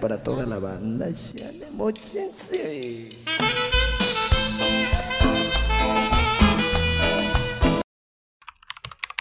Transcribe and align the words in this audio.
para 0.00 0.22
toda 0.22 0.46
la 0.46 0.58
banda. 0.58 1.08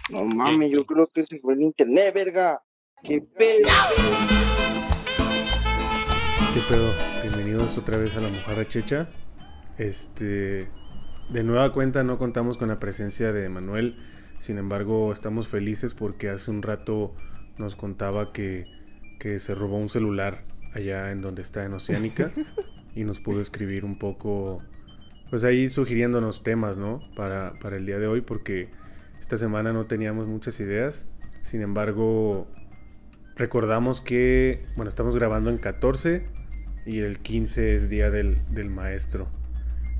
No 0.10 0.26
mames, 0.26 0.71
yo 0.71 0.86
creo 0.86 1.07
que 1.07 1.23
se 1.23 1.38
fue 1.39 1.54
el 1.54 1.62
internet, 1.62 2.13
verga. 2.15 2.63
¡Qué 3.04 3.21
pedo! 3.21 3.70
¿Qué 6.54 6.62
pedo? 6.68 6.91
Bienvenidos 7.23 7.77
otra 7.77 7.98
vez 7.98 8.18
a 8.18 8.21
la 8.21 8.30
Mojarra 8.30 8.68
Checha. 8.68 9.09
Este, 9.77 10.70
de 11.30 11.43
nueva 11.43 11.73
cuenta 11.73 12.04
no 12.04 12.18
contamos 12.18 12.57
con 12.57 12.70
la 12.70 12.80
presencia 12.80 13.32
de 13.32 13.50
Manuel. 13.50 13.98
Sin 14.39 14.57
embargo, 14.57 15.11
estamos 15.11 15.48
felices 15.48 15.93
porque 15.93 16.30
hace 16.30 16.50
un 16.52 16.61
rato 16.61 17.14
nos 17.57 17.75
contaba 17.75 18.32
que, 18.32 18.66
que 19.20 19.39
se 19.39 19.54
robó 19.54 19.77
un 19.77 19.89
celular 19.89 20.46
allá 20.74 21.12
en 21.12 21.22
donde 21.22 21.41
está 21.41 21.66
en 21.66 21.73
Oceánica 21.73 22.32
y 22.96 23.04
nos 23.04 23.20
pudo 23.20 23.40
escribir 23.40 23.86
un 23.86 23.98
poco, 23.98 24.62
pues 25.30 25.44
ahí 25.44 25.70
sugiriéndonos 25.70 26.44
temas, 26.44 26.77
¿no? 26.77 27.02
Para, 27.16 27.54
para 27.60 27.77
el 27.77 27.86
día 27.86 28.00
de 28.00 28.08
hoy 28.08 28.22
porque 28.22 28.70
esta 29.20 29.38
semana 29.38 29.74
no 29.74 29.86
teníamos 29.86 30.27
muchas 30.27 30.60
ideas. 30.60 31.08
Sin 31.41 31.62
embargo, 31.62 32.48
recordamos 33.36 34.02
que, 34.02 34.66
bueno, 34.76 34.90
estamos 34.90 35.16
grabando 35.16 35.50
en 35.50 35.58
14 35.58 36.24
y 36.86 36.99
el 36.99 37.20
15 37.20 37.76
es 37.76 37.90
día 37.90 38.10
del, 38.12 38.40
del 38.49 38.70
maestro. 38.70 39.27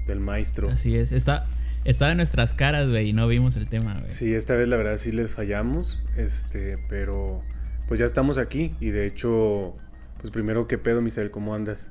Del 0.08 0.20
maestro. 0.20 0.70
Así 0.70 0.96
es, 0.98 1.12
está, 1.12 1.48
estaba 1.86 2.12
en 2.12 2.18
nuestras 2.18 2.54
caras, 2.54 2.88
güey, 2.90 3.10
y 3.10 3.14
no 3.14 3.28
vimos 3.28 3.56
el 3.56 3.68
tema, 3.68 4.00
güey. 4.00 4.12
Sí, 4.12 4.34
esta 4.34 4.56
vez 4.56 4.68
la 4.68 4.78
verdad 4.78 4.98
sí 4.98 5.12
les 5.12 5.32
fallamos, 5.32 6.04
este, 6.18 6.78
pero 6.90 7.44
pues 7.88 8.00
ya 8.00 8.06
estamos 8.06 8.38
aquí 8.38 8.76
y 8.80 8.90
de 8.90 9.06
hecho, 9.06 9.76
pues 10.20 10.32
primero, 10.32 10.68
¿qué 10.68 10.78
pedo, 10.78 11.02
Misael? 11.02 11.32
¿Cómo 11.32 11.56
andas? 11.56 11.90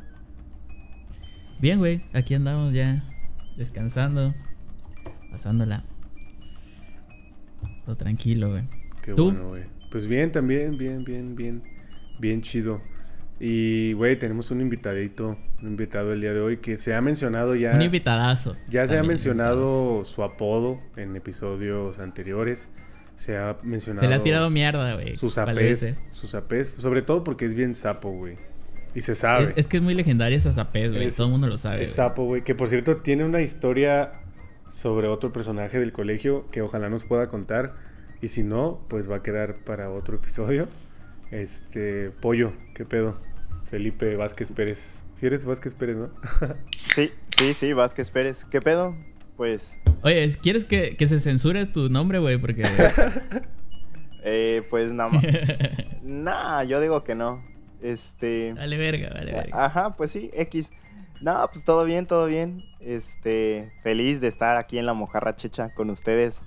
Bien, 1.61 1.79
güey, 1.79 2.05
aquí 2.13 2.35
andamos 2.35 2.73
ya 2.73 3.05
descansando, 3.57 4.35
pasándola. 5.33 5.85
Todo 7.85 7.97
tranquilo, 7.97 8.51
güey. 8.51 8.65
Qué 9.03 9.15
¿Tú? 9.15 9.33
bueno, 9.33 9.49
güey. 9.49 9.65
Pues 9.91 10.07
bien, 10.07 10.31
también, 10.31 10.77
bien, 10.77 11.05
bien, 11.05 11.35
bien, 11.35 11.63
bien 12.21 12.43
chido. 12.43 12.81
Y, 13.41 13.93
güey, 13.95 14.19
tenemos 14.19 14.51
un 14.51 14.61
invitadito, 14.61 15.39
un 15.63 15.69
invitado 15.69 16.13
el 16.13 16.21
día 16.21 16.33
de 16.33 16.41
hoy 16.41 16.59
que 16.59 16.77
se 16.77 16.95
ha 16.95 17.01
mencionado 17.01 17.55
ya. 17.55 17.73
Un 17.75 17.83
invitadazo. 17.83 18.57
Ya 18.69 18.87
se 18.87 18.99
ha 18.99 19.03
mencionado 19.03 20.05
su 20.05 20.23
apodo 20.23 20.81
en 20.97 21.17
episodios 21.17 21.99
anteriores. 21.99 22.71
Se 23.19 23.37
ha 23.37 23.57
mencionado. 23.65 24.07
Se 24.07 24.09
le 24.09 24.15
ha 24.15 24.23
tirado 24.23 24.49
mierda, 24.49 24.95
güey. 24.95 25.17
sus 25.17 25.35
¿cuál 25.35 25.51
apés. 25.51 25.83
es 25.83 25.91
ese? 25.97 26.01
Sus 26.11 26.35
apés. 26.37 26.73
Sobre 26.79 27.03
todo 27.03 27.25
porque 27.25 27.45
es 27.47 27.55
bien 27.57 27.75
sapo, 27.75 28.11
güey. 28.13 28.37
Y 28.95 29.01
se 29.01 29.15
sabe. 29.17 29.45
Es, 29.47 29.53
es 29.57 29.67
que 29.67 29.79
es 29.79 29.83
muy 29.83 29.95
legendaria 29.95 30.39
esa 30.39 30.53
zapés, 30.53 30.93
güey. 30.93 31.05
Es- 31.05 31.17
Todo 31.17 31.27
el 31.27 31.33
mundo 31.33 31.49
lo 31.49 31.59
sabe. 31.59 31.83
Es 31.83 31.93
sapo, 31.93 32.25
güey. 32.25 32.43
Que 32.43 32.55
por 32.55 32.69
cierto 32.69 32.99
tiene 32.99 33.25
una 33.25 33.43
historia 33.43 34.13
sobre 34.69 35.09
otro 35.09 35.33
personaje 35.33 35.79
del 35.81 35.93
colegio 35.93 36.47
que 36.53 36.63
ojalá 36.63 36.89
nos 36.89 37.05
pueda 37.05 37.27
contar. 37.27 37.75
Y 38.23 38.29
si 38.29 38.45
no, 38.45 38.81
pues 38.89 39.11
va 39.11 39.17
a 39.17 39.23
quedar 39.23 39.57
para 39.65 39.91
otro 39.91 40.17
episodio. 40.17 40.69
Este, 41.33 42.11
Pollo, 42.21 42.53
¿qué 42.75 42.85
pedo? 42.85 43.19
Felipe 43.69 44.17
Vázquez 44.17 44.53
Pérez. 44.53 45.05
Si 45.15 45.27
eres 45.27 45.45
Vázquez 45.45 45.75
Pérez, 45.75 45.97
¿no? 45.97 46.11
Sí, 46.77 47.11
sí, 47.37 47.53
sí, 47.55 47.73
Vázquez 47.73 48.11
Pérez. 48.11 48.47
¿Qué 48.51 48.61
pedo? 48.63 48.97
Pues, 49.39 49.81
Oye, 50.03 50.35
¿quieres 50.43 50.65
que, 50.65 50.97
que 50.97 51.07
se 51.07 51.21
censure 51.21 51.65
tu 51.67 51.89
nombre, 51.89 52.19
güey? 52.19 52.39
Porque. 52.39 52.65
eh, 54.25 54.65
pues 54.69 54.93
nada 54.93 55.11
más. 55.11 55.25
Nah, 56.03 56.65
yo 56.65 56.81
digo 56.81 57.05
que 57.05 57.15
no. 57.15 57.45
Este. 57.81 58.53
vale 58.55 58.77
verga, 58.77 59.11
vale 59.15 59.31
verga. 59.31 59.65
Ajá, 59.65 59.95
pues 59.97 60.11
sí, 60.11 60.31
X. 60.35 60.73
No, 61.21 61.49
pues 61.53 61.65
todo 61.65 61.85
bien, 61.85 62.07
todo 62.07 62.27
bien. 62.27 62.65
Este, 62.81 63.71
feliz 63.85 64.21
de 64.21 64.27
estar 64.27 64.57
aquí 64.57 64.77
en 64.77 64.87
la 64.87 64.95
Mojarra 64.95 65.37
Checha 65.37 65.73
con 65.73 65.91
ustedes. 65.91 66.43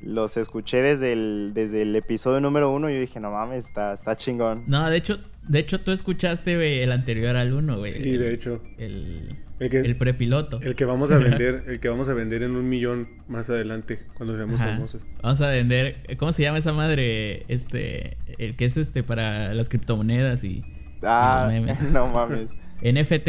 Los 0.00 0.36
escuché 0.36 0.82
desde 0.82 1.12
el, 1.12 1.50
desde 1.52 1.82
el 1.82 1.96
episodio 1.96 2.40
número 2.40 2.70
uno 2.70 2.90
y 2.90 2.94
yo 2.94 3.00
dije, 3.00 3.18
no 3.18 3.32
mames, 3.32 3.66
está, 3.66 3.92
está 3.92 4.16
chingón. 4.16 4.64
No, 4.68 4.88
de 4.88 4.96
hecho, 4.96 5.18
de 5.42 5.58
hecho 5.58 5.80
tú 5.80 5.90
escuchaste, 5.90 6.54
güey, 6.54 6.80
el 6.80 6.92
anterior 6.92 7.34
al 7.34 7.52
uno, 7.52 7.78
güey. 7.78 7.90
Sí, 7.90 8.16
de 8.16 8.34
hecho. 8.34 8.62
El, 8.78 9.36
El 9.60 9.68
que, 9.68 9.80
el 9.80 9.94
prepiloto. 9.96 10.58
el 10.62 10.74
que 10.74 10.86
vamos 10.86 11.12
a 11.12 11.18
vender, 11.18 11.64
el 11.68 11.80
que 11.80 11.90
vamos 11.90 12.08
a 12.08 12.14
vender 12.14 12.42
en 12.42 12.52
un 12.52 12.68
millón 12.68 13.08
más 13.28 13.50
adelante, 13.50 14.00
cuando 14.14 14.34
seamos 14.34 14.60
Ajá. 14.60 14.72
famosos. 14.72 15.06
Vamos 15.22 15.40
a 15.42 15.48
vender. 15.48 16.16
¿Cómo 16.16 16.32
se 16.32 16.42
llama 16.42 16.58
esa 16.58 16.72
madre? 16.72 17.44
Este. 17.48 18.16
El 18.38 18.56
que 18.56 18.64
es 18.64 18.78
este 18.78 19.02
para 19.02 19.52
las 19.52 19.68
criptomonedas 19.68 20.42
y. 20.44 20.64
Ah, 21.02 21.46
y 21.50 21.60
memes. 21.60 21.80
no 21.92 22.08
mames. 22.08 22.56
NFT. 22.82 23.28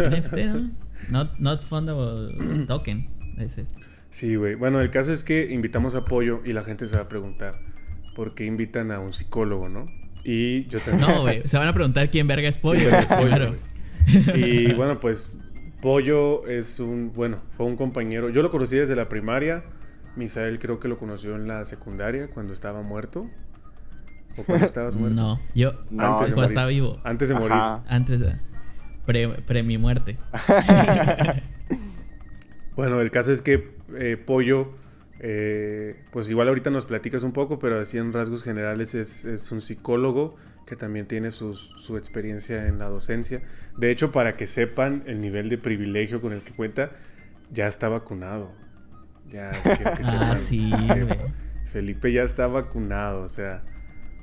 NFT, 0.00 0.36
¿no? 0.52 0.70
Not, 1.10 1.38
not 1.38 1.62
fundable 1.62 2.66
token. 2.66 3.08
Ese. 3.38 3.64
Sí, 4.10 4.34
güey. 4.34 4.56
Bueno, 4.56 4.80
el 4.80 4.90
caso 4.90 5.12
es 5.12 5.22
que 5.22 5.52
invitamos 5.52 5.94
a 5.94 6.04
Pollo 6.04 6.42
y 6.44 6.54
la 6.54 6.64
gente 6.64 6.86
se 6.86 6.96
va 6.96 7.02
a 7.02 7.08
preguntar 7.08 7.54
por 8.16 8.34
qué 8.34 8.46
invitan 8.46 8.90
a 8.90 8.98
un 8.98 9.12
psicólogo, 9.12 9.68
¿no? 9.68 9.88
Y 10.24 10.66
yo 10.66 10.80
también. 10.80 11.08
No, 11.08 11.22
güey. 11.22 11.42
Se 11.46 11.56
van 11.56 11.68
a 11.68 11.72
preguntar 11.72 12.10
quién 12.10 12.26
verga 12.26 12.48
es 12.48 12.58
pollo. 12.58 12.80
Sí, 12.80 12.84
verga 12.86 13.00
es 13.00 13.08
pollo, 13.08 13.28
claro. 13.28 13.56
Y 14.34 14.72
bueno, 14.72 14.98
pues 14.98 15.38
Pollo 15.80 16.46
es 16.46 16.80
un, 16.80 17.12
bueno, 17.14 17.38
fue 17.56 17.66
un 17.66 17.76
compañero. 17.76 18.30
Yo 18.30 18.42
lo 18.42 18.50
conocí 18.50 18.76
desde 18.76 18.96
la 18.96 19.08
primaria. 19.08 19.64
Misael 20.16 20.58
creo 20.58 20.80
que 20.80 20.88
lo 20.88 20.98
conoció 20.98 21.36
en 21.36 21.46
la 21.46 21.64
secundaria 21.64 22.28
cuando 22.28 22.52
estaba 22.52 22.82
muerto. 22.82 23.28
¿O 24.36 24.42
cuando 24.42 24.64
estabas 24.66 24.96
muerto? 24.96 25.14
No, 25.14 25.40
yo. 25.54 25.72
No, 25.90 26.18
Antes 26.18 26.34
de 26.34 26.44
estaba 26.44 26.66
vivo. 26.66 26.98
Antes 27.04 27.28
de 27.28 27.34
morir. 27.34 27.56
Antes 27.86 28.20
de. 28.20 28.36
Pre, 29.06 29.28
pre 29.42 29.62
mi 29.62 29.78
muerte. 29.78 30.18
Bueno, 32.78 33.00
el 33.00 33.10
caso 33.10 33.32
es 33.32 33.42
que 33.42 33.72
eh, 33.96 34.16
Pollo, 34.16 34.68
eh, 35.18 35.96
pues 36.12 36.30
igual 36.30 36.46
ahorita 36.46 36.70
nos 36.70 36.86
platicas 36.86 37.24
un 37.24 37.32
poco, 37.32 37.58
pero 37.58 37.80
así 37.80 37.98
en 37.98 38.12
rasgos 38.12 38.44
generales 38.44 38.94
es, 38.94 39.24
es 39.24 39.50
un 39.50 39.60
psicólogo 39.60 40.36
que 40.68 40.76
también 40.76 41.06
tiene 41.06 41.30
sus- 41.30 41.72
su 41.78 41.96
experiencia 41.96 42.66
en 42.66 42.78
la 42.78 42.88
docencia. 42.88 43.40
De 43.78 43.90
hecho, 43.90 44.12
para 44.12 44.36
que 44.36 44.46
sepan 44.46 45.02
el 45.06 45.20
nivel 45.20 45.48
de 45.48 45.56
privilegio 45.56 46.20
con 46.20 46.32
el 46.34 46.42
que 46.42 46.52
cuenta, 46.52 46.90
ya 47.50 47.66
está 47.66 47.88
vacunado. 47.88 48.52
Ya 49.30 49.50
quiero 49.62 49.94
que 49.96 50.04
sepan 50.04 50.30
Ah, 50.32 50.36
sí. 50.36 50.70
Felipe 51.72 52.12
ya 52.12 52.22
está 52.22 52.46
vacunado, 52.46 53.22
o 53.22 53.28
sea, 53.28 53.62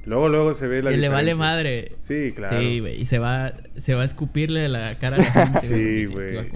luego 0.05 0.29
luego 0.29 0.53
se 0.53 0.67
ve 0.67 0.81
la 0.83 0.91
Que 0.91 0.97
le 0.97 1.09
vale 1.09 1.31
diferencia. 1.31 1.45
madre. 1.55 1.91
Sí, 1.99 2.31
claro. 2.35 2.59
Sí, 2.59 2.79
güey. 2.79 3.01
Y 3.01 3.05
se 3.05 3.19
va, 3.19 3.53
se 3.77 3.93
va 3.95 4.01
a 4.03 4.05
escupirle 4.05 4.67
la 4.69 4.97
cara 4.99 5.17
a 5.17 5.19
la 5.19 5.25
gente. 5.25 5.59
Sí, 5.61 6.05
güey. 6.05 6.49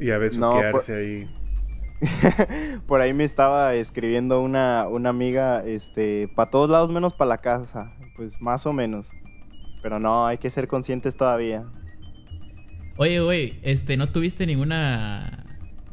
Y 0.00 0.10
a 0.10 0.18
veces 0.18 0.38
No, 0.38 0.50
quedarse 0.52 0.94
ahí. 0.96 1.30
Por 2.86 3.00
ahí 3.00 3.12
me 3.12 3.24
estaba 3.24 3.74
escribiendo 3.74 4.40
una, 4.40 4.86
una 4.88 5.10
amiga, 5.10 5.64
este, 5.64 6.28
para 6.34 6.50
todos 6.50 6.68
lados 6.68 6.90
menos 6.90 7.12
para 7.12 7.28
la 7.28 7.38
casa. 7.38 7.92
Pues 8.16 8.40
más 8.40 8.66
o 8.66 8.72
menos. 8.72 9.10
Pero 9.82 9.98
no, 9.98 10.26
hay 10.26 10.38
que 10.38 10.50
ser 10.50 10.68
conscientes 10.68 11.16
todavía. 11.16 11.64
Oye, 12.96 13.20
güey, 13.20 13.58
este, 13.62 13.96
¿no 13.96 14.08
tuviste 14.08 14.46
ninguna 14.46 15.44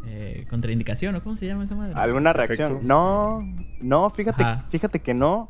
eh, 0.05 0.45
contraindicación 0.49 1.15
o 1.15 1.21
cómo 1.21 1.37
se 1.37 1.47
llama 1.47 1.63
esa 1.63 1.75
madre? 1.75 1.93
¿Alguna 1.95 2.33
Perfecto. 2.33 2.67
reacción? 2.67 2.87
No, 2.87 3.41
no, 3.81 4.09
fíjate, 4.09 4.43
Ajá. 4.43 4.65
fíjate 4.69 4.99
que 4.99 5.13
no. 5.13 5.49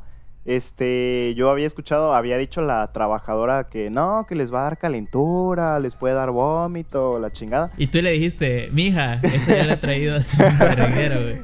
Este, 0.49 1.35
yo 1.35 1.51
había 1.51 1.67
escuchado, 1.67 2.15
había 2.15 2.35
dicho 2.37 2.61
la 2.61 2.91
trabajadora 2.91 3.65
que 3.69 3.91
no, 3.91 4.25
que 4.27 4.33
les 4.33 4.51
va 4.51 4.61
a 4.61 4.63
dar 4.63 4.77
calentura, 4.79 5.79
les 5.79 5.95
puede 5.95 6.15
dar 6.15 6.31
vómito, 6.31 7.19
la 7.19 7.29
chingada. 7.31 7.69
Y 7.77 7.85
tú 7.85 8.01
le 8.01 8.09
dijiste, 8.11 8.67
mija, 8.71 9.19
eso 9.21 9.51
ya 9.51 9.65
le 9.65 9.73
he 9.73 9.77
traído 9.77 10.15
a 10.15 10.23
su 10.23 10.35
güey. 10.37 11.41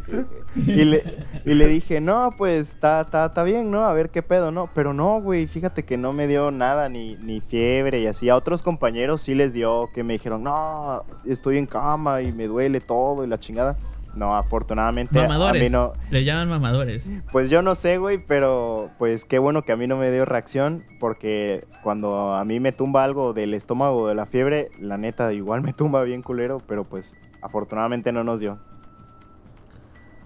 Y 0.56 0.86
le, 0.86 1.04
y 1.46 1.54
le 1.54 1.68
dije, 1.68 2.02
no, 2.02 2.32
pues 2.36 2.70
está 2.70 3.02
está- 3.02 3.28
está 3.28 3.44
bien, 3.44 3.70
¿no? 3.70 3.86
A 3.86 3.94
ver 3.94 4.10
qué 4.10 4.24
pedo, 4.24 4.50
¿no? 4.50 4.70
Pero 4.74 4.92
no, 4.94 5.22
güey, 5.22 5.46
fíjate 5.46 5.84
que 5.84 5.98
no 5.98 6.12
me 6.12 6.28
dio 6.28 6.50
nada, 6.50 6.90
ni, 6.90 7.16
ni 7.18 7.42
fiebre 7.42 8.00
y 8.00 8.08
así. 8.08 8.30
A 8.30 8.36
otros 8.36 8.64
compañeros 8.64 9.22
sí 9.22 9.36
les 9.36 9.54
dio, 9.54 9.90
que 9.94 10.04
me 10.04 10.14
dijeron, 10.14 10.42
no, 10.44 11.04
estoy 11.26 11.60
en 11.60 11.68
cama 11.68 12.22
y 12.24 12.32
me 12.32 12.48
duele 12.48 12.80
todo 12.82 13.24
y 13.24 13.28
la 13.28 13.40
chingada. 13.40 13.78
No, 14.16 14.36
afortunadamente 14.38 15.20
a 15.20 15.24
Mamadores. 15.24 15.62
mí 15.64 15.70
no. 15.70 15.94
Le 16.10 16.24
llaman 16.24 16.50
mamadores. 16.50 17.06
Pues 17.32 17.50
yo 17.50 17.62
no 17.62 17.76
sé, 17.76 17.98
güey, 17.98 18.18
pero 18.26 18.90
pues 18.98 19.26
qué 19.26 19.40
bueno 19.40 19.62
que 19.64 19.72
a 19.72 19.76
mí 19.78 19.88
no 19.88 19.98
me 19.98 20.10
dio 20.12 20.24
reacción, 20.26 20.84
porque 21.00 21.66
cuando 21.84 22.34
a 22.34 22.46
mí 22.46 22.60
me 22.60 22.72
tumba 22.72 23.04
algo 23.04 23.34
del 23.34 23.54
estómago 23.54 24.04
o 24.04 24.08
de 24.08 24.16
la 24.16 24.26
fiebre, 24.26 24.70
la 24.80 24.98
neta 24.98 25.34
igual 25.34 25.62
me 25.64 25.74
tumba 25.74 26.04
bien 26.04 26.22
culero, 26.22 26.62
pero 26.66 26.84
pues 26.86 27.16
afortunadamente 27.42 28.12
no 28.12 28.24
nos 28.24 28.40
dio. 28.40 28.58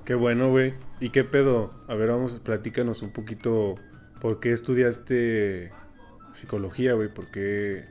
Qué 0.06 0.16
bueno, 0.16 0.50
güey. 0.50 0.74
¿Y 1.00 1.10
qué 1.10 1.24
pedo? 1.24 1.72
A 1.88 1.96
ver, 1.96 2.10
vamos, 2.10 2.40
platícanos 2.40 3.02
un 3.04 3.12
poquito. 3.12 3.76
¿Por 4.20 4.40
qué 4.40 4.52
estudiaste 4.52 5.72
psicología, 6.32 6.94
güey? 6.94 7.10
¿Por 7.14 7.30
qué, 7.32 7.86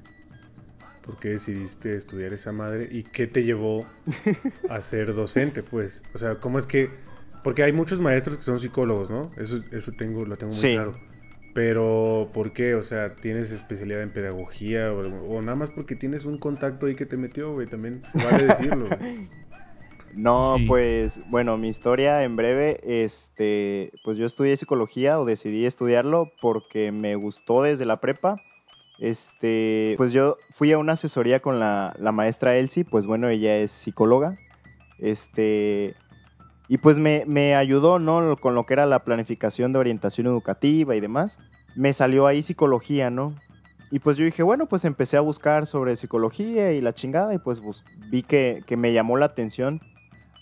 ¿Por 1.09 1.19
qué 1.19 1.31
decidiste 1.31 1.97
estudiar 1.97 2.35
esa 2.35 2.53
madre? 2.53 2.87
¿Y 2.93 3.03
qué 3.03 3.27
te 3.27 3.43
llevó 3.43 3.87
a 4.69 4.81
ser 4.83 5.15
docente, 5.15 5.63
pues? 5.63 6.03
O 6.13 6.19
sea, 6.19 6.35
¿cómo 6.35 6.59
es 6.59 6.67
que...? 6.67 6.91
Porque 7.43 7.63
hay 7.63 7.73
muchos 7.73 8.01
maestros 8.03 8.37
que 8.37 8.43
son 8.43 8.61
psicólogos, 8.61 9.09
¿no? 9.09 9.31
Eso, 9.39 9.59
eso 9.73 9.93
tengo, 9.97 10.27
lo 10.27 10.37
tengo 10.37 10.53
muy 10.53 10.61
Sí. 10.61 10.75
claro. 10.75 10.95
Pero, 11.55 12.29
¿por 12.35 12.53
qué? 12.53 12.75
O 12.75 12.83
sea, 12.83 13.15
¿tienes 13.17 13.51
especialidad 13.53 14.03
en 14.03 14.11
pedagogía? 14.11 14.93
O, 14.93 14.99
o 15.39 15.41
nada 15.41 15.57
más 15.57 15.71
porque 15.71 15.97
tienes 15.97 16.27
un 16.27 16.37
contacto 16.37 16.85
ahí 16.87 16.95
que 16.95 17.07
te 17.07 17.17
metió, 17.17 17.55
güey. 17.55 17.67
También 17.67 18.03
se 18.05 18.23
vale 18.23 18.45
decirlo, 18.45 18.87
güey. 18.87 19.29
No, 20.15 20.57
Sí. 20.59 20.65
pues 20.67 21.21
bueno, 21.31 21.57
mi 21.59 21.69
historia 21.69 22.25
en 22.25 22.35
breve, 22.35 22.81
este, 22.83 23.93
pues 24.05 24.19
yo 24.19 24.27
estudié 24.27 24.57
psicología 24.57 25.21
o 25.21 25.25
decidí 25.25 25.65
estudiarlo 25.65 26.33
porque 26.41 26.91
me 26.93 27.15
gustó 27.15 27.63
desde 27.63 27.85
la 27.85 28.01
prepa. 28.01 28.37
Este, 28.99 29.95
pues 29.97 30.13
yo 30.13 30.37
fui 30.51 30.73
a 30.73 30.79
una 30.79 30.95
asesoría 30.95 31.41
con 31.41 31.61
la, 31.61 31.95
la 31.99 32.13
maestra 32.13 32.57
Elsie, 32.57 32.85
pues 32.85 33.07
bueno, 33.07 33.29
ella 33.29 33.57
es 33.57 33.71
psicóloga. 33.71 34.37
Este, 34.99 35.95
y 36.69 36.79
pues 36.79 36.99
me, 36.99 37.25
me 37.27 37.55
ayudó, 37.55 37.99
¿no? 37.99 38.37
Con 38.37 38.55
lo 38.55 38.67
que 38.67 38.75
era 38.75 38.87
la 38.87 39.05
planificación 39.05 39.73
de 39.73 39.79
orientación 39.79 40.27
educativa 40.27 40.97
y 40.97 41.01
demás. 41.01 41.39
Me 41.77 41.93
salió 41.93 42.27
ahí 42.27 42.43
psicología, 42.43 43.09
¿no? 43.11 43.35
Y 43.91 44.01
pues 44.01 44.19
yo 44.19 44.25
dije, 44.25 44.43
bueno, 44.43 44.67
pues 44.67 44.85
empecé 44.85 45.17
a 45.17 45.21
buscar 45.23 45.67
sobre 45.67 45.97
psicología 45.97 46.73
y 46.73 46.81
la 46.81 46.93
chingada 46.93 47.35
y 47.35 47.39
pues 47.39 47.63
vi 48.11 48.23
que, 48.23 48.63
que 48.67 48.77
me 48.77 48.93
llamó 48.93 49.17
la 49.17 49.27
atención. 49.27 49.81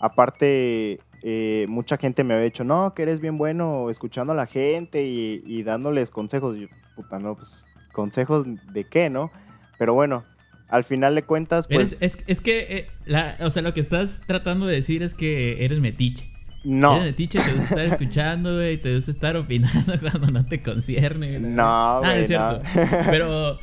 Aparte, 0.01 0.99
eh, 1.23 1.65
mucha 1.69 1.97
gente 1.97 2.23
me 2.23 2.33
había 2.33 2.45
dicho, 2.45 2.63
no, 2.63 2.93
que 2.93 3.03
eres 3.03 3.21
bien 3.21 3.37
bueno 3.37 3.89
escuchando 3.89 4.33
a 4.33 4.35
la 4.35 4.47
gente 4.47 5.03
y, 5.05 5.41
y 5.45 5.63
dándoles 5.63 6.11
consejos. 6.11 6.57
Y 6.57 6.61
yo, 6.61 6.67
puta, 6.95 7.19
no, 7.19 7.35
pues, 7.35 7.65
consejos 7.97 8.45
de 8.71 8.83
qué, 8.85 9.09
¿no? 9.09 9.31
Pero 9.79 9.93
bueno, 9.95 10.23
al 10.69 10.83
final 10.83 11.15
de 11.15 11.23
cuentas, 11.23 11.67
pues, 11.67 11.97
Eres- 11.99 12.15
es, 12.17 12.23
es 12.27 12.41
que, 12.41 12.59
eh, 12.77 12.87
la, 13.05 13.35
o 13.41 13.49
sea, 13.49 13.63
lo 13.63 13.73
que 13.73 13.79
estás 13.79 14.21
tratando 14.27 14.67
de 14.67 14.75
decir 14.75 15.01
es 15.01 15.13
que 15.15 15.65
eres 15.65 15.79
metiche. 15.79 16.29
no. 16.63 16.97
Eres 16.97 17.07
metiche, 17.07 17.39
te 17.39 17.51
gusta 17.53 17.63
estar 17.63 17.85
escuchando, 17.93 18.53
güey, 18.55 18.77
te 18.77 18.95
gusta 18.95 19.09
estar 19.11 19.35
opinando 19.35 19.93
cuando 19.99 20.27
no 20.31 20.45
te 20.45 20.61
concierne. 20.61 21.39
güey. 21.39 21.51
No, 21.51 21.63
Ah, 21.65 21.99
güey, 22.03 22.21
es 22.21 22.27
cierto. 22.27 22.61
no. 22.75 22.97
Pero, 23.11 23.57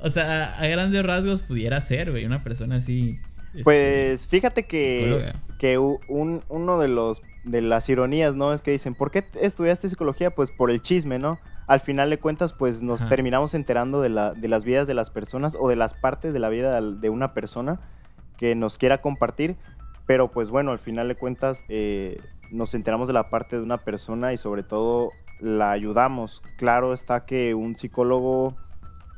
o 0.00 0.10
sea, 0.10 0.58
a 0.58 0.66
grandes 0.66 1.04
rasgos 1.04 1.42
pudiera 1.42 1.80
ser, 1.82 2.10
güey, 2.10 2.24
una 2.24 2.42
persona 2.42 2.76
así. 2.76 3.18
este, 3.48 3.64
Pues 3.64 4.26
fíjate 4.26 4.62
que, 4.64 5.32
que 5.58 5.76
un- 5.78 6.42
uno 6.48 6.78
de 6.78 6.88
los 6.88 7.20
de 7.44 7.60
las 7.60 7.88
ironías, 7.90 8.34
¿no? 8.34 8.54
Es 8.54 8.62
que 8.62 8.70
dicen, 8.70 8.94
¿por 8.94 9.10
qué 9.10 9.22
estudiaste 9.38 9.90
psicología? 9.90 10.30
Pues 10.30 10.50
por 10.50 10.70
el 10.70 10.80
chisme, 10.80 11.18
¿no? 11.18 11.38
Al 11.66 11.80
final 11.80 12.10
de 12.10 12.18
cuentas, 12.18 12.52
pues 12.52 12.82
nos 12.82 13.00
Ajá. 13.02 13.08
terminamos 13.10 13.54
enterando 13.54 14.00
de, 14.02 14.10
la, 14.10 14.32
de 14.34 14.48
las 14.48 14.64
vidas 14.64 14.86
de 14.86 14.94
las 14.94 15.10
personas 15.10 15.56
o 15.58 15.68
de 15.68 15.76
las 15.76 15.94
partes 15.94 16.32
de 16.32 16.38
la 16.38 16.48
vida 16.50 16.80
de 16.80 17.10
una 17.10 17.32
persona 17.32 17.80
que 18.36 18.54
nos 18.54 18.76
quiera 18.78 18.98
compartir. 19.00 19.56
Pero 20.06 20.30
pues 20.30 20.50
bueno, 20.50 20.72
al 20.72 20.78
final 20.78 21.08
de 21.08 21.14
cuentas 21.14 21.64
eh, 21.68 22.20
nos 22.50 22.74
enteramos 22.74 23.08
de 23.08 23.14
la 23.14 23.30
parte 23.30 23.56
de 23.56 23.62
una 23.62 23.78
persona 23.78 24.32
y 24.34 24.36
sobre 24.36 24.62
todo 24.62 25.10
la 25.40 25.70
ayudamos. 25.70 26.42
Claro 26.58 26.92
está 26.92 27.24
que 27.24 27.54
un 27.54 27.76
psicólogo 27.76 28.54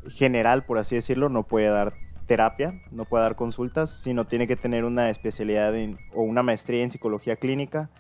general, 0.09 0.65
por 0.65 0.79
así 0.79 0.95
decirlo, 0.95 1.29
no 1.29 1.43
puede 1.43 1.69
dar 1.69 1.93
terapia, 2.29 2.73
no 2.93 3.05
puede 3.05 3.25
dar 3.25 3.35
consultas, 3.37 3.91
sino 3.91 4.25
tiene 4.25 4.47
que 4.47 4.57
tener 4.57 4.85
una 4.85 5.11
especialidad 5.11 5.75
en- 5.77 5.99
o 6.15 6.23
una 6.23 6.43
maestría 6.45 6.83
en 6.85 6.91
psicología 6.93 7.35
clínica. 7.37 7.91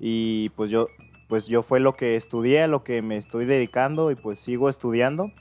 Y 0.00 0.48
pues 0.50 0.70
yo, 0.70 0.88
pues 1.32 1.46
yo 1.46 1.62
fue 1.62 1.80
lo 1.80 1.94
que 1.94 2.16
estudié, 2.16 2.60
a 2.60 2.66
lo 2.66 2.84
que 2.84 3.00
me 3.00 3.16
estoy 3.16 3.46
dedicando 3.46 4.10
y 4.10 4.16
pues 4.16 4.38
sigo 4.38 4.68
estudiando. 4.68 5.32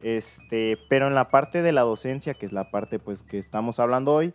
Este, 0.00 0.78
pero 0.88 1.06
en 1.06 1.14
la 1.14 1.28
parte 1.28 1.60
de 1.60 1.70
la 1.70 1.82
docencia, 1.82 2.32
que 2.32 2.46
es 2.46 2.52
la 2.52 2.70
parte 2.70 2.98
pues 2.98 3.22
que 3.22 3.38
estamos 3.38 3.78
hablando 3.78 4.14
hoy, 4.14 4.32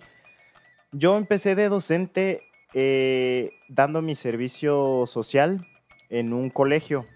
yo 0.91 1.17
empecé 1.17 1.55
de 1.55 1.67
docente 1.67 2.41
eh, 2.75 3.49
dando 3.69 4.03
mi 4.03 4.13
servicio 4.13 5.05
social 5.07 5.65
en 6.11 6.31
un 6.31 6.51
colegio, 6.51 7.07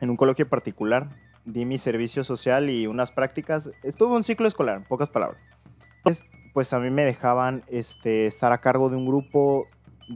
en 0.00 0.08
un 0.08 0.16
colegio 0.16 0.48
particular. 0.48 1.10
Di 1.44 1.66
mi 1.66 1.76
servicio 1.76 2.24
social 2.24 2.70
y 2.70 2.86
unas 2.86 3.12
prácticas. 3.12 3.68
Estuve 3.82 4.16
un 4.16 4.24
ciclo 4.24 4.48
escolar, 4.48 4.78
en 4.78 4.84
pocas 4.84 5.10
palabras. 5.10 5.38
Pues, 6.02 6.24
pues 6.54 6.72
a 6.72 6.78
mí 6.78 6.88
me 6.88 7.04
dejaban 7.04 7.62
este, 7.68 8.26
estar 8.26 8.52
a 8.52 8.62
cargo 8.62 8.88
de 8.88 8.96
un 8.96 9.04
grupo 9.04 9.66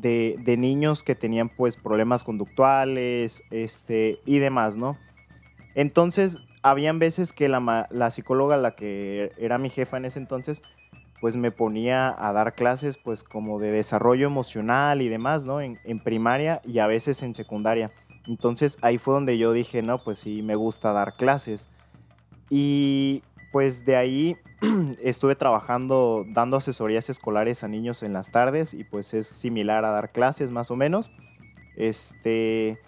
de, 0.00 0.56
niños 0.58 1.02
que 1.02 1.14
tenían 1.14 1.48
pues 1.48 1.76
problemas 1.76 2.24
conductuales 2.24 3.42
este, 3.50 4.20
y 4.24 4.38
demás, 4.38 4.76
¿no? 4.76 4.96
Entonces, 5.74 6.38
habían 6.62 6.98
veces 6.98 7.32
que 7.32 7.48
la, 7.48 7.86
la 7.90 8.10
psicóloga, 8.10 8.56
la 8.56 8.74
que 8.74 9.32
era 9.38 9.58
mi 9.58 9.70
jefa 9.70 9.96
en 9.98 10.06
ese 10.06 10.18
entonces, 10.18 10.62
pues 11.20 11.36
me 11.36 11.50
ponía 11.50 12.14
a 12.18 12.32
dar 12.32 12.52
clases 12.52 12.98
pues 12.98 13.22
como 13.24 13.58
de 13.58 13.70
desarrollo 13.70 14.26
emocional 14.26 15.02
y 15.02 15.08
demás, 15.08 15.44
¿no? 15.44 15.60
En, 15.60 15.78
en 15.84 16.00
primaria 16.00 16.60
y 16.64 16.78
a 16.78 16.86
veces 16.86 17.22
en 17.22 17.34
secundaria. 17.34 17.90
Entonces 18.26 18.78
ahí 18.82 18.98
fue 18.98 19.14
donde 19.14 19.38
yo 19.38 19.52
dije, 19.52 19.82
no, 19.82 20.02
pues 20.02 20.18
sí, 20.18 20.42
me 20.42 20.56
gusta 20.56 20.92
dar 20.92 21.16
clases. 21.16 21.68
Y 22.50 23.22
pues 23.56 23.86
de 23.86 23.96
ahí 23.96 24.36
estuve 25.02 25.34
trabajando 25.34 26.26
dando 26.28 26.58
asesorías 26.58 27.08
escolares 27.08 27.64
a 27.64 27.68
niños 27.68 28.02
en 28.02 28.12
las 28.12 28.30
tardes 28.30 28.74
y 28.74 28.84
pues 28.84 29.14
es 29.14 29.26
similar 29.26 29.86
a 29.86 29.92
dar 29.92 30.12
clases 30.12 30.50
más 30.50 30.70
o 30.70 30.76
menos. 30.76 31.10
Este, 31.74 32.78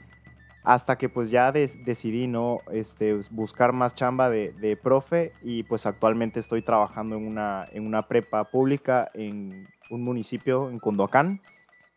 hasta 0.65 0.99
que 0.99 1.09
pues 1.09 1.31
ya 1.31 1.53
decidí 1.53 2.27
no 2.27 2.59
este, 2.71 3.19
buscar 3.31 3.73
más 3.73 3.95
chamba 3.95 4.29
de, 4.29 4.79
profe 4.83 5.33
y 5.43 5.63
pues 5.63 5.87
actualmente 5.87 6.39
estoy 6.39 6.61
trabajando 6.61 7.17
en 7.17 7.27
una, 7.27 7.67
en 7.73 7.87
una 7.87 8.07
prepa 8.07 8.45
pública 8.45 9.11
en 9.15 9.67
un 9.89 10.05
municipio 10.05 10.69
en 10.69 10.81
Cunduacán, 10.81 11.41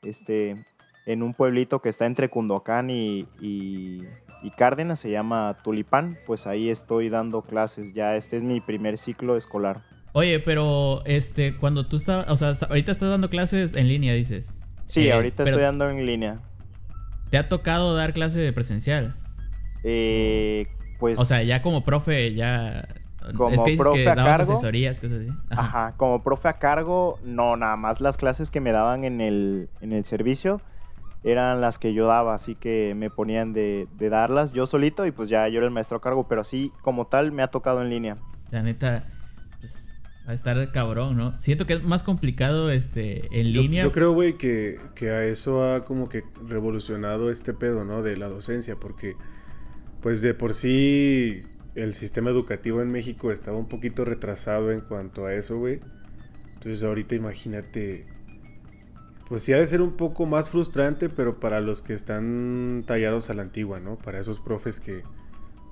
este, 0.01 0.65
en 1.06 1.23
un 1.23 1.33
pueblito 1.33 1.81
que 1.81 1.89
está 1.89 2.06
entre 2.06 2.29
Cunduacán 2.29 2.89
y, 2.89 3.27
y, 3.41 4.03
y 4.44 4.52
Cárdenas, 4.52 5.00
se 5.00 5.12
llama 5.12 5.58
Tulipán, 5.64 6.18
pues 6.26 6.48
ahí 6.48 6.70
estoy 6.70 7.10
dando 7.10 7.42
clases, 7.42 7.94
ya 7.94 8.16
este 8.16 8.38
es 8.38 8.44
mi 8.44 8.60
primer 8.62 8.98
ciclo 8.98 9.38
escolar. 9.38 9.82
Oye, 10.14 10.40
pero 10.40 11.04
este, 11.06 11.56
cuando 11.56 11.86
tú 11.88 11.98
estabas, 11.98 12.30
o 12.30 12.36
sea, 12.36 12.54
ahorita 12.68 12.92
estás 12.92 13.10
dando 13.10 13.30
clases 13.30 13.74
en 13.74 13.88
línea, 13.88 14.14
dices. 14.14 14.54
Sí, 14.88 15.08
Eh, 15.08 15.14
ahorita 15.14 15.44
estoy 15.44 15.62
dando 15.62 15.90
en 15.90 16.06
línea. 16.06 16.40
¿Te 17.30 17.38
ha 17.38 17.48
tocado 17.48 17.96
dar 17.96 18.12
clase 18.14 18.40
de 18.40 18.52
presencial? 18.52 19.16
Eh, 19.84 20.68
pues... 21.00 21.18
O 21.18 21.24
sea, 21.24 21.44
ya 21.44 21.62
como 21.62 21.86
profe, 21.86 22.34
ya. 22.34 22.88
Como 23.38 23.52
es 23.52 23.62
que 23.62 23.72
dices 23.72 23.86
profe 23.86 24.04
que 24.04 24.10
a 24.10 24.16
dabas 24.16 24.38
cargo. 24.38 24.54
asesorías, 24.54 25.00
cosas 25.00 25.20
así. 25.22 25.30
Ajá. 25.50 25.62
Ajá, 25.62 25.94
como 25.96 26.24
profe 26.24 26.50
a 26.50 26.54
cargo, 26.54 27.20
no, 27.24 27.56
nada 27.56 27.78
más 27.78 28.02
las 28.02 28.18
clases 28.18 28.52
que 28.52 28.60
me 28.60 28.72
daban 28.72 29.06
en 29.06 29.22
el, 29.22 29.70
en 29.80 29.94
el 29.94 30.04
servicio 30.04 30.60
eran 31.23 31.62
las 31.62 31.77
que 31.79 31.94
yo 31.94 32.07
daba, 32.07 32.33
así 32.33 32.56
que 32.56 32.94
me 32.95 33.09
ponían 33.09 33.53
de, 33.53 33.88
de 33.97 34.09
darlas 34.09 34.53
yo 34.53 34.65
solito 34.65 35.06
y 35.06 35.12
pues 35.12 35.29
ya 35.29 35.47
yo 35.47 35.57
era 35.57 35.68
el 35.68 35.73
maestro 35.73 35.97
a 35.97 36.01
cargo, 36.01 36.27
pero 36.27 36.41
así 36.41 36.71
como 36.81 37.07
tal 37.07 37.31
me 37.31 37.44
ha 37.44 37.47
tocado 37.47 37.81
en 37.81 37.89
línea. 37.89 38.18
La 38.50 38.63
neta, 38.63 39.06
pues, 39.59 39.95
va 40.27 40.31
a 40.31 40.33
estar 40.33 40.71
cabrón, 40.71 41.18
¿no? 41.18 41.40
Siento 41.40 41.66
que 41.66 41.73
es 41.73 41.83
más 41.83 42.04
complicado 42.04 42.71
este, 42.71 43.28
en 43.40 43.54
Yo, 43.54 43.61
línea. 43.61 43.83
yo 43.83 43.92
creo, 43.92 44.13
güey, 44.13 44.37
que, 44.37 44.80
que 44.95 45.09
a 45.11 45.23
eso 45.23 45.63
ha 45.63 45.85
como 45.85 46.09
que 46.09 46.23
revolucionado 46.47 47.30
este 47.30 47.54
pedo, 47.54 47.85
¿no? 47.85 48.01
De 48.01 48.18
la 48.18 48.28
docencia, 48.28 48.75
porque 48.78 49.16
pues 50.01 50.21
de 50.21 50.33
por 50.33 50.54
sí 50.54 51.44
el 51.75 51.94
sistema 51.94 52.31
educativo 52.31 52.81
en 52.81 52.92
México 52.92 53.31
estaba 53.31 53.57
un 53.57 53.68
poquito 53.68 54.04
retrasado 54.04 54.71
en 54.71 54.81
cuanto 54.81 55.25
a 55.25 55.33
eso, 55.35 55.57
güey. 55.57 55.80
Entonces 56.54 56.83
ahorita 56.83 57.16
imagínate, 57.16 58.07
pues 59.31 59.44
sí 59.44 59.54
ha 59.54 59.57
de 59.57 59.66
ser 59.66 59.81
un 59.81 59.94
poco 59.95 60.26
más 60.26 60.50
frustrante, 60.50 61.07
pero 61.07 61.40
para 61.40 61.61
los 61.61 61.81
que 61.81 61.94
están 61.94 62.83
tallados 62.85 63.30
a 63.30 63.33
la 63.33 63.44
antigua, 63.44 63.80
¿no? 63.80 63.97
Para 63.97 64.19
esos 64.19 64.42
profes 64.42 64.81
que, 64.81 65.04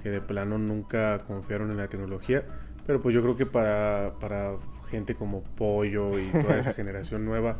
que 0.02 0.10
de 0.10 0.22
plano 0.22 0.58
nunca 0.58 1.18
confiaron 1.28 1.70
en 1.70 1.76
la 1.76 1.90
tecnología. 1.90 2.46
Pero 2.88 3.02
pues 3.02 3.14
yo 3.14 3.22
creo 3.22 3.36
que 3.36 3.46
para, 3.46 4.14
para 4.22 4.54
gente 4.90 5.14
como 5.14 5.44
Pollo 5.44 6.18
y 6.20 6.28
toda 6.28 6.58
esa 6.58 6.72
generación 6.80 7.26
nueva, 7.26 7.60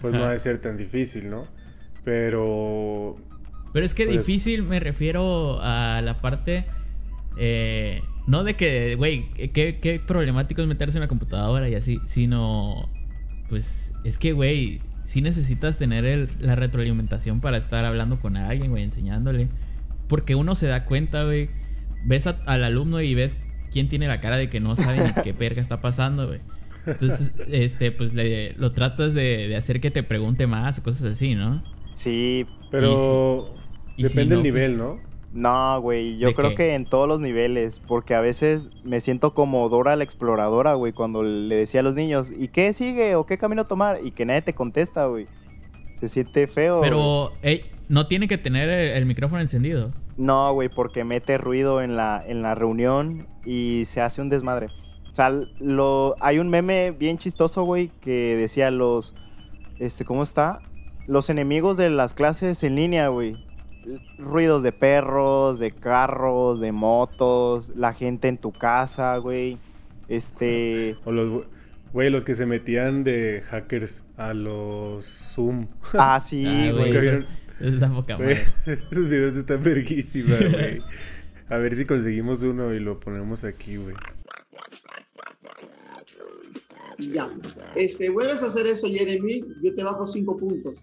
pues 0.00 0.14
no 0.14 0.22
ha 0.22 0.30
de 0.30 0.38
ser 0.38 0.58
tan 0.58 0.76
difícil, 0.76 1.28
¿no? 1.28 1.48
Pero 2.04 3.16
Pero 3.72 3.84
es 3.84 3.92
que 3.94 4.04
Pues- 4.06 4.18
difícil 4.18 4.62
me 4.62 4.78
refiero 4.78 5.58
a 5.60 6.00
la 6.00 6.20
parte. 6.20 6.64
eh, 7.36 8.02
no 8.28 8.44
de 8.44 8.54
que, 8.54 8.94
güey, 8.94 9.28
qué, 9.52 9.80
qué 9.82 10.00
problemático 10.06 10.62
es 10.62 10.68
meterse 10.68 10.96
en 10.98 11.02
la 11.02 11.08
computadora 11.08 11.68
y 11.68 11.74
así, 11.74 11.98
sino. 12.06 12.88
Pues 13.50 13.92
es 14.04 14.16
que, 14.16 14.32
güey, 14.32 14.80
sí 15.04 15.20
necesitas 15.22 15.78
tener 15.78 16.04
el- 16.04 16.28
la 16.40 16.56
retroalimentación 16.56 17.40
para 17.40 17.56
estar 17.58 17.84
hablando 17.84 18.18
con 18.20 18.36
alguien, 18.36 18.70
güey, 18.70 18.82
enseñándole. 18.82 19.48
Porque 20.08 20.34
uno 20.34 20.54
se 20.54 20.66
da 20.66 20.84
cuenta, 20.84 21.24
güey. 21.24 21.48
Ves 22.04 22.26
a- 22.26 22.40
al 22.46 22.64
alumno 22.64 23.00
y 23.00 23.14
ves 23.14 23.36
quién 23.72 23.88
tiene 23.88 24.06
la 24.08 24.20
cara 24.20 24.36
de 24.36 24.48
que 24.50 24.60
no 24.60 24.76
sabe 24.76 25.02
ni 25.02 25.12
qué 25.22 25.32
verga 25.32 25.62
está 25.62 25.80
pasando, 25.80 26.26
güey. 26.26 26.40
Entonces, 26.86 27.32
este, 27.50 27.92
pues 27.92 28.12
le, 28.12 28.52
lo 28.54 28.72
tratas 28.72 29.14
de, 29.14 29.48
de 29.48 29.56
hacer 29.56 29.80
que 29.80 29.90
te 29.90 30.02
pregunte 30.02 30.46
más 30.46 30.78
o 30.78 30.82
cosas 30.82 31.12
así, 31.12 31.34
¿no? 31.34 31.62
Sí, 31.94 32.44
pero 32.70 33.54
y 33.96 34.02
si 34.02 34.08
depende 34.08 34.34
no, 34.34 34.42
del 34.42 34.52
nivel, 34.52 34.72
pues- 34.72 34.78
¿no? 34.78 35.13
No, 35.34 35.80
güey, 35.80 36.16
yo 36.16 36.28
¿De 36.28 36.34
creo 36.34 36.50
qué? 36.50 36.54
que 36.54 36.74
en 36.74 36.86
todos 36.86 37.08
los 37.08 37.20
niveles, 37.20 37.80
porque 37.80 38.14
a 38.14 38.20
veces 38.20 38.70
me 38.84 39.00
siento 39.00 39.34
como 39.34 39.68
Dora 39.68 39.96
la 39.96 40.04
exploradora, 40.04 40.74
güey, 40.74 40.92
cuando 40.92 41.24
le 41.24 41.56
decía 41.56 41.80
a 41.80 41.82
los 41.82 41.96
niños, 41.96 42.32
¿y 42.36 42.48
qué 42.48 42.72
sigue 42.72 43.16
o 43.16 43.26
qué 43.26 43.36
camino 43.36 43.66
tomar? 43.66 43.98
Y 44.04 44.12
que 44.12 44.24
nadie 44.24 44.42
te 44.42 44.54
contesta, 44.54 45.06
güey. 45.06 45.26
Se 45.98 46.08
siente 46.08 46.46
feo. 46.46 46.80
Pero 46.80 47.32
ey, 47.42 47.64
no 47.88 48.06
tiene 48.06 48.28
que 48.28 48.38
tener 48.38 48.68
el, 48.68 48.90
el 48.92 49.06
micrófono 49.06 49.40
encendido. 49.40 49.90
No, 50.16 50.52
güey, 50.54 50.68
porque 50.68 51.02
mete 51.02 51.36
ruido 51.36 51.82
en 51.82 51.96
la, 51.96 52.22
en 52.24 52.40
la 52.40 52.54
reunión 52.54 53.26
y 53.44 53.82
se 53.86 54.00
hace 54.00 54.22
un 54.22 54.28
desmadre. 54.28 54.68
O 55.10 55.14
sea, 55.14 55.32
lo, 55.58 56.14
hay 56.20 56.38
un 56.38 56.48
meme 56.48 56.92
bien 56.92 57.18
chistoso, 57.18 57.64
güey, 57.64 57.90
que 58.00 58.36
decía 58.36 58.70
los... 58.70 59.14
Este, 59.80 60.04
¿cómo 60.04 60.22
está? 60.22 60.60
Los 61.08 61.28
enemigos 61.28 61.76
de 61.76 61.90
las 61.90 62.14
clases 62.14 62.62
en 62.62 62.76
línea, 62.76 63.08
güey. 63.08 63.34
Ruidos 64.18 64.62
de 64.62 64.72
perros, 64.72 65.58
de 65.58 65.70
carros, 65.70 66.60
de 66.60 66.72
motos, 66.72 67.74
la 67.76 67.92
gente 67.92 68.28
en 68.28 68.38
tu 68.38 68.52
casa, 68.52 69.16
güey. 69.18 69.58
Este... 70.08 70.96
O 71.04 71.12
los, 71.12 71.46
güey, 71.92 72.10
los 72.10 72.24
que 72.24 72.34
se 72.34 72.46
metían 72.46 73.04
de 73.04 73.42
hackers 73.46 74.04
a 74.16 74.34
los 74.34 75.04
Zoom. 75.04 75.68
Ah, 75.94 76.20
sí, 76.20 76.44
Ah, 76.48 76.72
güey. 76.72 77.24
Esa 77.60 77.74
está 77.74 77.94
poca 77.94 78.16
Güey, 78.16 78.36
esos 78.66 79.08
videos 79.08 79.36
están 79.36 79.62
verguísimas, 79.62 80.40
güey. 80.52 80.82
A 81.48 81.58
ver 81.58 81.76
si 81.76 81.84
conseguimos 81.84 82.42
uno 82.42 82.72
y 82.74 82.80
lo 82.80 82.98
ponemos 82.98 83.44
aquí, 83.44 83.76
güey. 83.76 83.94
Ya. 86.98 87.30
Este, 87.74 88.08
vuelves 88.08 88.42
a 88.42 88.46
hacer 88.46 88.66
eso, 88.66 88.88
Jeremy, 88.88 89.42
yo 89.62 89.74
te 89.74 89.82
bajo 89.82 90.06
cinco 90.06 90.36
puntos. 90.36 90.74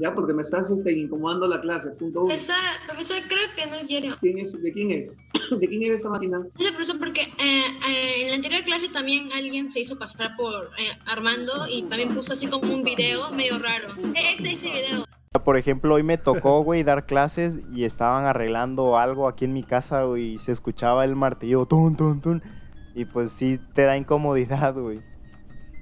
Ya, 0.00 0.14
porque 0.14 0.32
me 0.32 0.42
estás 0.42 0.70
este, 0.70 0.92
incomodando 0.92 1.46
la 1.46 1.60
clase. 1.60 1.90
Punto 1.90 2.20
uno. 2.20 2.28
Profesor, 2.28 2.56
profesor, 2.86 3.16
creo 3.28 3.40
que 3.54 3.66
no 3.70 3.76
es 3.76 3.86
Jeremy. 3.86 4.14
¿Quién 4.20 4.38
es? 4.38 4.52
¿De 4.62 4.72
quién 4.72 4.90
es? 4.90 5.12
¿De 5.60 5.68
quién 5.68 5.82
es 5.82 5.90
esa 5.90 6.08
máquina? 6.08 6.40
Es 6.58 6.66
el 6.68 6.74
profesor 6.74 6.98
porque 6.98 7.20
eh, 7.22 7.64
eh, 7.88 8.22
en 8.22 8.28
la 8.30 8.34
anterior 8.36 8.64
clase 8.64 8.88
también 8.88 9.30
alguien 9.32 9.70
se 9.70 9.80
hizo 9.80 9.98
pasar 9.98 10.36
por 10.36 10.52
eh, 10.78 10.98
Armando 11.06 11.66
y 11.68 11.82
también 11.84 12.14
puso 12.14 12.32
así 12.32 12.46
como 12.46 12.72
un 12.72 12.82
video 12.82 13.30
medio 13.30 13.58
raro. 13.58 13.88
E- 14.14 14.34
Ese, 14.38 14.52
ese 14.52 14.66
video. 14.70 15.04
Por 15.44 15.56
ejemplo, 15.56 15.94
hoy 15.94 16.02
me 16.02 16.18
tocó, 16.18 16.62
güey, 16.64 16.82
dar 16.82 17.06
clases 17.06 17.60
y 17.72 17.84
estaban 17.84 18.24
arreglando 18.24 18.98
algo 18.98 19.28
aquí 19.28 19.44
en 19.44 19.52
mi 19.52 19.62
casa, 19.62 20.02
güey, 20.04 20.34
y 20.34 20.38
se 20.38 20.50
escuchaba 20.52 21.04
el 21.04 21.14
martillo, 21.14 21.66
tun, 21.66 21.96
tun, 21.96 22.20
tun. 22.20 22.42
Y 22.94 23.04
pues 23.04 23.30
sí 23.32 23.60
te 23.74 23.82
da 23.82 23.96
incomodidad, 23.96 24.74
güey. 24.74 25.00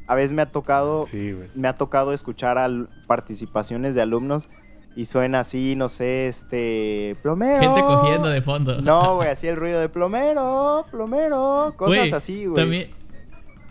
A 0.09 0.15
veces 0.15 0.33
me 0.33 0.43
ha 0.43 0.47
tocado, 0.51 1.03
Sí, 1.05 1.37
me 1.55 1.69
ha 1.69 1.77
tocado 1.77 2.13
escuchar 2.13 2.59
al- 2.59 2.89
participaciones 3.07 3.95
de 3.95 4.01
alumnos 4.01 4.49
y 4.97 5.05
suena 5.05 5.41
así, 5.41 5.77
no 5.77 5.89
sé, 5.89 6.27
este, 6.29 7.17
plomero. 7.23 7.61
Gente 7.61 7.81
cogiendo 7.83 8.29
de 8.29 8.43
fondo. 8.43 8.81
No, 8.81 9.17
güey, 9.17 9.29
así 9.29 9.47
el 9.47 9.55
ruido 9.57 9.79
de 9.81 9.89
plomero, 9.89 10.87
plomero, 10.91 11.75
cosas 11.77 12.13
así, 12.15 12.47
güey. 12.47 12.57
También, 12.63 12.91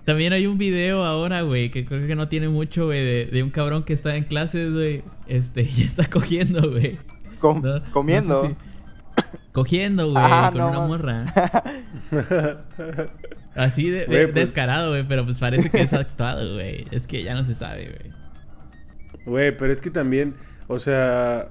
también 0.06 0.32
hay 0.32 0.48
un 0.48 0.58
video 0.58 1.04
ahora, 1.04 1.42
güey, 1.42 1.70
que 1.72 1.86
creo 1.86 2.08
que 2.08 2.16
no 2.16 2.30
tiene 2.30 2.48
mucho, 2.50 2.86
güey, 2.86 3.04
de, 3.04 3.26
de 3.26 3.44
un 3.44 3.50
cabrón 3.50 3.84
que 3.84 3.92
está 3.94 4.16
en 4.16 4.24
clases, 4.24 4.72
güey, 4.72 5.04
este, 5.26 5.64
y 5.76 5.82
está 5.82 6.10
cogiendo, 6.10 6.70
güey. 6.72 6.98
Com- 7.42 7.62
No- 7.62 7.82
comiendo. 7.92 8.36
no 8.36 8.42
sé 8.42 8.48
si- 8.50 8.56
Cogiendo, 9.52 10.12
güey, 10.12 10.24
Ah, 10.26 10.50
con 10.52 10.62
no, 10.62 10.68
una 10.70 10.80
man. 10.80 10.88
morra. 10.88 11.34
Así 13.56 13.90
de, 13.90 14.06
pues- 14.06 14.34
descarado, 14.34 14.90
güey, 14.92 15.08
pero 15.08 15.26
pues 15.26 15.40
parece 15.40 15.70
que 15.70 15.82
es 15.82 15.94
actuado, 15.94 16.54
güey. 16.56 16.88
Es 16.92 17.08
que 17.08 17.24
ya 17.24 17.34
no 17.34 17.44
se 17.44 17.56
sabe, 17.56 17.86
güey. 17.86 19.26
Güey, 19.26 19.58
pero 19.58 19.74
es 19.74 19.82
que 19.82 19.90
también, 19.90 20.36
o 20.68 20.78
sea, 20.80 21.50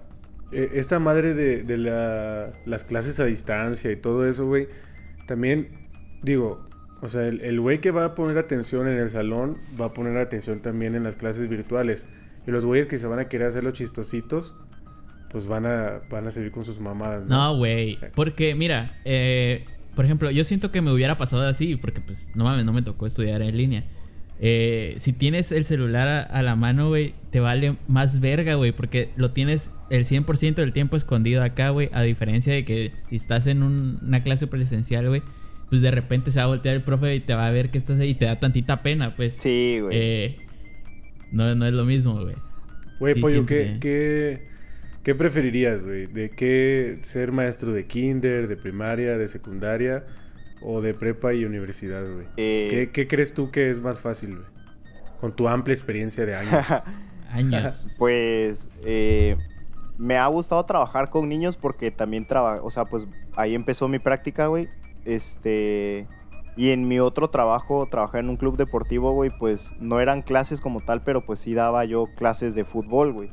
e- 0.53 0.71
esta 0.75 0.99
madre 1.01 1.35
de, 1.35 1.63
de 1.65 1.77
la- 1.79 2.53
las 2.65 2.85
clases 2.85 3.19
a 3.21 3.25
distancia 3.25 3.91
y 3.91 3.97
todo 3.97 4.27
eso, 4.27 4.47
güey, 4.47 4.69
también, 5.27 5.89
digo, 6.23 6.65
o 7.03 7.09
sea, 7.09 7.27
el 7.27 7.61
güey 7.61 7.81
que 7.81 7.91
va 7.91 8.05
a 8.05 8.15
poner 8.15 8.39
atención 8.39 8.87
en 8.89 8.99
el 8.99 9.09
salón 9.11 9.59
va 9.79 9.87
a 9.87 9.93
poner 9.93 10.17
atención 10.17 10.61
también 10.63 10.95
en 10.95 11.03
las 11.03 11.17
clases 11.17 11.49
virtuales. 11.49 12.07
Y 12.47 12.53
los 12.53 12.65
güeyes 12.65 12.87
que 12.87 12.97
se 12.99 13.07
van 13.09 13.19
a 13.19 13.29
querer 13.29 13.49
hacer 13.49 13.65
los 13.65 13.75
chistositos, 13.75 14.55
pues 15.31 15.47
van 15.47 15.67
a, 15.67 16.01
van 16.11 16.27
a 16.27 16.31
seguir 16.31 16.51
con 16.51 16.65
sus 16.65 16.81
mamadas, 16.81 17.25
¿no? 17.27 17.37
No, 17.53 17.57
güey. 17.57 17.99
Porque, 18.15 18.55
mira, 18.55 18.99
eh, 19.05 19.65
por 19.95 20.05
ejemplo, 20.05 20.31
yo 20.31 20.45
siento 20.45 20.71
que 20.71 20.81
me 20.83 20.93
hubiera 20.93 21.17
pasado 21.19 21.43
así, 21.47 21.77
porque 21.77 22.01
pues 22.01 22.31
no 22.35 22.45
mames, 22.45 22.65
no 22.65 22.73
me 22.73 22.83
tocó 22.83 23.07
estudiar 23.07 23.43
en 23.43 23.57
línea. 23.57 23.85
Eh, 24.39 24.97
si 24.99 25.15
tienes 25.15 25.51
el 25.51 25.65
celular 25.65 26.07
a, 26.09 26.21
a 26.23 26.43
la 26.43 26.57
mano, 26.57 26.89
güey, 26.89 27.15
te 27.31 27.41
vale 27.41 27.77
más 27.89 28.21
verga, 28.21 28.55
güey, 28.55 28.73
porque 28.73 29.09
lo 29.17 29.31
tienes 29.31 29.73
el 29.89 30.05
100% 30.05 30.57
del 30.57 30.73
tiempo 30.75 30.97
escondido 30.97 31.43
acá, 31.43 31.71
güey, 31.71 31.89
a 31.93 32.03
diferencia 32.03 32.53
de 32.53 32.65
que 32.67 32.93
si 33.09 33.17
estás 33.17 33.47
en 33.47 33.63
un- 33.63 33.99
una 34.03 34.23
clase 34.23 34.47
presencial, 34.47 35.09
güey, 35.09 35.23
pues 35.71 35.81
de 35.81 35.91
repente 35.91 36.31
se 36.31 36.39
va 36.39 36.45
a 36.45 36.49
voltear 36.49 36.77
el 36.77 36.83
profe 36.83 37.15
y 37.15 37.21
te 37.21 37.35
va 37.35 37.47
a 37.47 37.51
ver 37.51 37.71
que 37.71 37.79
estás 37.79 37.99
ahí 37.99 38.11
y 38.11 38.15
te 38.15 38.27
da 38.27 38.39
tantita 38.39 38.83
pena, 38.83 39.17
pues. 39.17 39.37
Sí, 39.41 39.79
güey. 39.81 39.97
Eh, 39.99 40.37
no, 41.33 41.55
no 41.55 41.67
es 41.67 41.73
lo 41.73 41.85
mismo, 41.87 42.21
güey. 42.21 42.37
Güey, 43.01 43.15
Sí, 43.15 43.21
pollo, 43.21 43.47
¿qué, 43.47 43.79
qué, 43.81 44.47
qué 45.07 45.15
preferirías, 45.15 45.85
güey? 45.85 46.07
¿De 46.07 46.31
qué 46.31 46.99
ser 47.03 47.31
maestro 47.31 47.71
de 47.71 47.87
kinder, 47.87 48.49
de 48.49 48.57
primaria, 48.57 49.17
de 49.17 49.29
secundaria 49.29 50.05
o 50.61 50.81
de 50.81 50.95
prepa 50.95 51.33
y 51.33 51.45
universidad, 51.45 52.03
güey? 52.13 52.27
Eh, 52.37 52.67
¿Qué, 52.69 52.91
qué 52.91 53.07
crees 53.07 53.33
tú 53.33 53.53
que 53.53 53.71
es 53.71 53.81
más 53.81 54.01
fácil, 54.01 54.35
güey? 54.35 54.49
Con 55.21 55.37
tu 55.37 55.47
amplia 55.47 55.75
experiencia 55.75 56.27
de 56.27 56.35
años. 56.35 56.67
Años. 57.31 57.89
Pues 57.99 58.69
eh, 58.85 59.37
me 59.97 60.17
ha 60.17 60.27
gustado 60.27 60.65
trabajar 60.67 61.09
con 61.09 61.29
niños 61.29 61.57
porque 61.57 61.93
también 61.93 62.27
trabajo, 62.27 62.67
o 62.67 62.71
sea, 62.73 62.87
pues 62.87 63.07
ahí 63.37 63.55
empezó 63.55 63.87
mi 63.87 64.01
práctica, 64.01 64.49
güey. 64.49 64.69
Este, 65.05 66.09
y 66.57 66.71
en 66.71 66.89
mi 66.89 66.99
otro 66.99 67.31
trabajo, 67.31 67.87
trabajé 67.89 68.19
en 68.19 68.29
un 68.29 68.37
club 68.37 68.57
deportivo, 68.57 69.13
güey, 69.13 69.31
pues 69.39 69.73
no 69.79 70.01
eran 70.01 70.23
clases 70.23 70.61
como 70.61 70.81
tal, 70.81 71.03
pero 71.05 71.25
pues 71.25 71.39
sí 71.39 71.55
daba 71.55 71.85
yo 71.85 72.09
clases 72.17 72.57
de 72.57 72.65
fútbol, 72.65 73.13
güey. 73.13 73.31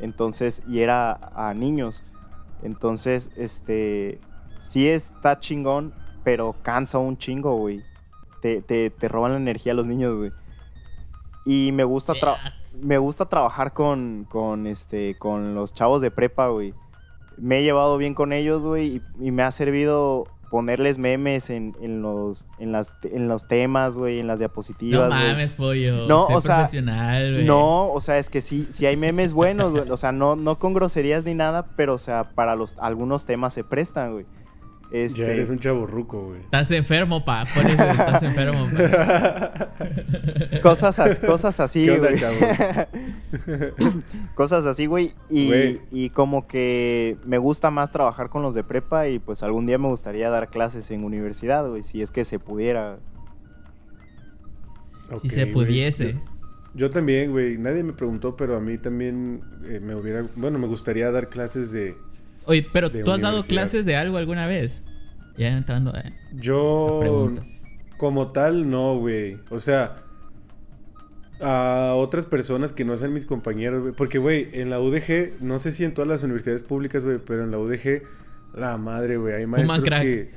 Entonces, 0.00 0.62
y 0.68 0.80
era 0.80 1.12
a 1.34 1.54
niños. 1.54 2.02
Entonces, 2.62 3.30
este, 3.36 4.20
sí 4.58 4.88
está 4.88 5.40
chingón, 5.40 5.94
pero 6.24 6.56
cansa 6.62 6.98
un 6.98 7.18
chingo, 7.18 7.56
güey. 7.56 7.82
Te, 8.42 8.62
te, 8.62 8.90
te 8.90 9.08
roban 9.08 9.32
la 9.32 9.38
energía 9.38 9.74
los 9.74 9.86
niños, 9.86 10.16
güey. 10.16 10.32
Y 11.44 11.72
me 11.72 11.84
gusta 11.84 12.14
trabajar 12.14 12.52
me 12.72 12.98
gusta 12.98 13.26
trabajar 13.26 13.72
con, 13.72 14.26
con, 14.30 14.66
este, 14.66 15.16
con 15.18 15.54
los 15.54 15.74
chavos 15.74 16.00
de 16.00 16.10
prepa, 16.10 16.48
güey. 16.48 16.74
Me 17.36 17.58
he 17.58 17.62
llevado 17.62 17.96
bien 17.96 18.14
con 18.14 18.32
ellos, 18.32 18.64
güey, 18.64 18.96
y, 18.96 19.26
y 19.26 19.30
me 19.30 19.42
ha 19.42 19.50
servido 19.50 20.26
ponerles 20.50 20.98
memes 20.98 21.48
en, 21.48 21.76
en 21.80 22.02
los, 22.02 22.44
en, 22.58 22.72
las, 22.72 22.92
en 23.04 23.28
los 23.28 23.46
temas, 23.46 23.94
güey, 23.94 24.18
en 24.18 24.26
las 24.26 24.38
No 24.38 24.40
diapositivas, 24.40 25.08
güey. 25.08 25.28
mames, 25.28 25.52
pollo. 25.52 26.06
No, 26.06 26.26
sé 26.26 26.34
o 26.34 26.40
sea. 26.40 26.68
No, 27.44 27.90
o 27.92 28.00
sea, 28.00 28.18
es 28.18 28.28
que 28.28 28.40
sí, 28.40 28.66
sí 28.68 28.84
hay 28.84 28.96
memes 28.96 29.32
buenos, 29.32 29.72
güey. 29.72 29.90
O 29.90 29.96
sea, 29.96 30.12
no, 30.12 30.36
no 30.36 30.58
con 30.58 30.74
groserías 30.74 31.24
ni 31.24 31.34
nada, 31.34 31.66
pero, 31.76 31.94
o 31.94 31.98
sea, 31.98 32.30
para 32.34 32.56
los, 32.56 32.76
algunos 32.78 33.24
temas 33.24 33.54
se 33.54 33.64
prestan, 33.64 34.12
güey. 34.12 34.26
Este, 34.92 35.20
Ya 35.20 35.26
eres 35.28 35.48
un 35.50 35.58
chavo 35.60 35.86
ruco, 35.86 36.20
güey. 36.26 36.40
Estás 36.40 36.70
enfermo, 36.72 37.24
pa. 37.24 37.46
Por 37.54 37.64
eso 37.64 37.82
estás 37.84 38.22
enfermo, 38.24 38.68
pa. 38.76 39.68
Cosas, 40.62 40.98
as- 40.98 41.18
cosas 41.20 41.60
así, 41.60 41.84
¿Qué 41.84 41.92
onda, 41.92 42.08
güey. 42.08 42.18
chavos? 42.18 42.42
Cosas 44.34 44.66
así, 44.66 44.86
güey. 44.86 45.14
Y, 45.30 45.46
Güey. 45.46 45.80
y 45.92 46.10
como 46.10 46.46
que 46.48 47.16
me 47.24 47.38
gusta 47.38 47.70
más 47.70 47.92
trabajar 47.92 48.30
con 48.30 48.42
los 48.42 48.54
de 48.54 48.64
prepa 48.64 49.06
y 49.08 49.18
pues 49.20 49.42
algún 49.44 49.66
día 49.66 49.78
me 49.78 49.86
gustaría 49.88 50.28
dar 50.28 50.50
clases 50.50 50.90
en 50.90 51.04
universidad, 51.04 51.68
güey, 51.68 51.82
si 51.84 52.02
es 52.02 52.10
que 52.10 52.24
se 52.24 52.38
pudiera. 52.40 52.98
Si 55.22 55.28
se 55.28 55.42
güey. 55.44 55.52
pudiese. 55.54 56.12
Yo, 56.14 56.20
yo 56.74 56.90
también, 56.90 57.30
güey. 57.32 57.58
Nadie 57.58 57.82
me 57.84 57.92
preguntó, 57.92 58.36
pero 58.36 58.56
a 58.56 58.60
mí 58.60 58.78
también 58.78 59.42
eh, 59.64 59.80
me 59.80 59.94
hubiera... 59.94 60.24
Bueno, 60.36 60.58
me 60.58 60.66
gustaría 60.66 61.10
dar 61.10 61.28
clases 61.28 61.72
de... 61.72 61.96
Oye, 62.50 62.66
pero 62.72 62.90
¿tú 62.90 63.10
has 63.12 63.20
dado 63.20 63.42
clases 63.44 63.84
de 63.86 63.94
algo 63.94 64.16
alguna 64.16 64.46
vez? 64.48 64.82
Ya 65.38 65.56
entrando 65.56 65.94
eh, 65.96 66.12
Yo... 66.34 67.32
Como 67.96 68.32
tal, 68.32 68.68
no, 68.70 68.96
güey. 68.98 69.36
O 69.50 69.60
sea, 69.60 70.02
a 71.40 71.92
otras 71.96 72.26
personas 72.26 72.72
que 72.72 72.84
no 72.84 72.96
sean 72.96 73.12
mis 73.12 73.24
compañeros, 73.24 73.82
güey. 73.82 73.94
Porque, 73.94 74.18
güey, 74.18 74.48
en 74.52 74.68
la 74.68 74.80
UDG, 74.80 75.40
no 75.40 75.58
sé 75.58 75.70
si 75.70 75.84
en 75.84 75.94
todas 75.94 76.08
las 76.08 76.22
universidades 76.24 76.62
públicas, 76.62 77.04
güey, 77.04 77.18
pero 77.24 77.44
en 77.44 77.50
la 77.50 77.58
UDG, 77.58 78.02
la 78.54 78.76
madre, 78.78 79.16
güey, 79.16 79.34
hay 79.34 79.46
maestros 79.46 79.84
que, 79.84 80.30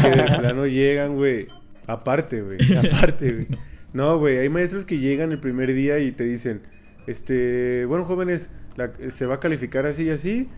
que 0.00 0.08
de 0.08 0.38
plano 0.38 0.66
llegan, 0.66 1.16
güey. 1.16 1.48
Aparte, 1.86 2.40
güey. 2.40 2.58
Aparte, 2.76 3.32
güey. 3.32 3.46
No, 3.92 4.18
güey, 4.18 4.38
hay 4.38 4.48
maestros 4.48 4.84
que 4.86 4.98
llegan 4.98 5.32
el 5.32 5.38
primer 5.38 5.74
día 5.74 5.98
y 5.98 6.12
te 6.12 6.24
dicen, 6.24 6.62
este, 7.06 7.84
bueno, 7.84 8.04
jóvenes, 8.06 8.48
la- 8.76 8.92
se 9.10 9.26
va 9.26 9.34
a 9.34 9.40
calificar 9.40 9.84
así 9.86 10.04
y 10.04 10.10
así. 10.10 10.48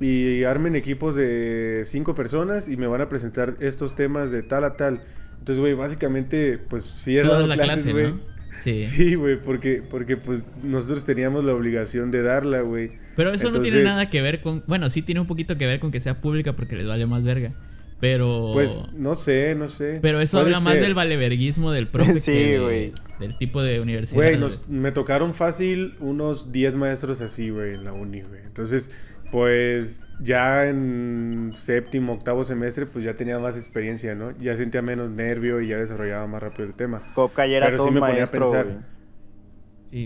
Y 0.00 0.44
armen 0.44 0.76
equipos 0.76 1.14
de 1.14 1.82
cinco 1.84 2.14
personas 2.14 2.68
y 2.68 2.76
me 2.76 2.86
van 2.86 3.00
a 3.00 3.08
presentar 3.08 3.54
estos 3.60 3.94
temas 3.94 4.30
de 4.30 4.42
tal 4.42 4.64
a 4.64 4.74
tal. 4.74 5.00
Entonces, 5.38 5.60
güey, 5.60 5.74
básicamente, 5.74 6.58
pues 6.58 6.84
sí 6.84 7.16
he 7.16 7.22
dado 7.22 7.46
la 7.46 7.54
clases, 7.54 7.84
clase, 7.84 7.92
güey. 7.92 8.12
¿no? 8.12 8.20
Sí. 8.62 8.82
Sí, 8.82 9.14
güey, 9.14 9.40
porque, 9.40 9.82
porque 9.88 10.16
pues 10.16 10.50
nosotros 10.62 11.04
teníamos 11.04 11.44
la 11.44 11.52
obligación 11.52 12.10
de 12.10 12.22
darla, 12.22 12.62
güey. 12.62 12.92
Pero 13.14 13.32
eso 13.32 13.50
no 13.50 13.60
tiene 13.60 13.82
nada 13.82 14.10
que 14.10 14.22
ver 14.22 14.40
con... 14.40 14.64
Bueno, 14.66 14.88
sí 14.90 15.02
tiene 15.02 15.20
un 15.20 15.26
poquito 15.26 15.58
que 15.58 15.66
ver 15.66 15.80
con 15.80 15.92
que 15.92 16.00
sea 16.00 16.20
pública 16.20 16.54
porque 16.54 16.74
les 16.74 16.86
vale 16.86 17.06
más 17.06 17.22
verga. 17.22 17.52
Pero. 18.00 18.50
Pues 18.52 18.82
no 18.92 19.14
sé, 19.14 19.54
no 19.54 19.66
sé. 19.68 19.98
Pero 20.02 20.20
eso 20.20 20.38
Puede 20.38 20.54
habla 20.54 20.60
más 20.60 20.74
del 20.74 20.94
valeverguismo 20.94 21.72
del 21.72 21.88
profe 21.88 22.18
Sí, 22.20 22.56
güey. 22.58 22.92
del 23.18 23.38
tipo 23.38 23.62
de 23.62 23.80
universidad. 23.80 24.16
Güey, 24.16 24.38
me 24.68 24.92
tocaron 24.92 25.32
fácil 25.32 25.94
unos 26.00 26.52
10 26.52 26.76
maestros 26.76 27.22
así, 27.22 27.50
güey, 27.50 27.74
en 27.74 27.84
la 27.84 27.92
uni, 27.92 28.20
güey. 28.20 28.42
Entonces, 28.44 28.90
pues 29.34 30.00
ya 30.20 30.68
en 30.68 31.50
séptimo, 31.56 32.12
octavo 32.12 32.44
semestre, 32.44 32.86
pues 32.86 33.04
ya 33.04 33.14
tenía 33.16 33.36
más 33.40 33.56
experiencia, 33.56 34.14
¿no? 34.14 34.30
Ya 34.38 34.54
sentía 34.54 34.80
menos 34.80 35.10
nervio 35.10 35.60
y 35.60 35.66
ya 35.66 35.76
desarrollaba 35.76 36.24
más 36.28 36.40
rápido 36.40 36.68
el 36.68 36.74
tema. 36.74 37.02
Coca 37.16 37.44
ya 37.44 37.56
era 37.56 37.66
Pero 37.66 37.78
todo 37.78 37.88
sí 37.88 37.94
me 37.94 37.98
ponía 37.98 38.22
a 38.22 38.26
pensar. 38.28 38.64
güey. 38.64 38.76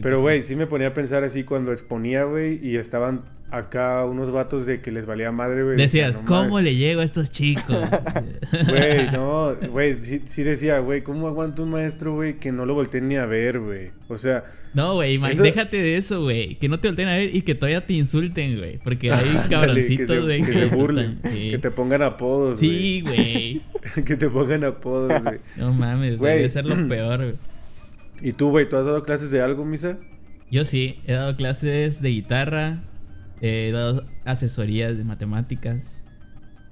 Pero, 0.02 0.16
pues, 0.16 0.23
güey, 0.23 0.42
sí 0.42 0.54
me 0.54 0.66
ponía 0.66 0.88
a 0.88 0.95
pensar 0.95 1.25
así 1.25 1.45
cuando 1.45 1.73
exponía, 1.73 2.25
güey, 2.25 2.61
y 2.62 2.76
estaban 2.76 3.23
acá 3.50 4.04
unos 4.04 4.30
vatos 4.30 4.66
de 4.66 4.83
que 4.83 4.92
les 4.92 5.07
valía 5.07 5.33
madre, 5.33 5.62
güey. 5.62 5.76
Decías, 5.78 6.21
no 6.21 6.26
¿cómo 6.26 6.61
le 6.61 6.76
llego 6.76 7.00
a 7.00 7.04
estos 7.04 7.30
chicos? 7.30 7.64
Güey, 8.68 9.11
no, 9.11 9.54
güey, 9.71 10.02
sí, 10.02 10.23
sí 10.25 10.42
decía, 10.42 10.78
güey, 10.80 11.02
¿cómo 11.02 11.28
aguanta 11.28 11.62
un 11.62 11.71
maestro, 11.71 12.14
güey, 12.14 12.38
que 12.38 12.50
no 12.52 12.64
lo 12.66 12.75
volteen 12.75 13.09
ni 13.09 13.16
a 13.16 13.26
ver, 13.26 13.61
güey? 13.61 13.90
O 14.09 14.16
sea, 14.18 14.45
No, 14.75 14.95
güey, 14.95 15.18
Eso- 15.30 15.42
déjate 15.42 15.76
de 15.78 15.97
eso, 15.97 16.23
güey. 16.23 16.57
Que 16.57 16.68
no 16.68 16.80
te 16.80 16.88
volteen 16.88 17.09
a 17.09 17.16
ver 17.16 17.35
y 17.35 17.42
que 17.42 17.54
todavía 17.54 17.87
te 17.87 17.92
insulten, 17.95 18.59
güey. 18.59 18.78
Porque 18.78 19.11
hay 19.12 19.18
ándale, 19.28 19.42
que 19.49 19.54
cabroncitos, 19.54 20.09
se, 20.09 20.21
güey. 20.21 20.42
que 20.42 20.52
se 20.54 20.66
burlen, 20.66 21.21
sí. 21.30 21.50
que 21.50 21.59
te 21.59 21.71
pongan 21.71 22.02
apodos, 22.02 22.59
güey. 22.59 22.71
Sí, 22.71 23.00
güey. 23.02 23.61
que 24.04 24.16
te 24.16 24.28
pongan 24.28 24.64
apodos, 24.64 25.23
güey. 25.23 25.38
No 25.57 25.73
mames, 25.73 26.18
güey. 26.18 26.18
Güey. 26.18 26.37
Debe 26.38 26.50
ser 26.50 26.64
lo 26.66 26.88
peor, 26.88 27.18
güey. 27.18 27.35
¿Y 28.20 28.32
tú, 28.32 28.50
güey, 28.50 28.68
tú 28.68 28.76
has 28.76 28.87
dado 28.87 29.02
clases 29.02 29.30
de 29.30 29.40
algo, 29.40 29.64
Misa? 29.64 29.98
Yo 30.50 30.64
sí, 30.64 31.00
he 31.06 31.12
dado 31.12 31.37
clases 31.37 32.00
de 32.00 32.08
guitarra, 32.10 32.78
he 33.40 33.70
dado 33.72 34.04
asesorías 34.25 34.96
de 34.96 35.04
matemáticas, 35.04 36.02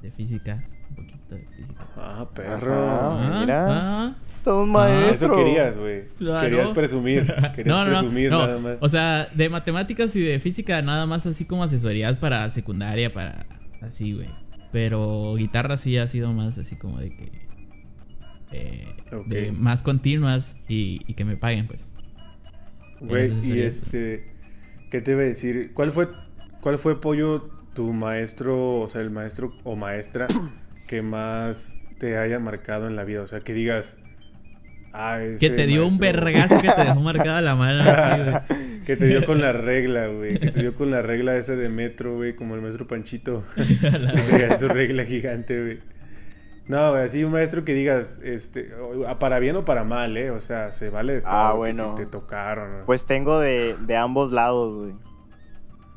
de 0.02 0.10
física, 0.12 0.64
un 0.90 0.96
poquito 0.96 1.34
de 1.34 1.46
física. 1.56 1.86
Ah, 1.96 2.26
perro. 2.34 2.74
Ah, 2.74 3.38
mira. 3.40 3.66
ah. 3.68 4.16
Todo 4.44 4.62
un 4.62 4.70
Ah, 4.70 4.72
maestro. 4.72 5.12
Eso 5.34 5.36
querías, 5.36 5.76
güey. 5.76 6.04
Claro. 6.18 6.40
Querías 6.48 6.70
presumir. 6.70 7.26
Querías 7.54 7.66
No, 7.66 7.84
no, 7.84 7.90
no, 7.90 7.98
presumir 7.98 8.30
no. 8.30 8.46
nada 8.46 8.58
más. 8.60 8.76
O 8.80 8.88
sea, 8.88 9.28
de 9.34 9.48
matemáticas 9.48 10.14
y 10.14 10.20
de 10.20 10.38
física 10.38 10.80
nada 10.82 11.04
más 11.06 11.26
así 11.26 11.44
como 11.44 11.64
asesorías 11.64 12.16
para 12.18 12.48
secundaria, 12.50 13.12
para 13.12 13.44
así, 13.82 14.12
güey. 14.12 14.28
Pero 14.72 15.34
guitarra 15.36 15.76
sí 15.76 15.98
ha 15.98 16.06
sido 16.06 16.32
más 16.32 16.58
así 16.58 16.76
como 16.76 16.98
de 16.98 17.10
que... 17.10 17.45
eh, 18.56 18.94
de 19.26 19.52
más 19.52 19.82
continuas 19.82 20.56
y, 20.68 21.02
y 21.06 21.14
que 21.14 21.24
me 21.24 21.36
paguen, 21.36 21.66
pues. 21.66 21.86
Güey, 23.00 23.30
y 23.30 23.40
sería. 23.40 23.66
este, 23.66 24.26
¿qué 24.90 25.00
te 25.00 25.12
iba 25.12 25.20
a 25.20 25.24
decir? 25.24 25.72
¿Cuál 25.74 25.92
fue, 25.92 26.08
cuál 26.60 26.78
fue 26.78 27.00
Pollo 27.00 27.50
tu 27.74 27.92
maestro, 27.92 28.80
o 28.80 28.88
sea, 28.88 29.02
el 29.02 29.10
maestro 29.10 29.52
o 29.64 29.76
maestra 29.76 30.28
que 30.88 31.02
más 31.02 31.84
te 31.98 32.16
haya 32.16 32.38
marcado 32.38 32.86
en 32.86 32.96
la 32.96 33.04
vida? 33.04 33.22
O 33.22 33.26
sea, 33.26 33.40
que 33.40 33.52
digas, 33.52 33.98
ah, 34.92 35.18
Que 35.38 35.50
te 35.50 35.66
dio 35.66 35.86
un 35.86 35.98
vergazo 35.98 36.60
que 36.60 36.68
te 36.68 36.84
dejó 36.84 37.00
marcada 37.00 37.42
la 37.42 37.54
mano 37.54 37.82
así, 37.82 38.22
güey. 38.22 38.80
que 38.86 38.96
te 38.96 39.06
dio 39.06 39.24
con 39.26 39.40
la 39.40 39.52
regla, 39.52 40.06
güey. 40.08 40.38
Que 40.38 40.50
te 40.50 40.60
dio 40.60 40.74
con 40.74 40.90
la 40.90 41.02
regla 41.02 41.36
esa 41.36 41.54
de 41.56 41.68
metro, 41.68 42.16
güey, 42.16 42.34
como 42.34 42.54
el 42.54 42.62
maestro 42.62 42.86
Panchito. 42.86 43.44
Su 44.58 44.68
regla 44.68 45.04
gigante, 45.04 45.60
güey. 45.60 45.95
No, 46.68 46.90
güey, 46.90 47.04
así 47.04 47.22
un 47.22 47.32
maestro 47.32 47.64
que 47.64 47.74
digas, 47.74 48.20
este, 48.24 48.70
para 49.20 49.38
bien 49.38 49.54
o 49.56 49.64
para 49.64 49.84
mal, 49.84 50.16
¿eh? 50.16 50.30
O 50.32 50.40
sea, 50.40 50.72
se 50.72 50.90
vale 50.90 51.14
de 51.14 51.20
todo. 51.20 51.30
Ah, 51.32 51.50
que 51.52 51.56
bueno. 51.58 51.90
Si 51.90 52.02
te 52.02 52.06
tocaron. 52.06 52.78
¿no? 52.80 52.86
Pues 52.86 53.04
tengo 53.06 53.38
de, 53.38 53.76
de 53.86 53.96
ambos 53.96 54.32
lados, 54.32 54.74
güey. 54.74 54.94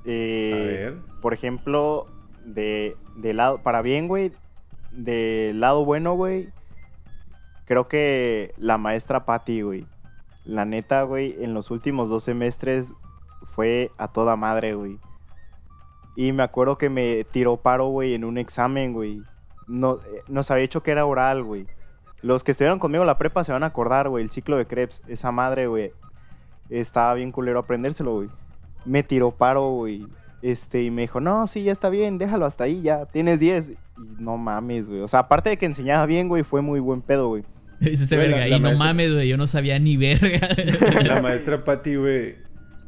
Eh, 0.05 0.53
A 0.53 0.57
ver. 0.57 0.97
Por 1.21 1.33
ejemplo, 1.33 2.07
de, 2.45 2.95
de 3.15 3.33
lado, 3.33 3.61
para 3.63 3.81
bien, 3.81 4.07
güey, 4.07 4.31
del 4.91 5.59
lado 5.59 5.85
bueno, 5.85 6.13
güey, 6.13 6.49
creo 7.65 7.87
que 7.87 8.53
la 8.57 8.77
maestra 8.77 9.25
Patty, 9.25 9.61
güey. 9.61 9.87
La 10.45 10.65
neta, 10.65 11.03
güey, 11.03 11.35
en 11.43 11.53
los 11.53 11.69
últimos 11.71 12.09
dos 12.09 12.23
semestres 12.23 12.93
fue 13.55 13.91
a 13.97 14.07
toda 14.07 14.35
madre, 14.35 14.73
güey. 14.73 14.99
Y 16.15 16.31
me 16.31 16.43
acuerdo 16.43 16.77
que 16.77 16.89
me 16.89 17.23
tiró 17.31 17.57
paro, 17.57 17.87
güey, 17.87 18.13
en 18.13 18.23
un 18.23 18.37
examen, 18.37 18.93
güey. 18.93 19.21
No, 19.69 19.99
eh, 20.13 20.23
nos 20.27 20.51
había 20.51 20.63
dicho 20.63 20.83
que 20.83 20.91
era 20.91 21.05
oral, 21.05 21.43
güey. 21.43 21.65
Los 22.21 22.43
que 22.43 22.51
estuvieron 22.51 22.79
conmigo 22.79 23.03
en 23.03 23.07
la 23.07 23.17
prepa 23.17 23.43
se 23.45 23.53
van 23.53 23.63
a 23.63 23.67
acordar, 23.67 24.09
güey. 24.09 24.23
El 24.25 24.31
ciclo 24.31 24.57
de 24.57 24.65
Krebs, 24.65 25.01
esa 25.07 25.31
madre, 25.31 25.67
güey. 25.67 25.91
Estaba 26.69 27.13
bien 27.13 27.31
culero 27.31 27.59
aprendérselo, 27.59 28.15
güey. 28.15 28.29
Me 28.85 29.03
tiró 29.03 29.31
paro, 29.31 29.69
güey. 29.71 30.05
Este, 30.41 30.83
y 30.83 30.91
me 30.91 31.01
dijo, 31.03 31.19
no, 31.19 31.47
sí, 31.47 31.63
ya 31.63 31.71
está 31.71 31.89
bien, 31.89 32.17
déjalo 32.17 32.45
hasta 32.45 32.63
ahí, 32.65 32.81
ya, 32.81 33.05
tienes 33.05 33.39
10. 33.39 33.69
Y 33.69 33.77
no 34.19 34.37
mames, 34.37 34.87
güey. 34.87 35.01
O 35.01 35.07
sea, 35.07 35.21
aparte 35.21 35.49
de 35.49 35.57
que 35.57 35.65
enseñaba 35.65 36.05
bien, 36.05 36.27
güey, 36.29 36.43
fue 36.43 36.61
muy 36.61 36.79
buen 36.79 37.01
pedo, 37.01 37.27
güey. 37.29 37.43
Ese 37.81 38.15
Güey, 38.15 38.29
verga. 38.29 38.47
la 38.47 38.57
y 38.57 38.59
no 38.59 38.69
maestra- 38.69 38.85
mames, 38.87 39.13
güey. 39.13 39.27
Yo 39.27 39.37
no 39.37 39.47
sabía 39.47 39.79
ni 39.79 39.95
verga. 39.97 40.49
La 41.03 41.21
maestra 41.21 41.63
Patty, 41.63 41.95
güey. 41.95 42.35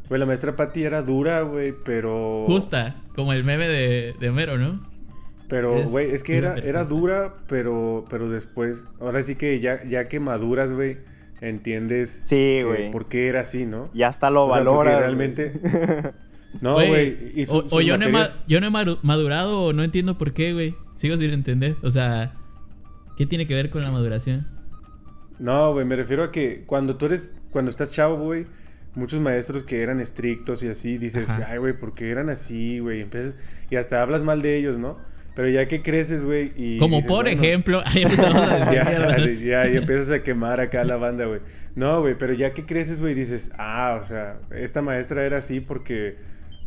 Güey, 0.09 0.19
la 0.19 0.25
maestra 0.25 0.55
Patty 0.57 0.83
era 0.83 1.01
dura, 1.01 1.41
güey, 1.41 1.73
pero. 1.85 2.43
Justa. 2.45 2.95
Como 3.15 3.31
el 3.31 3.43
meme 3.45 3.67
de, 3.69 4.13
de 4.19 4.29
Homero, 4.29 4.57
¿no? 4.57 4.81
Pero, 5.51 5.83
güey, 5.89 6.09
es 6.11 6.23
que 6.23 6.37
era, 6.37 6.55
era 6.55 6.85
dura, 6.85 7.35
pero, 7.47 8.05
pero 8.09 8.27
después. 8.29 8.87
Ahora 8.99 9.21
sí 9.21 9.35
que 9.35 9.59
ya, 9.59 9.83
ya 9.83 10.07
que 10.07 10.19
maduras, 10.19 10.71
güey, 10.71 10.97
entiendes. 11.41 12.23
Sí, 12.25 12.35
que 12.59 12.63
güey. 12.65 12.91
por 12.91 13.07
qué 13.09 13.27
era 13.27 13.41
así, 13.41 13.65
¿no? 13.65 13.89
Ya 13.93 14.07
hasta 14.07 14.29
lo 14.29 14.45
O 14.45 14.51
sea, 14.53 14.63
valora. 14.63 14.97
realmente-. 14.99 15.51
No, 16.59 16.73
Güey, 16.73 17.45
o, 17.49 17.57
o 17.59 17.69
sus 17.69 17.85
yo, 17.85 17.97
no 17.97 18.05
he 18.05 18.11
ma- 18.11 18.19
materias- 18.19 18.43
yo 18.45 18.59
no 18.59 18.67
he 18.67 18.97
madurado 19.03 19.61
o 19.63 19.71
no 19.73 19.83
entiendo 19.85 20.17
por 20.17 20.33
qué, 20.33 20.51
güey. 20.51 20.75
Sigo 20.97 21.15
sin 21.15 21.29
entender. 21.31 21.77
O 21.81 21.91
sea, 21.91 22.33
¿qué 23.15 23.25
tiene 23.25 23.47
que 23.47 23.53
ver 23.53 23.69
con 23.69 23.81
la 23.83 23.89
maduración? 23.89 24.47
No, 25.39 25.71
güey, 25.71 25.85
me 25.85 25.95
refiero 25.95 26.23
a 26.25 26.31
que 26.33 26.63
cuando 26.65 26.97
tú 26.97 27.05
eres, 27.05 27.35
cuando 27.51 27.69
estás 27.69 27.93
chavo, 27.93 28.17
güey, 28.17 28.47
muchos 28.95 29.21
maestros 29.21 29.63
que 29.63 29.81
eran 29.81 30.01
estrictos 30.01 30.61
y 30.63 30.67
así, 30.67 30.97
dices, 30.97 31.29
Ajá. 31.29 31.47
ay, 31.51 31.57
güey, 31.59 31.71
¿por 31.79 31.93
qué 31.93 32.09
eran 32.11 32.29
así, 32.29 32.79
güey? 32.79 33.07
Y 33.69 33.75
hasta 33.77 34.01
hablas 34.01 34.23
mal 34.23 34.41
de 34.41 34.57
ellos, 34.57 34.77
¿no? 34.77 34.97
Pero 35.33 35.47
ya 35.49 35.65
que 35.67 35.81
creces, 35.81 36.23
güey, 36.23 36.51
y... 36.57 36.77
Como 36.77 36.97
dices, 36.97 37.09
por 37.09 37.23
bueno, 37.23 37.41
ejemplo. 37.41 37.81
Ahí 37.85 38.03
ya, 38.73 39.17
ya, 39.17 39.69
y 39.69 39.77
empiezas 39.77 40.11
a 40.11 40.23
quemar 40.23 40.59
acá 40.59 40.83
la 40.83 40.97
banda, 40.97 41.25
güey. 41.25 41.39
No, 41.75 42.01
güey, 42.01 42.15
pero 42.17 42.33
ya 42.33 42.53
que 42.53 42.65
creces, 42.65 42.99
güey, 42.99 43.13
dices, 43.13 43.51
ah, 43.57 43.97
o 44.01 44.03
sea, 44.03 44.39
esta 44.51 44.81
maestra 44.81 45.25
era 45.25 45.37
así 45.37 45.61
porque, 45.61 46.17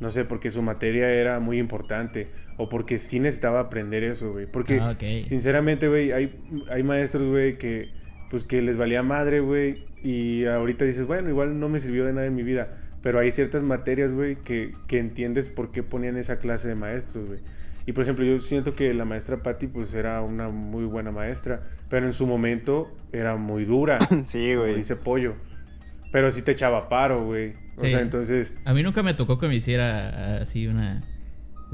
no 0.01 0.11
sé, 0.11 0.25
porque 0.25 0.51
su 0.51 0.63
materia 0.63 1.11
era 1.11 1.41
muy 1.41 1.59
importante 1.59 2.29
o 2.57 2.71
porque 2.71 2.99
sí 2.99 3.21
necesitaba 3.21 3.61
aprender 3.61 4.03
eso, 4.03 4.33
güey. 4.33 4.47
Porque, 4.47 4.81
Ah, 4.81 4.97
sinceramente, 5.25 5.89
güey, 5.89 6.13
hay, 6.13 6.35
hay 6.71 6.83
maestros, 6.83 7.27
güey, 7.27 7.59
que, 7.59 7.91
pues, 8.31 8.47
que 8.47 8.63
les 8.63 8.79
valía 8.79 9.03
madre, 9.03 9.41
güey, 9.41 9.85
y 10.03 10.47
ahorita 10.47 10.87
dices, 10.87 11.07
bueno, 11.07 11.29
igual 11.29 11.61
no 11.61 11.69
me 11.69 11.81
sirvió 11.81 12.07
de 12.07 12.15
nada 12.15 12.27
en 12.27 12.35
mi 12.35 12.43
vida. 12.43 12.79
Pero 13.03 13.19
hay 13.19 13.31
ciertas 13.31 13.63
materias, 13.63 14.15
güey, 14.15 14.37
que, 14.37 14.73
que 14.87 14.99
entiendes 14.99 15.51
por 15.51 15.71
qué 15.71 15.83
ponían 15.83 16.17
esa 16.17 16.39
clase 16.39 16.69
de 16.69 16.75
maestros, 16.75 17.27
güey. 17.27 17.41
Y 17.87 17.93
por 17.93 18.03
ejemplo, 18.05 18.25
yo 18.25 18.39
siento 18.39 18.75
que 18.75 18.93
la 18.95 19.05
maestra 19.05 19.43
Patty, 19.43 19.67
pues 19.67 19.93
era 19.95 20.21
una 20.23 20.49
muy 20.49 20.85
buena 20.85 21.11
maestra, 21.11 21.63
pero 21.91 22.07
en 22.07 22.13
su 22.13 22.27
momento 22.27 22.91
era 23.13 23.37
muy 23.37 23.65
dura, 23.65 23.99
sí, 24.25 24.51
como 24.55 24.63
güey. 24.63 24.75
dice 24.77 24.97
Pollo. 24.97 25.35
Pero 26.13 26.31
sí 26.31 26.43
te 26.43 26.53
echaba 26.53 26.89
paro, 26.89 27.25
güey. 27.27 27.55
O 27.77 27.83
Sí. 27.85 27.91
sea, 27.91 28.01
entonces, 28.01 28.55
A 28.65 28.73
mí 28.73 28.83
nunca 28.83 29.03
me 29.03 29.15
tocó 29.15 29.39
que 29.39 29.49
me 29.49 29.57
hiciera 29.57 30.39
así 30.43 30.67
una 30.67 31.03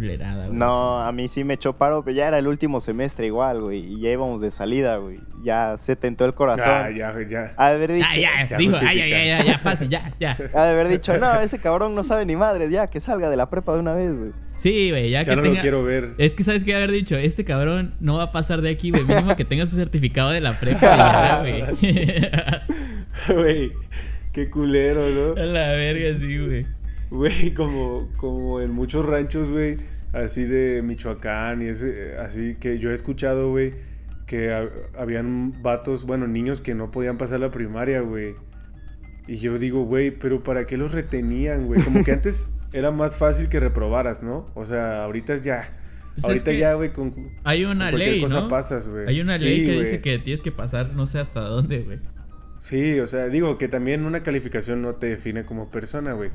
culerada, 0.00 0.46
güey. 0.46 0.58
No, 0.58 1.00
a 1.00 1.12
mí 1.12 1.28
sí 1.28 1.44
me 1.44 1.54
echó 1.54 1.72
paro, 1.74 2.02
pero 2.04 2.16
ya 2.16 2.28
era 2.28 2.38
el 2.38 2.46
último 2.48 2.80
semestre 2.80 3.26
igual, 3.26 3.60
güey. 3.60 3.78
Y 3.80 4.00
ya 4.00 4.10
íbamos 4.10 4.40
de 4.40 4.50
salida, 4.50 4.96
güey. 4.96 5.20
Ya 5.42 5.76
se 5.78 5.96
tentó 5.96 6.24
el 6.24 6.34
corazón. 6.34 6.66
ah, 6.68 6.90
ya, 6.90 7.12
ya. 7.28 7.52
Ha 7.56 7.68
de 7.70 7.74
haber 7.76 7.92
dicho, 7.92 8.06
Ah, 8.10 8.16
ya, 8.16 8.46
Ya 8.48 8.56
dijo, 8.56 8.76
ay, 8.76 8.80
justifica. 8.86 8.90
ay, 8.90 9.12
ay, 9.12 9.28
ya, 9.28 9.44
ya, 9.44 9.60
pase, 9.62 9.88
ya, 9.88 10.12
ya. 10.18 10.36
ha 10.54 10.64
de 10.64 10.70
haber 10.70 10.88
dicho, 10.88 11.16
no, 11.18 11.40
ese 11.40 11.58
cabrón 11.60 11.94
no 11.94 12.02
sabe 12.04 12.26
ni 12.26 12.36
madres, 12.36 12.70
ya, 12.70 12.88
que 12.88 13.00
salga 13.00 13.30
de 13.30 13.36
la 13.36 13.48
prepa 13.50 13.74
de 13.74 13.80
una 13.80 13.94
vez, 13.94 14.16
güey. 14.16 14.30
Sí, 14.56 14.90
güey, 14.90 15.08
ya, 15.10 15.22
Ya 15.22 15.30
que 15.30 15.36
no 15.36 15.42
tenga... 15.42 15.54
lo 15.56 15.60
quiero 15.62 15.84
ver. 15.84 16.10
Es 16.18 16.34
que 16.34 16.44
sabes 16.44 16.64
qué 16.64 16.74
haber 16.74 16.90
dicho, 16.90 17.16
este 17.16 17.44
cabrón 17.46 17.94
no 18.00 18.16
va 18.16 18.24
a 18.24 18.32
pasar 18.32 18.60
de 18.60 18.68
aquí, 18.70 18.90
güey. 18.90 19.04
Mínimo 19.04 19.34
que 19.34 19.44
tenga 19.46 19.64
su 19.66 19.74
certificado 19.76 20.30
de 20.30 20.40
la 20.40 20.52
prepa 20.52 20.80
ya, 20.80 21.40
güey. 21.40 21.64
Güey, 23.28 23.72
qué 24.32 24.50
culero, 24.50 25.06
a 25.06 25.10
¿no? 25.10 25.34
la 25.46 25.72
verga, 25.72 26.18
sí, 26.18 26.38
güey. 26.38 26.66
Güey, 27.10 27.52
como, 27.54 28.08
como 28.16 28.60
en 28.60 28.70
muchos 28.70 29.04
ranchos, 29.04 29.50
güey, 29.50 29.78
así 30.12 30.44
de 30.44 30.80
Michoacán 30.82 31.60
y 31.62 31.66
ese, 31.66 32.16
así 32.18 32.56
que 32.60 32.78
yo 32.78 32.90
he 32.90 32.94
escuchado, 32.94 33.50
güey, 33.50 33.74
que 34.26 34.52
ha- 34.52 34.68
habían 34.96 35.60
vatos, 35.62 36.04
bueno, 36.04 36.28
niños 36.28 36.60
que 36.60 36.74
no 36.74 36.90
podían 36.92 37.18
pasar 37.18 37.40
la 37.40 37.50
primaria, 37.50 38.00
güey. 38.00 38.34
Y 39.26 39.36
yo 39.36 39.58
digo, 39.58 39.84
güey, 39.84 40.10
pero 40.12 40.42
¿para 40.42 40.66
qué 40.66 40.76
los 40.76 40.92
retenían, 40.92 41.66
güey? 41.66 41.82
Como 41.82 42.04
que 42.04 42.12
antes 42.12 42.52
era 42.72 42.90
más 42.92 43.16
fácil 43.16 43.48
que 43.48 43.58
reprobaras, 43.60 44.22
¿no? 44.22 44.48
O 44.54 44.64
sea, 44.64 45.04
ahorita 45.04 45.36
ya. 45.36 45.76
Pues 46.14 46.18
es 46.18 46.24
ahorita 46.24 46.50
que 46.52 46.58
ya, 46.58 46.74
güey, 46.74 46.92
con, 46.92 47.12
Hay 47.44 47.64
una 47.64 47.90
ley, 47.92 48.20
cosa 48.20 48.42
¿no? 48.42 48.48
pasas, 48.48 48.86
güey. 48.88 49.06
Hay 49.08 49.20
una 49.20 49.36
Sí, 49.38 49.44
ley 49.44 49.66
que 49.66 49.78
dice 49.80 50.00
que 50.00 50.18
tienes 50.18 50.42
que 50.42 50.50
pasar 50.52 50.94
no 50.94 51.06
sé 51.06 51.18
hasta 51.18 51.40
dónde, 51.40 51.80
güey. 51.82 51.98
Sí, 52.58 52.98
o 53.00 53.06
sea, 53.06 53.26
digo 53.28 53.56
que 53.58 53.68
también 53.68 54.04
una 54.04 54.22
calificación 54.22 54.82
no 54.82 54.94
te 54.94 55.06
define 55.08 55.44
como 55.44 55.70
persona, 55.70 56.12
güey. 56.12 56.30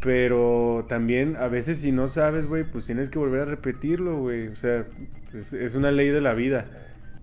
Pero 0.00 0.84
también 0.88 1.36
a 1.36 1.48
veces 1.48 1.80
si 1.80 1.90
no 1.90 2.06
sabes, 2.06 2.46
güey, 2.46 2.64
pues 2.64 2.86
tienes 2.86 3.10
que 3.10 3.18
volver 3.18 3.40
a 3.42 3.44
repetirlo, 3.46 4.18
güey. 4.18 4.48
O 4.48 4.54
sea, 4.54 4.84
es, 5.34 5.52
es 5.52 5.74
una 5.74 5.90
ley 5.90 6.08
de 6.10 6.20
la 6.20 6.34
vida. 6.34 6.66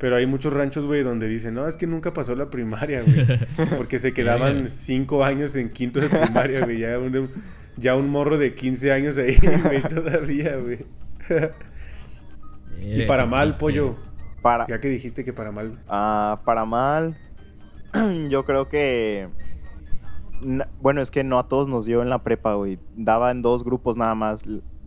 Pero 0.03 0.17
hay 0.17 0.25
muchos 0.25 0.51
ranchos, 0.51 0.85
güey, 0.85 1.01
donde 1.01 1.29
dicen, 1.29 1.53
no, 1.53 1.65
es 1.65 1.77
que 1.77 1.87
nunca 1.87 2.13
pasó 2.13 2.35
la 2.35 2.49
primaria, 2.49 3.03
güey. 3.03 3.25
Porque 3.77 3.99
se 3.99 4.13
quedaban 4.13 4.69
cinco 4.69 5.23
años 5.23 5.55
en 5.55 5.69
quinto 5.69 6.01
de 6.01 6.09
primaria, 6.09 6.65
güey. 6.65 6.79
Ya 6.79 6.99
un, 6.99 7.29
ya 7.77 7.95
un 7.95 8.09
morro 8.09 8.37
de 8.37 8.53
15 8.53 8.91
años 8.91 9.17
ahí, 9.17 9.37
güey, 9.63 9.81
todavía, 9.83 10.57
güey. 10.57 10.79
y 12.81 13.03
para 13.03 13.25
mal, 13.25 13.55
pollo. 13.57 13.95
Para, 14.41 14.67
Ya 14.67 14.81
que 14.81 14.89
dijiste 14.89 15.23
que 15.23 15.31
para 15.31 15.51
mal. 15.51 15.79
ah, 15.87 16.41
para 16.43 16.65
mal, 16.65 17.15
yo 18.29 18.43
creo 18.43 18.67
que... 18.67 19.29
Bueno, 20.81 21.01
es 21.01 21.11
que 21.11 21.23
no 21.23 21.39
a 21.39 21.47
todos 21.47 21.67
nos 21.67 21.85
dio 21.85 22.01
en 22.01 22.09
la 22.09 22.19
prepa, 22.23 22.53
güey. 22.55 22.79
Daba 22.95 23.31
en 23.31 23.41
dos 23.41 23.63
grupos 23.63 23.97
nada 23.97 24.15
más. 24.15 24.43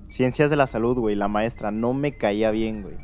Ciencias 0.09 0.51
de 0.51 0.57
la 0.57 0.67
salud, 0.67 0.97
güey. 0.99 1.15
La 1.17 1.29
maestra 1.29 1.71
no 1.71 1.93
me 1.93 2.17
caía 2.17 2.51
bien, 2.51 2.83
güey. 2.83 2.95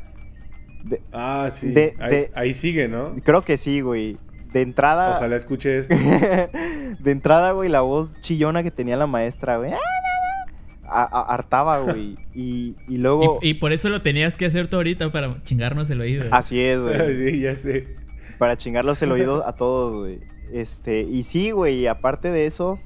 De- 0.84 1.02
Ah, 1.12 1.48
sí. 1.50 1.70
De- 1.70 1.94
ahí, 2.00 2.10
de- 2.10 2.30
ahí 2.34 2.52
sigue, 2.52 2.88
¿no? 2.88 3.14
creo 3.24 3.42
que 3.42 3.56
sí, 3.56 3.80
güey. 3.80 4.18
De 4.52 4.60
entrada... 4.62 5.16
Ojalá 5.16 5.36
escuche 5.36 5.78
esto. 5.78 5.94
de 5.94 7.10
entrada, 7.10 7.52
güey, 7.52 7.68
la 7.68 7.80
voz 7.80 8.12
chillona 8.20 8.62
que 8.62 8.70
tenía 8.70 8.96
la 8.96 9.06
maestra, 9.06 9.56
güey. 9.58 9.72
a- 9.72 11.02
a- 11.04 11.34
hartaba, 11.34 11.78
güey. 11.78 12.16
Y, 12.34 12.76
y 12.88 12.98
luego... 12.98 13.38
Y, 13.42 13.50
y 13.50 13.54
por 13.54 13.72
eso 13.72 13.88
lo 13.88 14.02
tenías 14.02 14.36
que 14.36 14.46
hacer 14.46 14.68
tú 14.68 14.76
ahorita 14.76 15.10
para 15.10 15.42
chingarnos 15.44 15.88
el 15.90 16.00
oído. 16.00 16.24
Así 16.30 16.60
es, 16.60 16.80
güey. 16.80 17.16
sí, 17.30 17.40
ya 17.40 17.54
sé. 17.56 17.96
Para 18.38 18.56
chingarlos 18.56 19.00
el 19.02 19.12
oído 19.12 19.46
a 19.46 19.54
todos, 19.54 19.96
güey. 20.00 20.20
Este, 20.52 21.00
y 21.02 21.22
sí, 21.22 21.50
güey, 21.50 21.86
aparte 21.86 22.30
de 22.30 22.46
eso, 22.46 22.78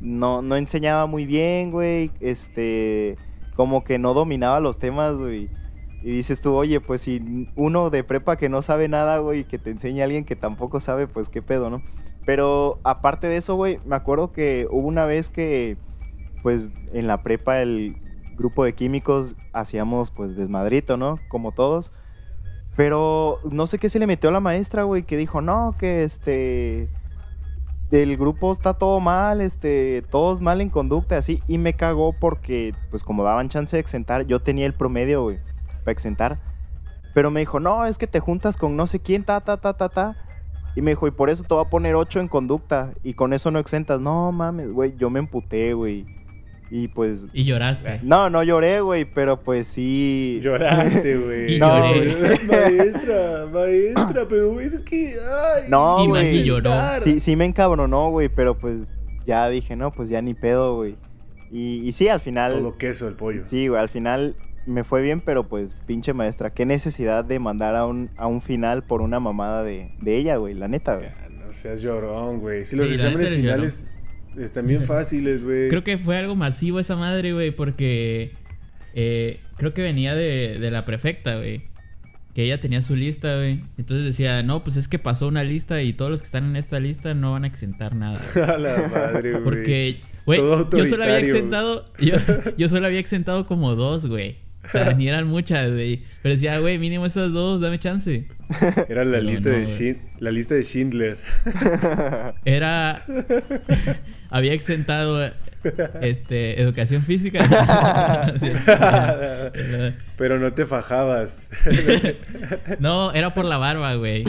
no, 0.00 0.42
no 0.42 0.56
enseñaba 0.56 1.06
muy 1.06 1.26
bien, 1.26 1.70
güey. 1.70 2.10
Este, 2.20 3.16
como 3.56 3.84
que 3.84 3.98
no 3.98 4.14
dominaba 4.14 4.60
los 4.60 4.78
temas, 4.78 5.18
güey. 5.18 5.48
Y 6.02 6.10
dices 6.10 6.40
tú, 6.40 6.54
oye, 6.54 6.80
pues 6.80 7.00
si 7.02 7.48
uno 7.56 7.88
de 7.88 8.04
prepa 8.04 8.36
que 8.36 8.48
no 8.48 8.60
sabe 8.60 8.88
nada, 8.88 9.18
güey, 9.18 9.44
que 9.44 9.58
te 9.58 9.70
enseña 9.70 10.02
a 10.02 10.04
alguien 10.04 10.24
que 10.24 10.36
tampoco 10.36 10.80
sabe, 10.80 11.06
pues 11.06 11.28
qué 11.30 11.40
pedo, 11.40 11.70
¿no? 11.70 11.82
Pero 12.26 12.78
aparte 12.84 13.26
de 13.26 13.38
eso, 13.38 13.54
güey, 13.54 13.78
me 13.86 13.96
acuerdo 13.96 14.32
que 14.32 14.66
hubo 14.70 14.86
una 14.86 15.06
vez 15.06 15.30
que, 15.30 15.78
pues 16.42 16.70
en 16.92 17.06
la 17.06 17.22
prepa 17.22 17.60
el 17.62 17.96
grupo 18.36 18.64
de 18.64 18.74
químicos 18.74 19.34
hacíamos 19.52 20.10
pues 20.10 20.36
desmadrito, 20.36 20.96
¿no? 20.96 21.18
Como 21.28 21.52
todos. 21.52 21.92
Pero 22.76 23.38
no 23.50 23.66
sé 23.66 23.78
qué 23.78 23.88
se 23.88 23.98
le 23.98 24.06
metió 24.06 24.30
a 24.30 24.32
la 24.32 24.40
maestra, 24.40 24.82
güey, 24.82 25.04
que 25.04 25.16
dijo, 25.16 25.40
no, 25.40 25.74
que 25.78 26.04
este. 26.04 26.88
El 27.94 28.16
grupo 28.16 28.50
está 28.50 28.74
todo 28.74 28.98
mal, 28.98 29.40
este, 29.40 30.02
todos 30.10 30.40
mal 30.40 30.60
en 30.60 30.68
conducta, 30.68 31.16
así. 31.16 31.44
Y 31.46 31.58
me 31.58 31.74
cagó 31.74 32.12
porque, 32.12 32.74
pues, 32.90 33.04
como 33.04 33.22
daban 33.22 33.48
chance 33.48 33.76
de 33.76 33.80
exentar, 33.80 34.26
yo 34.26 34.40
tenía 34.40 34.66
el 34.66 34.74
promedio, 34.74 35.22
güey, 35.22 35.38
para 35.84 35.92
exentar. 35.92 36.40
Pero 37.14 37.30
me 37.30 37.38
dijo, 37.38 37.60
no, 37.60 37.86
es 37.86 37.96
que 37.96 38.08
te 38.08 38.18
juntas 38.18 38.56
con 38.56 38.74
no 38.74 38.88
sé 38.88 38.98
quién, 38.98 39.22
ta, 39.22 39.40
ta, 39.42 39.58
ta, 39.58 39.74
ta, 39.74 39.88
ta. 39.90 40.16
Y 40.74 40.82
me 40.82 40.90
dijo, 40.90 41.06
y 41.06 41.12
por 41.12 41.30
eso 41.30 41.44
te 41.44 41.54
voy 41.54 41.64
a 41.64 41.70
poner 41.70 41.94
8 41.94 42.18
en 42.18 42.26
conducta. 42.26 42.94
Y 43.04 43.14
con 43.14 43.32
eso 43.32 43.52
no 43.52 43.60
exentas. 43.60 44.00
No 44.00 44.32
mames, 44.32 44.72
güey, 44.72 44.96
yo 44.96 45.08
me 45.08 45.20
emputé, 45.20 45.72
güey. 45.74 46.04
Y 46.76 46.88
pues. 46.88 47.26
Y 47.32 47.44
lloraste. 47.44 48.00
No, 48.02 48.30
no 48.30 48.42
lloré, 48.42 48.80
güey, 48.80 49.04
pero 49.04 49.40
pues 49.40 49.68
sí. 49.68 50.40
Lloraste, 50.42 51.16
güey. 51.24 51.54
Y 51.54 51.58
No, 51.60 51.68
lloré. 51.94 52.38
maestra, 52.48 53.46
maestra, 53.52 54.26
pero 54.28 54.58
es 54.60 54.76
que. 54.80 55.14
Ay, 55.20 55.62
No, 55.68 56.02
Y 56.04 56.08
güey. 56.08 56.42
Lloró. 56.42 56.72
Sí, 57.00 57.20
sí 57.20 57.36
me 57.36 57.44
encabronó, 57.44 58.10
güey, 58.10 58.28
pero 58.28 58.58
pues 58.58 58.88
ya 59.24 59.48
dije, 59.48 59.76
no, 59.76 59.92
pues 59.92 60.08
ya 60.08 60.20
ni 60.20 60.34
pedo, 60.34 60.74
güey. 60.74 60.96
Y, 61.52 61.86
y 61.86 61.92
sí, 61.92 62.08
al 62.08 62.18
final, 62.18 62.50
Todo 62.50 62.76
queso 62.76 63.06
el 63.06 63.14
pollo. 63.14 63.44
sí, 63.46 63.68
güey, 63.68 63.80
al 63.80 63.88
final 63.88 64.34
me 64.66 64.82
fue 64.82 65.00
bien, 65.00 65.20
pero 65.20 65.46
pues 65.46 65.76
pinche 65.86 66.12
maestra, 66.12 66.50
qué 66.50 66.66
necesidad 66.66 67.24
de 67.24 67.38
mandar 67.38 67.76
a 67.76 67.86
un, 67.86 68.10
a 68.16 68.26
un 68.26 68.42
final 68.42 68.82
por 68.82 69.00
una 69.00 69.20
mamada 69.20 69.62
de, 69.62 69.92
de 70.00 70.16
ella, 70.16 70.36
güey, 70.38 70.54
la 70.54 70.66
neta, 70.66 70.96
güey. 70.96 71.06
Ya, 71.06 71.28
no 71.28 71.52
seas 71.52 71.82
llorón, 71.82 72.40
güey. 72.40 72.64
Si 72.64 72.74
los 72.74 72.88
Sí, 72.88 72.94
exámenes 72.94 73.34
finales 73.34 73.86
están 74.38 74.66
bien 74.66 74.82
fáciles, 74.82 75.42
güey. 75.42 75.68
Creo 75.68 75.84
que 75.84 75.98
fue 75.98 76.16
algo 76.16 76.36
masivo 76.36 76.80
esa 76.80 76.96
madre, 76.96 77.32
güey, 77.32 77.50
porque 77.50 78.32
eh, 78.94 79.40
creo 79.56 79.74
que 79.74 79.82
venía 79.82 80.14
de, 80.14 80.58
de 80.58 80.70
la 80.70 80.84
prefecta, 80.84 81.36
güey. 81.36 81.62
Que 82.34 82.42
ella 82.42 82.60
tenía 82.60 82.82
su 82.82 82.96
lista, 82.96 83.36
güey. 83.36 83.60
Entonces 83.78 84.04
decía, 84.06 84.42
no, 84.42 84.64
pues 84.64 84.76
es 84.76 84.88
que 84.88 84.98
pasó 84.98 85.28
una 85.28 85.44
lista 85.44 85.82
y 85.82 85.92
todos 85.92 86.10
los 86.10 86.20
que 86.20 86.26
están 86.26 86.44
en 86.46 86.56
esta 86.56 86.80
lista 86.80 87.14
no 87.14 87.32
van 87.32 87.44
a 87.44 87.46
exentar 87.46 87.94
nada. 87.94 88.20
A 88.54 88.58
la 88.58 88.88
madre, 88.88 89.32
güey. 89.32 89.44
Porque, 89.44 90.00
güey, 90.26 90.40
yo 90.40 90.86
solo 90.86 91.04
había 91.04 91.18
exentado, 91.20 91.92
yo, 92.00 92.16
yo 92.58 92.68
solo 92.68 92.86
había 92.86 92.98
exentado 92.98 93.46
como 93.46 93.76
dos, 93.76 94.06
güey. 94.06 94.38
O 94.66 94.70
sea, 94.70 94.94
ni 94.94 95.08
eran 95.08 95.26
muchas, 95.26 95.70
güey. 95.70 96.02
Pero 96.22 96.34
decía, 96.34 96.58
güey, 96.58 96.78
mínimo 96.78 97.06
esas 97.06 97.32
dos, 97.32 97.60
dame 97.60 97.78
chance. 97.78 98.26
Era 98.88 99.04
la 99.04 99.18
Pero 99.18 99.22
lista, 99.22 99.50
no, 99.50 99.56
de 99.56 99.98
la 100.20 100.30
lista 100.30 100.54
de 100.54 100.62
Schindler. 100.62 101.18
Era. 102.44 103.02
había 104.36 104.52
exentado 104.52 105.30
este 106.02 106.60
educación 106.60 107.02
física. 107.02 107.44
Sí. 108.38 108.50
Pero 110.16 110.38
no 110.38 110.52
te 110.52 110.66
fajabas. 110.66 111.50
no, 112.78 113.12
era 113.12 113.34
por 113.34 113.44
la 113.44 113.58
barba, 113.58 113.94
güey. 113.94 114.24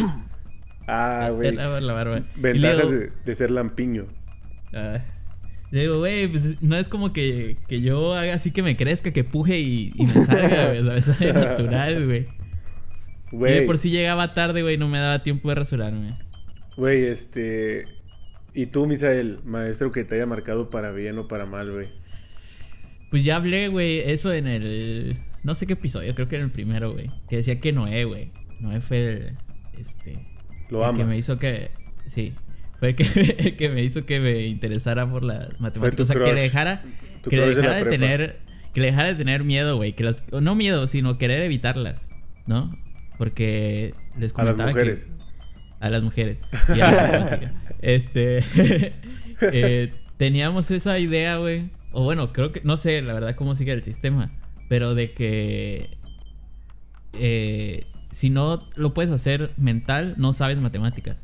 ah, 0.88 1.30
güey. 1.34 1.50
Era 1.50 1.70
por 1.70 1.82
la 1.82 1.94
barba. 1.94 2.22
Ventajas 2.36 2.90
digo- 2.90 3.00
de, 3.00 3.12
de 3.26 3.36
ser 3.36 3.52
lampiño. 3.52 4.06
ah, 4.74 5.00
le 5.72 5.82
digo, 5.82 5.98
güey, 6.00 6.28
pues 6.28 6.62
no 6.62 6.78
es 6.78 6.88
como 6.88 7.12
que, 7.12 7.58
que 7.68 7.82
yo 7.82 8.14
haga 8.14 8.36
así 8.36 8.52
que 8.52 8.62
me 8.64 8.78
crezca, 8.78 9.12
que 9.12 9.24
puje 9.24 9.60
y, 9.60 9.92
y 9.96 10.06
me 10.06 10.14
salga, 10.26 10.68
güey. 10.68 10.86
¿sabes? 10.86 11.08
Es 11.20 11.34
natural, 11.34 12.06
güey. 12.06 12.20
Y 12.20 12.24
de 12.24 13.38
Güey, 13.38 13.66
por 13.66 13.78
si 13.78 13.90
llegaba 13.90 14.34
tarde, 14.34 14.62
güey, 14.62 14.78
no 14.78 14.88
me 14.88 15.00
daba 15.00 15.24
tiempo 15.24 15.50
de 15.50 15.56
rasurarme. 15.56 16.18
güey, 16.78 17.06
este... 17.06 17.88
¿Y 18.56 18.68
tú, 18.68 18.86
Misael, 18.88 19.40
maestro 19.44 19.92
que 19.92 20.04
te 20.06 20.16
haya 20.16 20.26
marcado 20.26 20.70
para 20.70 20.92
bien 20.92 21.18
o 21.20 21.28
para 21.28 21.46
mal, 21.46 21.72
güey? 21.72 21.90
Pues 23.12 23.24
ya 23.24 23.36
hablé, 23.36 23.68
güey, 23.68 24.00
eso 24.00 24.34
en 24.34 24.48
el. 24.48 25.18
No 25.44 25.56
sé 25.56 25.68
qué 25.68 25.74
episodio, 25.74 26.16
creo 26.16 26.28
que 26.28 26.38
en 26.38 26.44
el 26.44 26.52
primero, 26.52 26.92
güey. 26.94 27.12
Que 27.30 27.38
decía 27.38 27.60
que 27.60 27.72
Noé, 27.72 28.06
güey. 28.06 28.32
Noé 28.60 28.82
fue 28.82 29.10
el. 29.10 29.38
Este. 29.80 30.18
Lo 30.70 30.80
el 30.90 30.96
que 30.96 31.02
amas. 31.02 31.14
me 31.14 31.18
hizo 31.18 31.38
que. 31.38 31.72
Sí. 32.08 32.34
Fue 32.80 32.90
el 32.90 32.96
que, 32.96 33.04
el 33.40 33.58
que 33.58 33.70
me 33.70 33.84
hizo 33.84 34.06
que 34.06 34.20
me 34.20 34.48
interesara 34.48 35.10
por 35.10 35.24
las 35.24 35.60
matemáticas. 35.60 36.10
O 36.10 36.14
sea, 36.14 36.24
que 36.26 36.34
le 36.34 36.42
dejara. 36.42 36.82
Tu 37.22 37.30
que 37.30 37.38
le 37.38 37.54
de 37.54 37.86
tener. 37.86 38.40
Que 38.74 38.82
le 38.82 38.88
dejara 38.88 39.10
de 39.10 39.16
tener 39.16 39.44
miedo, 39.44 39.76
güey. 39.76 39.94
Que 39.94 40.04
las. 40.04 40.22
No 40.32 40.56
miedo, 40.56 40.88
sino 40.88 41.18
querer 41.18 41.42
evitarlas. 41.42 42.10
¿No? 42.48 42.76
Porque 43.18 43.94
les 44.18 44.34
A 44.36 44.44
las 44.44 44.56
comentaba 44.56 44.70
que- 44.70 44.74
mujeres. 44.80 45.10
A 45.86 45.90
las 45.90 46.04
mujeres. 46.04 46.38
Y 46.76 46.80
a 46.82 46.92
la 46.92 47.02
matemática. 47.04 47.54
este. 47.82 48.44
eh, 49.42 49.94
teníamos 50.18 50.72
esa 50.72 50.98
idea, 51.00 51.38
güey. 51.38 51.70
O 51.92 52.04
bueno, 52.04 52.32
creo 52.34 52.52
que. 52.52 52.62
No 52.64 52.78
sé, 52.78 53.02
la 53.02 53.14
verdad, 53.14 53.36
cómo 53.36 53.56
sigue 53.56 53.72
el 53.74 53.84
sistema. 53.84 54.32
Pero 54.70 54.96
de 54.96 55.14
que. 55.14 55.98
eh, 57.14 57.86
si 58.12 58.30
no 58.30 58.68
lo 58.76 58.94
puedes 58.94 59.12
hacer 59.12 59.52
mental, 59.58 60.16
no 60.18 60.32
sabes 60.34 60.60
matemáticas. 60.60 61.18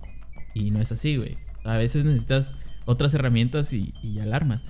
Y 0.53 0.71
no 0.71 0.81
es 0.81 0.91
así, 0.91 1.15
güey. 1.15 1.37
A 1.63 1.77
veces 1.77 2.03
necesitas 2.03 2.55
otras 2.85 3.13
herramientas 3.13 3.71
y, 3.71 3.93
y 4.03 4.19
alarmas. 4.19 4.61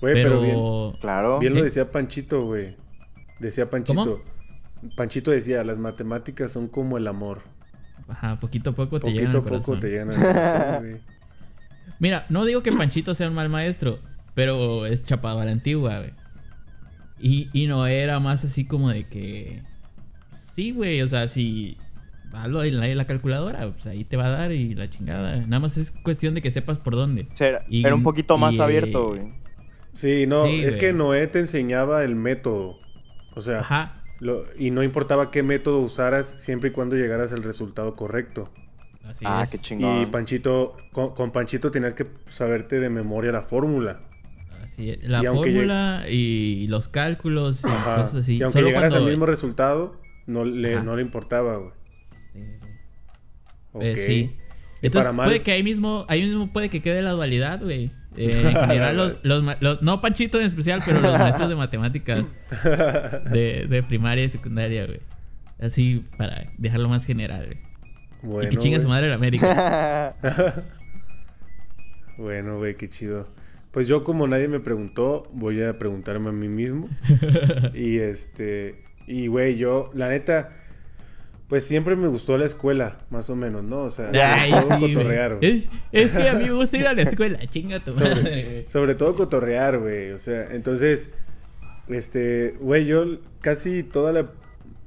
Güey, 0.00 0.14
pero, 0.14 0.40
bien, 0.40 1.00
Claro. 1.00 1.38
bien 1.38 1.54
lo 1.54 1.62
decía 1.62 1.90
Panchito, 1.90 2.44
güey. 2.44 2.76
Decía 3.40 3.68
Panchito. 3.68 4.22
Panchito 4.96 5.30
decía, 5.30 5.64
las 5.64 5.78
matemáticas 5.78 6.52
son 6.52 6.68
como 6.68 6.96
el 6.96 7.06
amor. 7.08 7.42
Ajá, 8.08 8.38
poquito 8.40 8.70
a 8.70 8.72
poco 8.74 9.00
te 9.00 9.10
llegan 9.12 9.32
Poquito 9.32 9.38
al 9.38 9.44
a 9.44 9.46
poco 9.58 9.64
corazón. 9.64 9.80
te 9.80 9.90
llegan 9.90 10.10
al 10.10 10.16
corazón, 10.16 10.88
güey. 10.90 11.00
Mira, 11.98 12.26
no 12.28 12.44
digo 12.44 12.62
que 12.62 12.72
Panchito 12.72 13.14
sea 13.14 13.28
un 13.28 13.34
mal 13.34 13.48
maestro, 13.48 13.98
pero 14.34 14.86
es 14.86 15.02
chapado 15.04 15.40
a 15.40 15.44
la 15.44 15.52
antigua, 15.52 15.98
güey. 15.98 16.10
Y, 17.18 17.48
y 17.52 17.66
no 17.66 17.86
era 17.86 18.20
más 18.20 18.44
así 18.44 18.64
como 18.66 18.90
de 18.90 19.04
que. 19.08 19.62
Sí, 20.54 20.72
güey, 20.72 21.00
o 21.02 21.08
sea, 21.08 21.28
si. 21.28 21.76
Hazlo 22.32 22.62
en 22.64 22.78
la, 22.78 22.86
en 22.86 22.98
la 22.98 23.06
calculadora, 23.06 23.70
pues 23.72 23.86
ahí 23.86 24.04
te 24.04 24.18
va 24.18 24.26
a 24.26 24.30
dar 24.30 24.52
y 24.52 24.74
la 24.74 24.90
chingada. 24.90 25.36
Nada 25.46 25.58
más 25.60 25.78
es 25.78 25.90
cuestión 25.90 26.34
de 26.34 26.42
que 26.42 26.50
sepas 26.50 26.78
por 26.78 26.94
dónde. 26.94 27.28
Era, 27.40 27.62
Y- 27.70 27.80
era 27.86 27.94
un 27.94 28.02
poquito 28.02 28.36
más 28.36 28.56
y, 28.56 28.60
abierto, 28.60 29.14
eh, 29.14 29.20
güey. 29.20 29.32
Sí, 29.92 30.26
no, 30.26 30.44
Sí, 30.44 30.60
es 30.62 30.76
güey. 30.76 30.78
que 30.80 30.92
Noé 30.92 31.26
te 31.28 31.38
enseñaba 31.38 32.04
el 32.04 32.14
método. 32.14 32.78
O 33.34 33.40
sea, 33.40 33.60
Ajá. 33.60 33.95
Lo- 34.20 34.44
y 34.58 34.70
no 34.70 34.82
importaba 34.82 35.30
qué 35.30 35.42
método 35.42 35.78
usaras 35.80 36.26
siempre 36.42 36.70
y 36.70 36.72
cuando 36.72 36.96
llegaras 36.96 37.32
al 37.32 37.42
resultado 37.42 37.94
correcto. 37.96 38.50
Así 39.04 39.24
Ah, 39.24 39.42
es. 39.44 39.50
qué 39.50 39.58
chingón. 39.58 40.02
Y 40.02 40.06
Panchito, 40.06 40.76
con, 40.92 41.14
con 41.14 41.30
Panchito 41.30 41.70
tenías 41.70 41.94
que 41.94 42.06
saberte 42.26 42.80
de 42.80 42.90
memoria 42.90 43.30
la 43.32 43.42
fórmula. 43.42 44.00
Así 44.64 44.90
es. 44.90 45.02
La 45.04 45.22
Y 45.22 45.26
fórmula 45.26 46.04
y 46.08 46.66
los 46.68 46.88
cálculos 46.88 47.62
y 47.62 47.66
Ajá. 47.68 47.96
cosas 47.96 48.14
así. 48.16 48.36
Y 48.36 48.42
aunque 48.42 48.58
Solo 48.58 48.66
llegaras 48.68 48.90
cuando- 48.92 49.06
al 49.06 49.12
mismo 49.12 49.26
resultado, 49.26 50.00
no 50.26 50.44
le, 50.44 50.74
Ajá. 50.74 50.82
no 50.82 50.96
le 50.96 51.02
importaba, 51.02 51.56
güey. 51.58 51.70
Sí, 52.32 52.40
sí, 52.42 52.50
sí. 52.60 52.66
Ok. 53.72 53.82
Eh, 53.82 53.94
sí. 54.06 54.36
Entonces 54.82 55.12
puede 55.14 55.42
que 55.42 55.52
ahí 55.52 55.62
mismo, 55.62 56.04
ahí 56.08 56.22
mismo 56.22 56.52
puede 56.52 56.68
que 56.68 56.82
quede 56.82 57.00
la 57.02 57.12
dualidad, 57.12 57.62
güey. 57.62 57.92
Eh, 58.16 58.42
en 58.44 58.66
general, 58.66 59.18
los, 59.22 59.60
los 59.60 59.82
no 59.82 60.00
Panchito 60.00 60.38
en 60.40 60.46
especial, 60.46 60.82
pero 60.84 61.00
los 61.00 61.18
maestros 61.18 61.48
de 61.48 61.56
matemáticas 61.56 62.24
de, 63.30 63.66
de 63.68 63.82
primaria 63.82 64.24
y 64.24 64.28
secundaria, 64.28 64.86
güey. 64.86 65.00
Así 65.60 66.04
para 66.18 66.46
dejarlo 66.58 66.88
más 66.88 67.04
general, 67.04 67.46
güey. 67.46 67.58
Bueno, 68.22 68.48
y 68.48 68.50
que 68.50 68.56
chinga 68.58 68.80
su 68.80 68.88
madre 68.88 69.08
la 69.08 69.14
América. 69.14 70.14
Bueno, 72.18 72.56
güey, 72.56 72.76
qué 72.76 72.88
chido. 72.88 73.28
Pues 73.72 73.88
yo 73.88 74.02
como 74.02 74.26
nadie 74.26 74.48
me 74.48 74.58
preguntó, 74.58 75.28
voy 75.34 75.62
a 75.62 75.74
preguntarme 75.74 76.30
a 76.30 76.32
mí 76.32 76.48
mismo. 76.48 76.88
y 77.74 77.98
este, 77.98 78.84
y 79.06 79.26
güey, 79.26 79.58
yo, 79.58 79.90
la 79.92 80.08
neta, 80.08 80.48
pues 81.48 81.64
siempre 81.64 81.94
me 81.96 82.08
gustó 82.08 82.36
la 82.38 82.44
escuela, 82.44 82.98
más 83.10 83.30
o 83.30 83.36
menos, 83.36 83.62
¿no? 83.62 83.80
O 83.82 83.90
sea, 83.90 84.10
Ay, 84.12 84.50
sobre 84.50 84.62
todo 84.62 84.74
sí, 84.74 84.80
güey. 84.80 84.94
cotorrear, 84.94 85.36
güey. 85.36 85.68
Es, 85.92 86.06
es 86.06 86.10
que 86.10 86.28
a 86.28 86.34
mí 86.34 86.44
me 86.44 86.50
gusta 86.52 86.76
ir 86.76 86.86
a 86.88 86.92
la 86.94 87.02
escuela, 87.02 87.38
chinga 87.48 87.80
tu 87.84 87.92
madre. 87.94 88.14
Sobre, 88.16 88.68
sobre 88.68 88.94
todo 88.96 89.14
cotorrear, 89.14 89.78
güey. 89.78 90.10
O 90.10 90.18
sea, 90.18 90.48
entonces, 90.50 91.12
este, 91.88 92.54
güey, 92.60 92.86
yo 92.86 93.04
casi 93.40 93.82
toda 93.82 94.12
la 94.12 94.26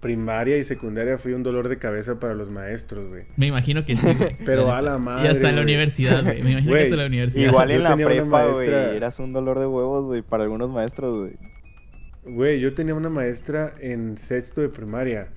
primaria 0.02 0.58
y 0.58 0.64
secundaria 0.64 1.18
fui 1.18 1.34
un 1.34 1.44
dolor 1.44 1.68
de 1.68 1.78
cabeza 1.78 2.20
para 2.20 2.34
los 2.34 2.50
maestros, 2.50 3.08
güey. 3.10 3.24
Me 3.38 3.48
imagino 3.48 3.86
que 3.86 3.96
sí, 3.98 4.14
güey. 4.14 4.38
Pero 4.46 4.72
a 4.72 4.82
la 4.82 4.98
madre, 4.98 5.28
Y 5.28 5.32
hasta 5.32 5.50
en 5.50 5.56
la 5.56 5.62
güey. 5.62 5.74
universidad, 5.76 6.24
güey. 6.24 6.42
Me 6.44 6.52
imagino 6.52 6.72
Güey, 6.72 6.82
que 6.82 6.84
hasta 6.88 6.96
en 6.96 7.00
la 7.02 7.08
universidad. 7.08 7.50
Igual 7.50 7.70
Yo 7.70 7.76
en 7.76 7.84
la 7.84 7.96
prepa, 7.96 8.12
güey, 8.24 8.30
maestra- 8.30 8.96
eras 8.96 9.20
un 9.20 9.34
dolor 9.34 9.60
de 9.60 9.66
huevos, 9.66 10.06
güey, 10.06 10.22
para 10.22 10.44
algunos 10.44 10.70
maestros, 10.70 11.20
güey. 11.20 12.34
Güey, 12.36 12.60
yo 12.60 12.74
tenía 12.74 12.94
una 12.96 13.10
maestra 13.10 13.74
en 13.80 14.18
sexto 14.18 14.62
de 14.62 14.70
primaria 14.70 15.30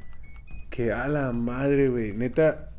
que 0.72 0.90
a 0.90 1.06
la 1.06 1.32
madre, 1.32 1.90
güey, 1.90 2.14
neta, 2.14 2.70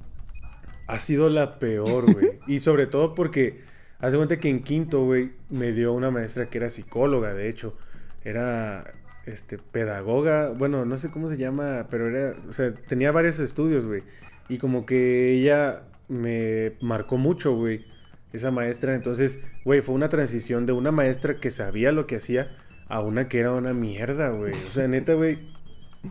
ha 0.88 0.98
sido 0.98 1.30
la 1.30 1.60
peor, 1.60 2.12
güey. 2.12 2.40
y 2.48 2.60
sobre 2.60 2.88
todo 2.88 3.14
porque, 3.14 3.62
hace 4.00 4.18
cuenta 4.18 4.40
que 4.40 4.50
en 4.50 4.64
quinto, 4.64 5.06
güey, 5.06 5.34
me 5.52 5.72
dio 5.74 5.94
una 5.94 6.10
maestra 6.10 6.50
que 6.50 6.58
era 6.58 6.72
psicóloga, 6.72 7.36
de 7.36 7.48
hecho. 7.50 7.78
Era, 8.24 8.96
este, 9.28 9.60
pedagoga, 9.60 10.50
bueno, 10.50 10.86
no 10.86 10.98
sé 10.98 11.12
cómo 11.12 11.30
se 11.30 11.38
llama, 11.38 11.86
pero 11.92 12.08
era, 12.08 12.36
o 12.50 12.52
sea, 12.52 12.74
tenía 12.74 13.12
varios 13.12 13.40
estudios, 13.40 13.86
güey. 13.86 14.02
Y 14.50 14.58
como 14.58 14.88
que 14.88 15.32
ella 15.32 15.84
me 16.08 16.74
marcó 16.82 17.18
mucho, 17.18 17.56
güey, 17.56 17.86
esa 18.34 18.50
maestra. 18.50 18.96
Entonces, 18.96 19.40
güey, 19.66 19.84
fue 19.84 19.94
una 19.94 20.10
transición 20.10 20.66
de 20.66 20.74
una 20.74 20.92
maestra 20.92 21.40
que 21.40 21.52
sabía 21.52 21.92
lo 21.92 22.08
que 22.08 22.16
hacía 22.16 22.48
a 22.88 23.02
una 23.02 23.30
que 23.30 23.40
era 23.40 23.52
una 23.52 23.74
mierda, 23.74 24.30
güey. 24.30 24.54
O 24.68 24.72
sea, 24.72 24.88
neta, 24.88 25.14
güey. 25.14 25.54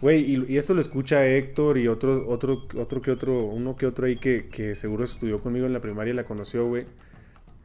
Güey, 0.01 0.21
y, 0.21 0.53
y 0.53 0.57
esto 0.57 0.75
lo 0.75 0.81
escucha 0.81 1.27
Héctor 1.27 1.79
y 1.79 1.87
otro, 1.89 2.29
otro, 2.29 2.67
otro 2.77 3.03
que 3.03 3.11
otro, 3.11 3.45
uno 3.45 3.77
que 3.77 3.87
otro 3.87 4.07
ahí 4.07 4.17
que, 4.17 4.49
que 4.49 4.75
seguro 4.75 5.05
estudió 5.05 5.41
conmigo 5.41 5.67
en 5.67 5.73
la 5.73 5.81
primaria 5.81 6.13
y 6.13 6.17
la 6.17 6.25
conoció, 6.25 6.67
güey. 6.67 6.87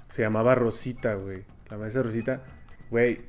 Se 0.09 0.23
llamaba 0.23 0.55
Rosita, 0.55 1.15
güey. 1.15 1.43
La 1.69 1.77
maestra 1.77 2.03
Rosita, 2.03 2.43
güey, 2.89 3.21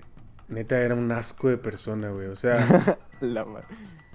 neta 0.48 0.80
era 0.80 0.94
un 0.94 1.10
asco 1.12 1.48
de 1.48 1.58
persona, 1.58 2.10
güey. 2.10 2.26
O 2.28 2.36
sea, 2.36 2.98
La 3.20 3.46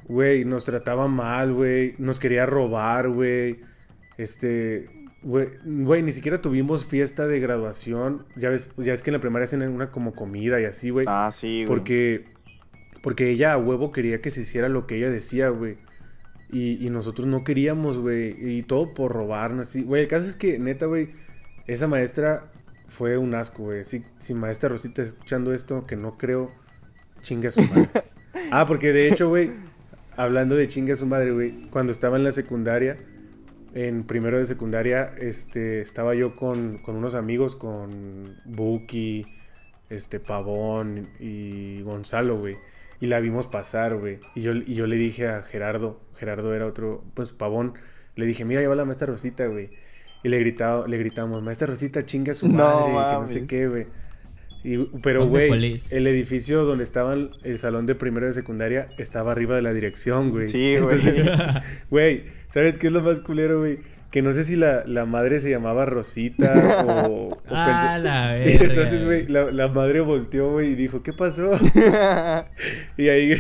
Güey, 0.06 0.44
nos 0.44 0.66
trataba 0.66 1.08
mal, 1.08 1.54
güey. 1.54 1.96
Nos 1.98 2.20
quería 2.20 2.46
robar, 2.46 3.10
güey. 3.10 3.62
Este, 4.18 4.90
güey, 5.22 5.48
güey, 5.64 6.04
ni 6.04 6.12
siquiera 6.12 6.42
tuvimos 6.42 6.86
fiesta 6.86 7.26
de 7.26 7.40
graduación. 7.40 8.26
Ya 8.36 8.50
ves, 8.50 8.70
ya 8.78 8.94
es 8.94 9.02
que 9.02 9.12
en 9.12 9.14
la 9.14 9.20
primaria 9.20 9.46
hacen 9.46 9.62
una 9.62 9.92
como 9.92 10.14
comida 10.14 10.60
y 10.60 10.66
así, 10.66 10.90
güey. 10.90 11.06
Ah, 11.08 11.30
sí, 11.32 11.64
güey. 11.64 11.68
porque, 11.68 12.26
porque 13.04 13.30
ella 13.30 13.52
a 13.52 13.58
huevo 13.58 13.92
quería 13.92 14.22
que 14.22 14.32
se 14.32 14.42
hiciera 14.42 14.70
lo 14.70 14.88
que 14.88 14.96
ella 14.96 15.10
decía, 15.10 15.50
güey. 15.50 15.76
Y, 16.50 16.84
y 16.86 16.90
nosotros 16.90 17.28
no 17.28 17.44
queríamos, 17.44 17.98
güey. 17.98 18.34
Y 18.40 18.64
todo 18.64 18.94
por 18.94 19.12
robarnos. 19.12 19.76
Güey, 19.76 20.04
el 20.04 20.08
caso 20.08 20.26
es 20.26 20.38
que, 20.38 20.58
neta, 20.58 20.86
güey, 20.86 21.10
esa 21.68 21.86
maestra 21.88 22.50
fue 22.88 23.18
un 23.18 23.36
asco, 23.36 23.64
güey. 23.64 23.84
Si, 23.84 24.06
si 24.16 24.34
maestra 24.34 24.70
Rosita 24.70 25.02
está 25.02 25.18
escuchando 25.18 25.54
esto, 25.54 25.86
que 25.86 25.98
no 25.98 26.18
creo, 26.18 26.50
chinga 27.22 27.52
su 27.52 27.64
madre. 27.64 27.90
ah, 28.52 28.66
porque 28.66 28.94
de 28.94 29.10
hecho, 29.10 29.28
güey, 29.28 29.52
hablando 30.16 30.56
de 30.56 30.70
chinga 30.70 30.96
su 30.96 31.06
madre, 31.06 31.32
güey, 31.32 31.70
cuando 31.72 31.92
estaba 31.92 32.16
en 32.16 32.24
la 32.24 32.32
secundaria, 32.32 32.96
en 33.74 34.06
primero 34.06 34.38
de 34.38 34.46
secundaria, 34.46 35.12
este, 35.20 35.82
estaba 35.82 36.16
yo 36.16 36.38
con, 36.38 36.78
con 36.78 36.96
unos 36.96 37.16
amigos, 37.16 37.58
con 37.58 38.40
Buki, 38.46 39.26
este, 39.90 40.22
Pavón 40.22 41.10
y 41.20 41.82
Gonzalo, 41.82 42.38
güey. 42.38 42.56
Y 43.04 43.08
la 43.08 43.20
vimos 43.20 43.48
pasar, 43.48 43.98
güey. 43.98 44.20
Y 44.34 44.40
yo, 44.44 44.54
y 44.54 44.76
yo 44.76 44.88
le 44.88 44.96
dije 44.96 45.28
a 45.28 45.42
Gerardo, 45.44 46.00
Gerardo 46.16 46.54
era 46.56 46.66
otro, 46.66 47.04
pues 47.16 47.34
Pavón, 47.34 47.74
le 48.16 48.26
dije, 48.26 48.46
mira, 48.46 48.62
ahí 48.62 48.66
va 48.68 48.76
la 48.76 48.86
maestra 48.86 49.08
Rosita, 49.08 49.46
güey. 49.48 49.72
Y 50.24 50.30
le, 50.30 50.40
gritaba, 50.40 50.88
le 50.88 50.98
gritamos, 50.98 51.44
maestra 51.44 51.68
Rosita, 51.68 52.06
chinga 52.06 52.34
su 52.34 52.48
No 52.48 52.54
madre, 52.88 53.10
que 53.10 53.20
no 53.20 53.28
sé 53.28 53.46
qué, 53.46 53.68
güey. 53.68 53.88
Y- 54.64 54.86
pero, 55.02 55.28
güey, 55.28 55.82
el 55.90 56.08
edificio 56.08 56.64
donde 56.64 56.86
estaba 56.86 57.12
el, 57.14 57.32
el 57.44 57.60
salón 57.60 57.86
de 57.86 57.96
primero 57.96 58.26
de 58.26 58.32
secundaria 58.32 58.88
estaba 58.98 59.34
arriba 59.34 59.58
de 59.58 59.64
la 59.64 59.74
dirección, 59.74 60.30
güey. 60.32 60.48
Sí, 60.48 60.78
güey. 60.78 60.96
Entonces, 60.96 61.26
Güey, 61.90 62.24
¿sabes 62.48 62.78
qué 62.78 62.88
es 62.88 62.94
lo 62.94 63.02
más 63.02 63.20
culero, 63.20 63.60
güey? 63.60 63.80
Que 64.14 64.22
no 64.22 64.32
sé 64.32 64.44
si 64.44 64.56
la, 64.56 64.84
la 64.86 65.06
madre 65.08 65.40
se 65.40 65.50
llamaba 65.50 65.86
Rosita 65.88 66.86
o... 66.86 67.30
o 67.34 67.42
Ah, 67.50 67.98
la 67.98 68.38
Y 68.46 68.58
verga. 68.60 68.66
entonces, 68.66 69.04
güey, 69.06 69.28
la, 69.28 69.52
la 69.52 69.70
madre 69.70 70.02
volteó, 70.02 70.52
güey, 70.52 70.74
y 70.74 70.76
dijo, 70.76 71.02
¿qué 71.02 71.14
pasó? 71.14 71.52
y 72.98 73.08
ahí 73.10 73.34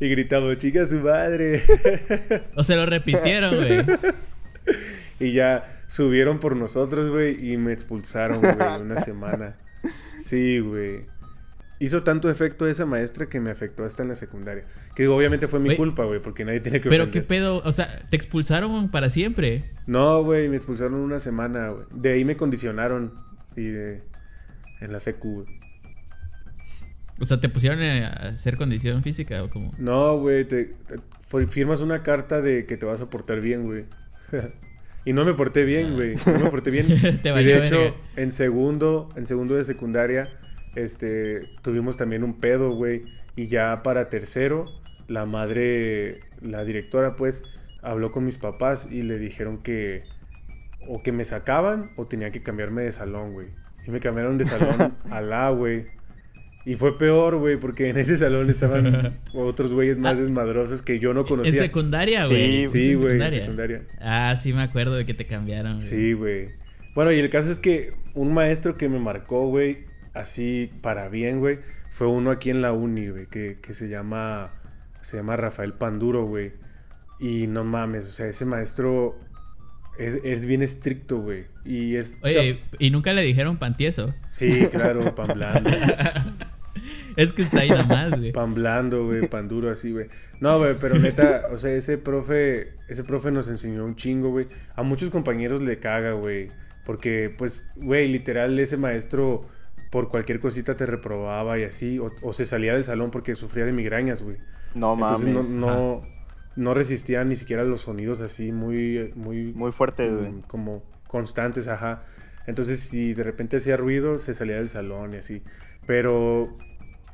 y 0.00 0.08
gritamos, 0.08 0.56
chica, 0.58 0.84
su 0.86 0.96
madre. 0.96 1.62
O 2.56 2.64
se 2.64 2.74
lo 2.74 2.84
repitieron, 2.84 3.54
güey. 3.56 3.84
y 5.20 5.32
ya 5.34 5.66
subieron 5.86 6.40
por 6.40 6.56
nosotros, 6.56 7.08
güey, 7.08 7.52
y 7.52 7.56
me 7.56 7.72
expulsaron, 7.72 8.40
güey, 8.40 8.56
una 8.80 8.96
semana. 8.96 9.54
Sí, 10.18 10.58
güey. 10.58 11.06
Hizo 11.84 12.02
tanto 12.04 12.30
efecto 12.30 12.68
esa 12.68 12.86
maestra 12.86 13.26
que 13.28 13.40
me 13.40 13.50
afectó 13.50 13.82
hasta 13.84 14.02
en 14.02 14.08
la 14.10 14.14
secundaria. 14.14 14.64
Que 14.94 15.02
digo, 15.02 15.16
obviamente 15.16 15.48
fue 15.48 15.58
mi 15.58 15.74
culpa, 15.76 16.04
güey, 16.04 16.20
porque 16.20 16.44
nadie 16.44 16.60
tiene 16.60 16.80
que 16.80 16.88
Pero 16.88 17.10
qué 17.10 17.22
pedo, 17.22 17.60
o 17.64 17.72
sea, 17.72 18.02
te 18.08 18.16
expulsaron 18.16 18.90
para 18.90 19.10
siempre. 19.10 19.64
No, 19.86 20.22
güey, 20.22 20.48
me 20.48 20.56
expulsaron 20.56 20.94
una 20.94 21.18
semana, 21.18 21.70
güey. 21.70 21.86
De 21.90 22.12
ahí 22.12 22.24
me 22.24 22.36
condicionaron. 22.36 23.14
Y 23.56 23.64
de... 23.64 24.02
En 24.80 24.92
la 24.92 25.00
secu, 25.00 25.42
güey. 25.42 25.46
O 27.20 27.24
sea, 27.24 27.40
te 27.40 27.48
pusieron 27.48 27.80
a 27.82 28.08
hacer 28.30 28.56
condición 28.56 29.02
física 29.02 29.42
o 29.44 29.50
como. 29.50 29.72
No, 29.78 30.18
güey, 30.18 30.44
te, 30.44 30.64
te- 30.64 30.96
fir- 31.30 31.48
firmas 31.48 31.80
una 31.80 32.02
carta 32.02 32.40
de 32.40 32.66
que 32.66 32.76
te 32.76 32.86
vas 32.86 33.00
a 33.00 33.10
portar 33.10 33.40
bien, 33.40 33.64
güey. 33.64 33.84
y 35.04 35.12
no 35.12 35.24
me 35.24 35.34
porté 35.34 35.64
bien, 35.64 35.94
güey. 35.94 36.16
No 36.26 36.40
me 36.40 36.50
porté 36.50 36.70
bien. 36.70 36.86
Te 37.22 37.28
y 37.40 37.44
de 37.44 37.58
hecho, 37.58 37.78
verga. 37.78 37.96
en 38.16 38.30
segundo, 38.30 39.08
en 39.14 39.24
segundo 39.24 39.54
de 39.54 39.64
secundaria, 39.64 40.30
este, 40.74 41.48
tuvimos 41.62 41.96
también 41.96 42.22
un 42.24 42.40
pedo, 42.40 42.70
güey. 42.70 43.02
Y 43.36 43.46
ya 43.46 43.82
para 43.82 44.08
tercero, 44.08 44.66
la 45.08 45.24
madre, 45.26 46.20
la 46.40 46.64
directora, 46.64 47.16
pues, 47.16 47.44
habló 47.82 48.10
con 48.10 48.24
mis 48.24 48.38
papás 48.38 48.88
y 48.90 49.02
le 49.02 49.18
dijeron 49.18 49.62
que 49.62 50.02
o 50.88 51.02
que 51.02 51.12
me 51.12 51.24
sacaban 51.24 51.90
o 51.96 52.06
tenía 52.06 52.30
que 52.30 52.42
cambiarme 52.42 52.82
de 52.82 52.92
salón, 52.92 53.32
güey. 53.32 53.48
Y 53.86 53.90
me 53.90 54.00
cambiaron 54.00 54.36
de 54.38 54.44
salón 54.44 54.94
a 55.10 55.20
la, 55.20 55.50
güey. 55.50 55.86
Y 56.64 56.76
fue 56.76 56.96
peor, 56.96 57.38
güey, 57.38 57.56
porque 57.56 57.88
en 57.88 57.96
ese 57.96 58.16
salón 58.16 58.48
estaban 58.50 59.18
otros 59.34 59.72
güeyes 59.72 59.98
más 59.98 60.16
Ah. 60.16 60.20
desmadrosos 60.20 60.80
que 60.82 60.98
yo 61.00 61.12
no 61.14 61.20
En 61.22 61.26
conocía. 61.26 61.54
secundaria, 61.62 62.24
Sí, 62.26 62.32
güey. 62.34 62.66
Sí, 62.68 62.90
En 62.92 62.98
güey, 63.00 63.20
en 63.20 63.32
secundaria. 63.32 63.82
Ah, 64.00 64.36
sí 64.40 64.52
me 64.52 64.62
acuerdo 64.62 64.96
de 64.96 65.04
que 65.06 65.14
te 65.14 65.26
cambiaron. 65.26 65.74
güey. 65.74 65.86
Sí, 65.86 66.12
güey. 66.12 66.48
Bueno, 66.94 67.10
y 67.10 67.18
el 67.18 67.30
caso 67.30 67.50
es 67.50 67.58
que 67.58 67.94
un 68.14 68.32
maestro 68.34 68.76
que 68.76 68.88
me 68.88 68.98
marcó, 69.00 69.48
güey, 69.48 69.78
así 70.14 70.70
para 70.80 71.08
bien, 71.08 71.40
güey, 71.40 71.58
fue 71.90 72.06
uno 72.06 72.30
aquí 72.30 72.50
en 72.50 72.62
la 72.62 72.72
uni, 72.72 73.08
güey, 73.08 73.26
que, 73.26 73.58
que 73.60 73.74
se 73.74 73.88
llama 73.88 74.52
se 75.02 75.16
llama 75.16 75.36
Rafael 75.36 75.74
Panduro, 75.74 76.24
güey. 76.24 76.52
Y 77.20 77.46
no 77.46 77.64
mames, 77.64 78.06
o 78.06 78.10
sea, 78.10 78.26
ese 78.26 78.46
maestro 78.46 79.18
es, 79.98 80.18
es 80.24 80.46
bien 80.46 80.62
estricto, 80.62 81.20
güey. 81.20 81.46
Y 81.64 81.96
es... 81.96 82.18
Oye, 82.22 82.60
¿y 82.78 82.90
nunca 82.90 83.12
le 83.12 83.22
dijeron 83.22 83.58
pantieso? 83.58 84.14
Sí, 84.28 84.66
claro, 84.70 85.14
pan 85.14 85.34
blando. 85.34 85.70
es 87.16 87.32
que 87.32 87.42
está 87.42 87.60
ahí 87.60 87.70
nomás, 87.70 88.18
güey. 88.18 88.32
Pan 88.32 88.54
blando, 88.54 89.04
güey, 89.04 89.28
pan 89.28 89.48
duro 89.48 89.70
así, 89.70 89.92
güey. 89.92 90.06
No, 90.40 90.58
güey, 90.58 90.76
pero 90.80 90.98
neta, 90.98 91.48
o 91.52 91.58
sea, 91.58 91.72
ese 91.72 91.98
profe, 91.98 92.72
ese 92.88 93.04
profe 93.04 93.30
nos 93.30 93.48
enseñó 93.48 93.84
un 93.84 93.94
chingo, 93.94 94.30
güey. 94.30 94.48
A 94.74 94.82
muchos 94.82 95.10
compañeros 95.10 95.62
le 95.62 95.78
caga, 95.78 96.12
güey. 96.12 96.50
Porque, 96.84 97.32
pues, 97.36 97.70
güey, 97.76 98.08
literal, 98.08 98.58
ese 98.58 98.76
maestro 98.76 99.42
por 99.92 100.08
cualquier 100.08 100.40
cosita 100.40 100.74
te 100.74 100.86
reprobaba 100.86 101.58
y 101.58 101.64
así. 101.64 101.98
O, 101.98 102.10
o 102.22 102.32
se 102.32 102.46
salía 102.46 102.72
del 102.72 102.82
salón 102.82 103.10
porque 103.10 103.34
sufría 103.34 103.66
de 103.66 103.72
migrañas, 103.72 104.22
güey. 104.22 104.38
No 104.74 104.96
mames. 104.96 105.26
Entonces 105.26 105.52
no, 105.54 105.66
no, 105.66 106.02
no 106.56 106.72
resistía 106.72 107.22
ni 107.24 107.36
siquiera 107.36 107.62
los 107.64 107.82
sonidos 107.82 108.22
así 108.22 108.52
muy, 108.52 109.12
muy, 109.14 109.52
Muy 109.52 109.70
fuerte, 109.70 110.08
güey. 110.08 110.30
mm, 110.30 110.40
como 110.46 110.82
constantes, 111.06 111.68
ajá. 111.68 112.04
Entonces, 112.46 112.80
si 112.80 113.12
de 113.12 113.22
repente 113.22 113.58
hacía 113.58 113.76
ruido, 113.76 114.18
se 114.18 114.32
salía 114.32 114.56
del 114.56 114.70
salón 114.70 115.12
y 115.12 115.18
así. 115.18 115.42
Pero 115.86 116.56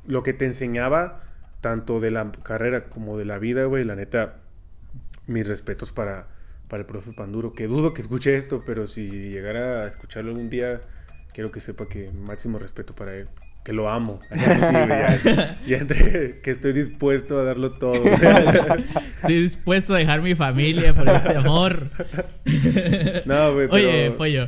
lo 0.05 0.23
que 0.23 0.31
te 0.31 0.45
enseñaba, 0.45 1.21
tanto 1.59 1.99
de 1.99 2.11
la 2.11 2.31
carrera 2.43 2.87
como 2.87 3.17
de 3.17 3.25
la 3.25 3.39
vida, 3.39 3.65
güey, 3.65 3.83
la 3.83 3.95
neta, 3.97 4.37
mis 5.27 5.45
respetos 5.45 5.91
para, 5.91 6.27
para 6.69 6.79
el 6.79 6.87
profe 6.87 7.11
Panduro, 7.11 7.51
que 7.51 7.67
dudo 7.67 7.93
que 7.93 8.01
escuche 8.01 8.37
esto, 8.37 8.63
pero 8.65 8.87
si 8.87 9.09
llegara 9.29 9.83
a 9.83 9.87
escucharlo 9.87 10.31
algún 10.31 10.49
día, 10.49 10.81
quiero 11.33 11.51
que 11.51 11.59
sepa 11.59 11.87
que 11.87 12.11
máximo 12.11 12.59
respeto 12.59 12.93
para 12.95 13.15
él. 13.15 13.27
que 13.63 13.73
lo 13.73 13.89
amo. 13.89 14.19
Sí, 14.31 14.73
ya, 14.73 15.59
ya 15.67 15.77
entre 15.77 16.39
que 16.41 16.51
estoy 16.51 16.73
dispuesto 16.73 17.39
a 17.39 17.43
darlo 17.43 17.71
todo. 17.73 18.03
Estoy 19.21 19.41
dispuesto 19.43 19.93
a 19.93 19.97
dejar 19.97 20.21
mi 20.21 20.33
familia 20.35 20.93
por 20.93 21.07
este 21.09 21.35
amor. 21.35 21.91
No, 23.25 23.53
güey, 23.53 23.67
Oye, 23.71 24.11
pollo. 24.11 24.47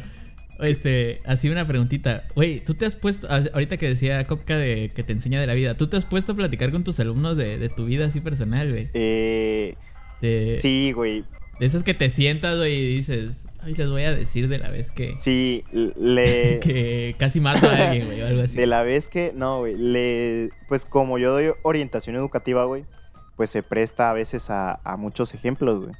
Este, 0.59 1.21
así 1.25 1.49
una 1.49 1.67
preguntita. 1.67 2.25
Güey, 2.35 2.63
tú 2.63 2.73
te 2.75 2.85
has 2.85 2.95
puesto, 2.95 3.27
ahorita 3.29 3.77
que 3.77 3.87
decía 3.87 4.25
Kopka 4.27 4.57
de 4.57 4.91
que 4.95 5.03
te 5.03 5.11
enseña 5.11 5.41
de 5.41 5.47
la 5.47 5.53
vida, 5.55 5.73
¿tú 5.75 5.87
te 5.87 5.97
has 5.97 6.05
puesto 6.05 6.33
a 6.33 6.35
platicar 6.35 6.71
con 6.71 6.83
tus 6.83 6.99
alumnos 6.99 7.35
de, 7.35 7.57
de 7.57 7.69
tu 7.69 7.85
vida 7.85 8.05
así 8.05 8.21
personal, 8.21 8.69
güey? 8.71 8.89
Eh, 8.93 9.75
De, 10.21 10.57
sí, 10.57 10.91
güey. 10.93 11.25
de 11.59 11.65
esas 11.65 11.81
que 11.83 11.93
te 11.95 12.09
sientas, 12.11 12.57
güey, 12.57 12.75
y 12.75 12.95
dices, 12.97 13.43
ay, 13.63 13.73
les 13.75 13.89
voy 13.89 14.03
a 14.03 14.13
decir 14.13 14.47
de 14.47 14.57
la 14.59 14.69
vez 14.69 14.91
que, 14.91 15.15
Sí, 15.17 15.63
le... 15.71 16.59
que 16.63 17.15
casi 17.17 17.39
mato 17.39 17.67
a 17.69 17.73
alguien, 17.89 18.07
güey, 18.07 18.21
o 18.21 18.27
algo 18.27 18.41
así. 18.43 18.57
De 18.57 18.65
la 18.67 18.83
vez 18.83 19.07
que, 19.07 19.31
no, 19.35 19.59
güey, 19.59 19.75
le, 19.77 20.49
pues 20.67 20.85
como 20.85 21.17
yo 21.17 21.31
doy 21.31 21.51
orientación 21.63 22.15
educativa, 22.15 22.65
güey, 22.65 22.85
pues 23.35 23.49
se 23.49 23.63
presta 23.63 24.09
a 24.09 24.13
veces 24.13 24.49
a, 24.49 24.79
a 24.83 24.97
muchos 24.97 25.33
ejemplos, 25.33 25.83
güey. 25.83 25.95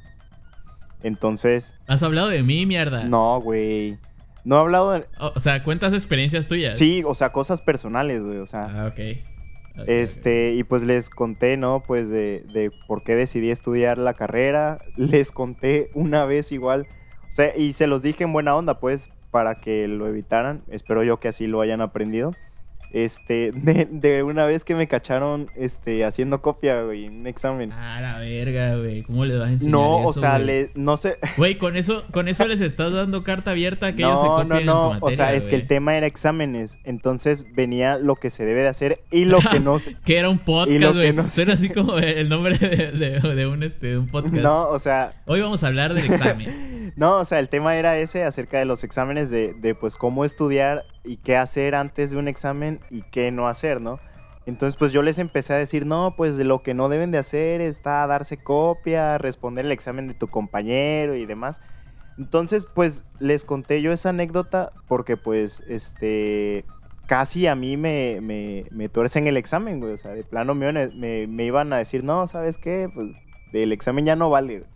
Entonces, 1.02 1.74
¿Has 1.86 2.02
hablado 2.02 2.28
de 2.28 2.42
mí, 2.42 2.66
mierda? 2.66 3.04
no, 3.04 3.40
güey. 3.40 3.98
No 4.44 4.56
he 4.56 4.60
hablado 4.60 4.90
de... 4.92 5.04
O, 5.20 5.32
o 5.36 5.40
sea, 5.40 5.62
cuentas 5.62 5.92
experiencias 5.92 6.48
tuyas. 6.48 6.76
Sí, 6.76 7.02
o 7.06 7.14
sea, 7.14 7.30
cosas 7.30 7.60
personales, 7.60 8.22
güey, 8.24 8.38
o 8.38 8.46
sea. 8.46 8.64
Ah, 8.64 8.86
ok. 8.88 8.98
Ok, 9.78 9.84
Este, 9.88 10.52
y 10.54 10.64
pues 10.64 10.82
les 10.82 11.08
conté, 11.10 11.56
¿no? 11.56 11.82
Pues 11.86 12.08
de, 12.08 12.44
de 12.52 12.72
por 12.88 13.04
qué 13.04 13.14
decidí 13.14 13.50
estudiar 13.50 13.98
la 13.98 14.14
carrera. 14.14 14.78
Les 14.96 15.30
conté 15.30 15.90
una 15.94 16.24
vez 16.24 16.50
igual. 16.52 16.86
O 17.38 17.58
y 17.60 17.72
se 17.72 17.86
los 17.86 18.02
dije 18.02 18.24
en 18.24 18.32
buena 18.32 18.54
onda, 18.54 18.78
pues, 18.80 19.08
para 19.30 19.54
que 19.56 19.88
lo 19.88 20.06
evitaran. 20.06 20.62
Espero 20.70 21.02
yo 21.02 21.18
que 21.20 21.28
así 21.28 21.46
lo 21.46 21.60
hayan 21.60 21.80
aprendido. 21.80 22.34
Este, 22.92 23.52
de, 23.54 23.88
de 23.90 24.22
una 24.22 24.44
vez 24.44 24.64
que 24.64 24.74
me 24.74 24.86
cacharon, 24.86 25.46
este, 25.56 26.04
haciendo 26.04 26.42
copia, 26.42 26.82
güey, 26.82 27.06
en 27.06 27.20
un 27.20 27.26
examen. 27.26 27.72
Ah, 27.72 28.02
la 28.02 28.18
verga, 28.18 28.76
güey. 28.76 29.02
¿Cómo 29.04 29.24
les 29.24 29.38
vas 29.38 29.48
a 29.48 29.52
enseñar 29.52 29.72
No, 29.72 29.96
o 29.96 30.10
eso, 30.10 30.20
sea, 30.20 30.32
güey? 30.34 30.44
le, 30.44 30.70
no 30.74 30.98
sé. 30.98 31.16
Güey, 31.38 31.56
con 31.56 31.78
eso, 31.78 32.04
con 32.12 32.28
eso 32.28 32.46
les 32.48 32.60
estás 32.60 32.92
dando 32.92 33.24
carta 33.24 33.52
abierta 33.52 33.86
a 33.86 33.92
que 33.96 34.02
ellos 34.02 34.20
se 34.20 34.26
No, 34.26 34.36
copien 34.42 34.66
no, 34.66 34.92
no. 34.92 35.00
tu 35.00 35.06
o 35.06 35.10
sea, 35.10 35.24
materia, 35.24 35.38
es 35.38 35.46
que 35.46 35.54
el 35.54 35.60
güey. 35.62 35.68
tema 35.68 35.96
era 35.96 36.06
exámenes. 36.06 36.76
Entonces 36.84 37.46
venía 37.54 37.96
lo 37.96 38.16
que 38.16 38.28
se 38.28 38.44
debe 38.44 38.60
de 38.60 38.68
hacer 38.68 39.00
y 39.10 39.24
lo 39.24 39.38
que 39.38 39.58
no 39.58 39.78
se. 39.78 39.96
Que 40.04 40.18
era 40.18 40.28
un 40.28 40.36
Y 40.36 40.38
lo 40.40 40.44
podcast, 40.44 40.78
que 40.78 40.92
güey. 40.92 41.12
no- 41.14 41.30
Suena 41.30 41.54
así 41.54 41.70
como 41.70 41.96
el 41.96 42.28
nombre 42.28 42.58
de, 42.58 42.90
de- 42.92 43.34
de 43.34 43.46
un, 43.46 43.62
este, 43.62 43.86
de 43.86 43.96
un 43.98 44.08
podcast. 44.08 44.34
No, 44.34 44.68
o 44.68 44.78
sea, 44.78 45.14
Hoy 45.24 45.40
vamos 45.40 45.64
a 45.64 45.68
hablar 45.68 45.94
del 45.94 46.12
examen. 46.12 46.71
No, 46.96 47.18
o 47.18 47.24
sea, 47.24 47.38
el 47.38 47.48
tema 47.48 47.76
era 47.76 47.96
ese 47.98 48.24
acerca 48.24 48.58
de 48.58 48.64
los 48.64 48.84
exámenes, 48.84 49.30
de, 49.30 49.54
de, 49.54 49.74
pues 49.74 49.96
cómo 49.96 50.24
estudiar 50.24 50.84
y 51.04 51.16
qué 51.16 51.36
hacer 51.36 51.74
antes 51.74 52.10
de 52.10 52.18
un 52.18 52.28
examen 52.28 52.80
y 52.90 53.02
qué 53.02 53.30
no 53.30 53.48
hacer, 53.48 53.80
¿no? 53.80 53.98
Entonces, 54.44 54.76
pues 54.76 54.92
yo 54.92 55.02
les 55.02 55.18
empecé 55.18 55.54
a 55.54 55.56
decir, 55.56 55.86
no, 55.86 56.14
pues 56.16 56.36
lo 56.36 56.62
que 56.62 56.74
no 56.74 56.88
deben 56.88 57.10
de 57.12 57.18
hacer 57.18 57.60
está 57.60 58.06
darse 58.06 58.36
copia, 58.42 59.16
responder 59.16 59.64
el 59.64 59.72
examen 59.72 60.08
de 60.08 60.14
tu 60.14 60.26
compañero 60.28 61.14
y 61.14 61.26
demás. 61.26 61.60
Entonces, 62.18 62.66
pues 62.74 63.04
les 63.20 63.44
conté 63.44 63.80
yo 63.82 63.92
esa 63.92 64.10
anécdota 64.10 64.72
porque, 64.88 65.16
pues, 65.16 65.60
este, 65.68 66.64
casi 67.06 67.46
a 67.46 67.54
mí 67.54 67.76
me, 67.76 68.18
me, 68.20 68.64
me 68.70 68.88
tuercen 68.88 69.26
el 69.28 69.36
examen, 69.36 69.80
güey. 69.80 69.92
O 69.92 69.96
sea, 69.96 70.10
de 70.12 70.24
plano 70.24 70.52
a- 70.52 70.56
me, 70.56 71.26
me 71.26 71.44
iban 71.44 71.72
a 71.72 71.78
decir, 71.78 72.02
no, 72.04 72.26
¿sabes 72.28 72.58
qué? 72.58 72.88
Pues 72.92 73.08
el 73.52 73.72
examen 73.72 74.04
ya 74.04 74.16
no 74.16 74.28
vale. 74.28 74.58
güey". 74.58 74.70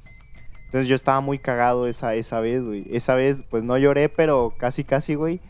Entonces 0.66 0.88
yo 0.88 0.94
estaba 0.94 1.20
muy 1.20 1.38
cagado 1.38 1.86
esa, 1.86 2.14
esa 2.14 2.40
vez, 2.40 2.62
güey. 2.62 2.84
Esa 2.90 3.14
vez, 3.14 3.44
pues 3.48 3.62
no 3.62 3.78
lloré, 3.78 4.08
pero 4.08 4.52
casi, 4.58 4.84
casi, 4.84 5.14
güey. 5.14 5.40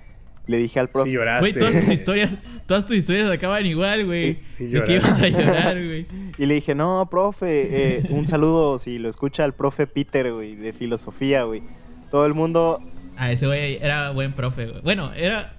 Le 0.47 0.59
dije 0.59 0.79
al 0.79 0.89
profe. 0.89 1.09
Sí 1.09 1.15
lloraste. 1.17 1.51
Güey, 1.51 1.53
todas 1.59 1.85
tus 1.85 1.93
historias, 1.95 2.35
todas 2.67 2.87
tus 2.87 2.97
historias 2.97 3.29
acaban 3.31 3.67
igual, 3.67 4.07
güey. 4.07 4.37
Sí 4.37 4.67
de 4.69 4.85
que 4.85 4.95
ibas 4.97 5.19
a 5.21 5.29
llorar, 5.29 5.75
güey. 5.85 6.07
Y 6.39 6.47
le 6.47 6.55
dije, 6.55 6.75
no, 6.75 7.09
profe, 7.11 7.97
eh, 7.99 8.07
un 8.11 8.27
saludo 8.27 8.79
si 8.79 8.99
lo 8.99 9.09
escucha 9.09 9.45
el 9.45 9.55
profe 9.55 9.87
Peter, 9.87 10.33
güey, 10.33 10.55
de 10.55 10.73
filosofía, 10.73 11.43
güey. 11.43 11.63
Todo 12.11 12.27
el 12.27 12.35
mundo, 12.35 12.81
Ah, 13.17 13.33
ese 13.33 13.47
güey 13.47 13.79
era 13.81 14.11
buen 14.11 14.33
profe, 14.35 14.67
güey. 14.67 14.83
Bueno, 14.83 15.13
era 15.15 15.55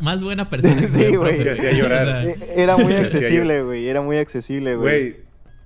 más 0.00 0.22
buena 0.22 0.48
persona. 0.50 0.76
que 0.82 0.88
Sí, 0.88 1.16
güey. 1.16 1.40
Te 1.40 1.52
hacía 1.52 1.72
llorar. 1.72 2.02
O 2.06 2.10
sea, 2.10 2.22
eh, 2.24 2.36
era 2.56 2.76
muy 2.76 2.92
accesible, 2.94 3.62
güey. 3.62 3.88
Era 3.88 4.02
muy 4.02 4.18
accesible, 4.18 4.76
güey. 4.76 5.00
Güey, 5.10 5.16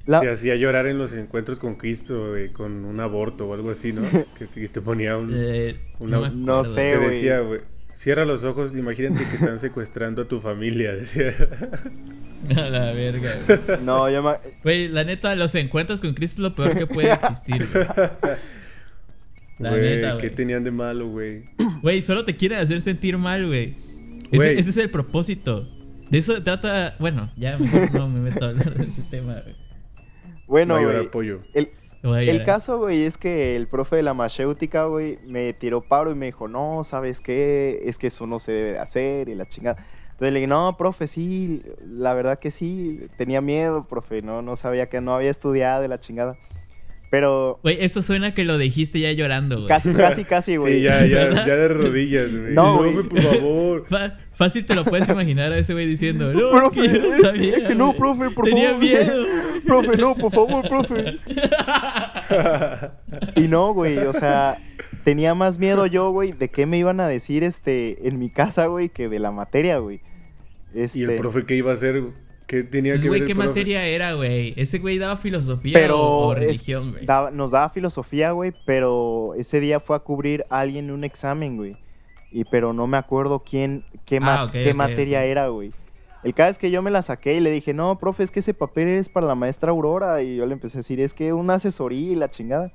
La- 0.07 0.21
te 0.21 0.31
hacía 0.31 0.57
llorar 0.57 0.87
en 0.87 0.99
los 0.99 1.15
encuentros 1.15 1.61
con 1.61 1.77
Cristo, 1.77 2.31
güey, 2.31 2.51
con 2.51 2.85
un 2.85 2.99
aborto 3.01 3.47
o 3.49 3.55
algo 3.55 3.71
así, 3.71 3.93
¿no? 3.93 4.03
Que 4.39 4.47
te, 4.47 4.61
que 4.63 4.69
te 4.69 4.81
ponía 4.81 5.17
un... 5.17 5.31
eh, 5.35 5.77
Una- 6.01 6.19
no 6.31 6.55
acuerdo. 6.61 6.65
sé, 6.65 6.89
te 6.91 6.99
decía, 6.99 7.41
güey, 7.41 7.61
cierra 7.93 8.25
los 8.25 8.43
ojos, 8.45 8.75
imagínate 8.75 9.29
que 9.29 9.37
están 9.37 9.59
secuestrando 9.59 10.23
a 10.23 10.29
tu 10.29 10.41
familia, 10.41 10.93
decía. 10.97 11.33
A 12.57 12.61
la 12.69 12.93
verga, 12.93 13.37
güey. 13.47 13.59
No, 13.85 14.11
yo 14.11 14.21
me... 14.23 14.33
Güey, 14.65 14.89
la 14.89 15.05
neta, 15.05 15.37
los 15.37 15.55
encuentros 15.55 16.01
con 16.01 16.13
Cristo 16.15 16.37
es 16.43 16.51
lo 16.51 16.55
peor 16.57 16.77
que 16.77 16.89
puede 16.89 17.13
existir, 17.13 17.69
güey. 17.73 17.87
La 19.61 19.71
Güey, 19.71 19.83
neta, 19.83 20.17
¿qué 20.19 20.27
güey. 20.27 20.35
tenían 20.35 20.65
de 20.65 20.73
malo, 20.73 21.09
güey? 21.09 21.45
Güey, 21.83 22.03
solo 22.03 22.25
te 22.25 22.37
quieren 22.37 22.59
hacer 22.59 22.81
sentir 22.81 23.17
mal, 23.19 23.47
güey. 23.47 23.75
Ese, 24.33 24.59
ese 24.59 24.71
es 24.71 24.77
el 24.77 24.91
propósito. 24.91 25.69
De 26.11 26.19
eso 26.19 26.43
trata. 26.43 26.97
Bueno, 26.99 27.33
ya 27.37 27.59
mejor 27.59 27.93
no 27.95 28.09
me 28.09 28.21
meto 28.21 28.45
a 28.45 28.49
hablar 28.49 28.75
de 28.77 28.85
ese 28.87 29.03
tema, 29.11 29.41
güey. 29.43 29.55
Bueno, 30.53 30.75
Mayor 30.77 30.93
güey. 30.93 31.07
apoyo. 31.07 31.41
El, 31.55 31.71
llorar. 32.03 32.45
caso, 32.45 32.79
güey, 32.79 33.05
es 33.05 33.17
que 33.17 33.57
el 33.57 33.67
profe 33.69 33.97
de 33.97 34.03
la 34.03 34.13
macéutica, 34.13 34.85
güey, 34.85 35.19
me 35.27 35.53
tiró 35.55 35.81
paro 35.81 36.11
y 36.11 36.15
me 36.15 36.27
dijo, 36.27 36.47
no, 36.49 36.85
¿sabes 36.85 37.21
qué? 37.21 37.81
Es 37.87 37.97
que 37.97 38.09
eso 38.09 38.27
no 38.27 38.39
se 38.39 38.53
debe 38.53 38.73
de 38.73 38.79
hacer 38.79 39.29
y 39.29 39.35
la 39.35 39.47
chingada. 39.47 39.85
Entonces 40.11 40.33
le 40.35 40.41
dije, 40.41 40.47
no, 40.49 40.77
profe, 40.77 41.07
sí, 41.09 41.63
la 41.87 42.13
verdad 42.15 42.39
que 42.39 42.51
sí, 42.51 43.01
tenía 43.17 43.41
miedo, 43.41 43.87
profe, 43.89 44.21
no, 44.21 44.43
no 44.43 44.57
sabía 44.57 44.89
que 44.89 45.01
no 45.01 45.15
había 45.15 45.31
estudiado 45.31 45.85
y 45.85 45.89
la 45.89 46.01
chingada. 46.01 46.37
Pero 47.11 47.59
Güey, 47.63 47.77
eso 47.85 48.01
suena 48.01 48.35
que 48.35 48.45
lo 48.45 48.57
dijiste 48.57 48.99
ya 48.99 49.13
llorando, 49.13 49.57
güey. 49.57 49.69
casi, 49.69 49.93
casi, 49.93 50.25
casi, 50.25 50.57
güey. 50.59 50.77
Sí, 50.77 50.83
ya, 50.83 51.05
ya, 51.07 51.31
ya 51.47 51.57
de 51.57 51.69
rodillas, 51.69 52.35
güey. 52.35 52.55
No, 52.55 52.83
No, 52.83 52.93
güey. 52.93 53.09
por 53.09 53.21
favor. 53.23 53.87
Fa- 53.89 54.19
fácil 54.45 54.67
te 54.67 54.75
lo 54.75 54.85
puedes 54.85 55.09
imaginar 55.09 55.53
a 55.53 55.59
ese 55.59 55.73
güey 55.73 55.87
diciendo, 55.87 56.33
no, 56.33 56.51
Profe, 56.51 56.85
es 56.87 56.93
que 56.93 56.99
yo 57.01 57.11
no 57.11 57.19
sabía. 57.19 57.57
es 57.59 57.65
que 57.65 57.75
no, 57.75 57.93
profe, 57.95 58.31
por 58.31 58.45
Tenía 58.45 58.71
favor. 58.71 58.83
miedo. 58.85 59.27
profe, 59.67 59.97
no, 59.97 60.15
por 60.15 60.33
favor, 60.33 60.69
profe. 60.69 61.19
Y 63.37 63.49
no, 63.49 63.73
güey, 63.75 63.99
o 63.99 64.13
sea, 64.13 64.59
tenía 65.05 65.35
más 65.35 65.59
miedo 65.59 65.87
yo, 65.87 66.11
güey, 66.11 66.33
de 66.33 66.49
qué 66.49 66.67
me 66.67 66.79
iban 66.79 67.01
a 67.01 67.09
decir 67.09 67.45
este 67.45 68.09
en 68.09 68.19
mi 68.19 68.31
casa, 68.31 68.67
güey, 68.67 68.89
que 68.89 69.09
de 69.09 69.19
la 69.19 69.31
materia, 69.31 69.79
güey. 69.79 70.01
Este, 70.75 71.01
¿Y 71.01 71.03
el 71.05 71.17
profe 71.17 71.45
qué 71.45 71.57
iba 71.57 71.71
a 71.71 71.75
hacer? 71.75 72.03
¿Qué 72.47 72.65
tenía 72.65 72.93
Pues, 72.95 73.03
que 73.03 73.09
ver 73.09 73.11
güey, 73.11 73.21
el 73.23 73.27
¿qué 73.29 73.35
profe? 73.35 73.49
materia 73.49 73.85
era, 73.87 74.13
güey? 74.15 74.53
Ese 74.57 74.79
güey 74.79 74.99
daba 74.99 75.17
filosofía 75.17 75.79
pero 75.79 76.01
o, 76.01 76.27
o 76.29 76.33
es- 76.35 76.39
religión, 76.41 76.93
güey. 76.93 77.07
daba- 77.07 77.31
nos 77.31 77.51
daba 77.51 77.71
filosofía, 77.71 78.33
güey, 78.33 78.53
pero 78.67 79.35
ese 79.39 79.61
día 79.61 79.81
fue 79.81 79.97
a 79.97 80.01
cubrir 80.01 80.45
a 80.51 80.61
alguien 80.61 80.91
un 80.91 81.05
examen, 81.05 81.57
güey. 81.57 81.77
Y 82.33 82.45
pero 82.45 82.73
no 82.73 82.87
me 82.87 82.97
acuerdo 82.97 83.41
quién, 83.41 83.85
qué, 84.07 84.19
ma- 84.21 84.41
Ah, 84.41 84.45
ok, 84.45 84.53
qué 84.53 84.75
materia 84.75 85.25
era, 85.25 85.49
güey. 85.49 85.73
El 86.25 86.35
caso 86.35 86.51
es 86.51 86.59
que 86.59 86.71
yo 86.71 86.83
me 86.83 86.91
la 86.91 87.03
saqué 87.03 87.35
y 87.35 87.41
le 87.41 87.51
dije, 87.51 87.75
no, 87.75 87.99
profe, 87.99 88.23
es 88.23 88.31
que 88.31 88.41
ese 88.41 88.55
papel 88.55 88.89
es 88.89 89.09
para 89.09 89.27
la 89.27 89.35
maestra 89.35 89.71
Aurora. 89.73 90.23
Y 90.23 90.37
yo 90.37 90.47
le 90.47 90.53
empecé 90.53 90.79
a 90.79 90.81
decir, 90.81 91.01
es 91.01 91.15
que 91.15 91.33
una 91.33 91.55
asesoría 91.55 92.13
y 92.13 92.15
la 92.15 92.31
chingada. 92.31 92.71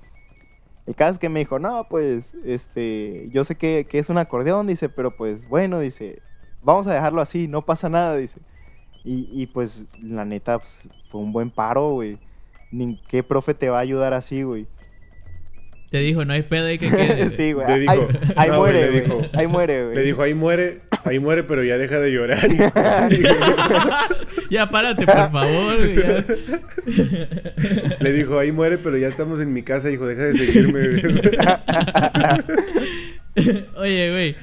El 0.85 0.95
caso 0.95 1.13
es 1.13 1.19
que 1.19 1.29
me 1.29 1.39
dijo, 1.39 1.57
no, 1.57 1.87
pues, 1.89 2.35
este, 2.45 3.27
yo 3.31 3.43
sé 3.43 3.55
que, 3.55 3.85
que 3.89 3.99
es 3.99 4.09
un 4.09 4.17
acordeón, 4.17 4.67
dice, 4.67 4.89
pero 4.89 5.11
pues, 5.15 5.47
bueno, 5.49 5.79
dice, 5.79 6.21
vamos 6.61 6.87
a 6.87 6.93
dejarlo 6.93 7.21
así, 7.21 7.47
no 7.47 7.61
pasa 7.63 7.89
nada, 7.89 8.15
dice. 8.17 8.39
Y, 9.03 9.29
y 9.31 9.47
pues, 9.47 9.85
la 10.01 10.25
neta, 10.25 10.59
pues, 10.59 10.89
fue 11.09 11.21
un 11.21 11.31
buen 11.31 11.49
paro, 11.49 11.91
güey. 11.91 12.17
Ni 12.71 12.97
qué 13.07 13.23
profe 13.23 13.53
te 13.53 13.69
va 13.69 13.77
a 13.77 13.81
ayudar 13.81 14.13
así, 14.13 14.43
güey. 14.43 14.67
Te 15.89 15.99
dijo, 15.99 16.25
no 16.25 16.33
hay 16.33 16.41
pedo 16.43 16.65
ahí 16.65 16.77
que 16.77 16.89
quede. 16.89 17.15
güey. 17.23 17.29
sí, 17.35 17.51
güey. 17.53 17.65
Le 17.67 17.73
Ahí, 17.73 17.79
dijo- 17.81 18.07
ahí 18.35 18.49
no, 18.49 18.59
güey, 18.59 18.73
muere, 18.73 18.81
le 18.81 18.87
güey. 18.89 19.01
dijo- 19.01 19.21
Ahí 19.33 19.47
muere, 19.47 19.83
güey. 19.85 19.95
Le 19.95 20.01
dijo, 20.03 20.21
ahí 20.21 20.33
muere, 20.33 20.81
ahí 21.05 21.19
muere, 21.19 21.43
pero 21.43 21.63
ya 21.63 21.77
deja 21.77 21.99
de 22.01 22.11
llorar. 22.11 22.47
ya 24.49 24.69
párate, 24.69 25.05
por 25.05 25.31
favor. 25.31 25.77
güey, 25.77 25.95
ya. 25.95 26.25
Le 27.99 28.11
dijo, 28.13 28.37
ahí 28.37 28.51
muere, 28.51 28.77
pero 28.77 28.97
ya 28.97 29.07
estamos 29.07 29.39
en 29.39 29.53
mi 29.53 29.63
casa, 29.63 29.89
hijo, 29.89 30.05
deja 30.07 30.23
de 30.25 30.33
seguirme. 30.33 31.01
Oye, 33.77 34.11
güey. 34.11 34.35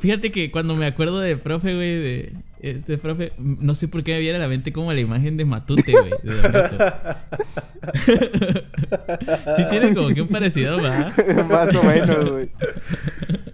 Fíjate 0.00 0.32
que 0.32 0.50
cuando 0.50 0.74
me 0.74 0.86
acuerdo 0.86 1.20
de 1.20 1.36
profe, 1.36 1.74
güey, 1.74 2.00
de 2.00 2.32
este 2.60 2.98
profe, 2.98 3.32
no 3.38 3.74
sé 3.74 3.88
por 3.88 4.04
qué 4.04 4.14
me 4.14 4.20
viene 4.20 4.36
a 4.36 4.40
la 4.40 4.48
mente 4.48 4.72
como 4.72 4.92
la 4.92 5.00
imagen 5.00 5.36
de 5.36 5.44
Matute, 5.44 5.92
güey. 5.92 6.12
sí 9.56 9.62
tiene 9.70 9.94
como 9.94 10.08
que 10.10 10.22
un 10.22 10.28
parecido, 10.28 10.82
¿va? 10.82 11.12
Más 11.48 11.74
o 11.74 11.82
menos, 11.82 12.30
güey. 12.30 12.50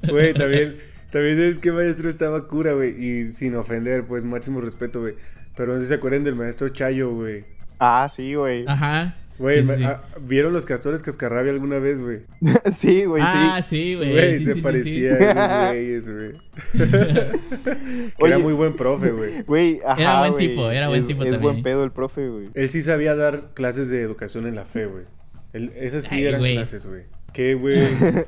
Güey, 0.08 0.34
también, 0.34 0.76
también 1.10 1.36
sabes 1.36 1.58
que 1.58 1.72
maestro 1.72 2.08
estaba 2.08 2.46
cura, 2.46 2.72
güey. 2.72 3.04
Y 3.04 3.32
sin 3.32 3.54
ofender, 3.54 4.06
pues 4.06 4.24
máximo 4.24 4.60
respeto, 4.60 5.00
güey. 5.00 5.14
Pero 5.56 5.72
no 5.72 5.78
sé 5.78 5.84
si 5.84 5.88
se 5.88 5.94
acuerdan 5.94 6.24
del 6.24 6.34
maestro 6.34 6.68
Chayo, 6.68 7.14
güey. 7.14 7.44
Ah, 7.78 8.08
sí, 8.08 8.34
güey. 8.34 8.64
Ajá. 8.66 9.16
Güey, 9.38 9.60
Sí, 9.62 9.64
me- 9.66 9.76
sí. 9.78 9.82
ah, 9.84 10.02
¿vieron 10.20 10.52
los 10.52 10.64
castores 10.64 11.02
cascarrabia 11.02 11.50
alguna 11.50 11.78
vez, 11.80 12.00
güey? 12.00 12.20
sí, 12.76 13.04
güey, 13.04 13.22
ah, 13.24 13.60
sí. 13.62 13.68
sí, 13.76 13.94
güey. 13.96 14.12
Güey, 14.12 14.38
sí, 14.38 14.44
se 14.44 14.50
sí, 14.50 14.54
sí, 14.56 14.62
parecía 14.62 15.16
sí. 15.18 15.24
a 15.24 15.74
esos 15.74 16.08
güeyes, 16.08 16.08
güey. 16.08 16.32
que 18.18 18.26
era 18.26 18.38
muy 18.38 18.52
buen 18.52 18.76
profe, 18.76 19.10
güey. 19.10 19.42
Güey, 19.42 19.80
ajá, 19.86 20.00
Era 20.00 20.18
buen 20.20 20.36
tipo, 20.36 20.70
era 20.70 20.86
buen 20.88 21.00
Es- 21.00 21.06
tipo 21.08 21.22
Es 21.24 21.30
también. 21.32 21.42
buen 21.52 21.62
pedo 21.64 21.82
el 21.84 21.90
profe, 21.90 22.28
güey. 22.28 22.50
Él 22.54 22.68
sí 22.68 22.80
sabía 22.82 23.16
dar 23.16 23.50
clases 23.54 23.88
de 23.90 24.02
educación 24.02 24.46
en 24.46 24.54
la 24.54 24.64
fe, 24.64 24.86
güey. 24.86 25.04
Él- 25.52 25.72
Esas 25.76 26.04
sí 26.04 26.14
Ay, 26.16 26.26
eran 26.26 26.40
güey. 26.40 26.54
clases, 26.54 26.86
güey. 26.86 27.02
¿Qué, 27.32 27.54
güey? 27.54 27.80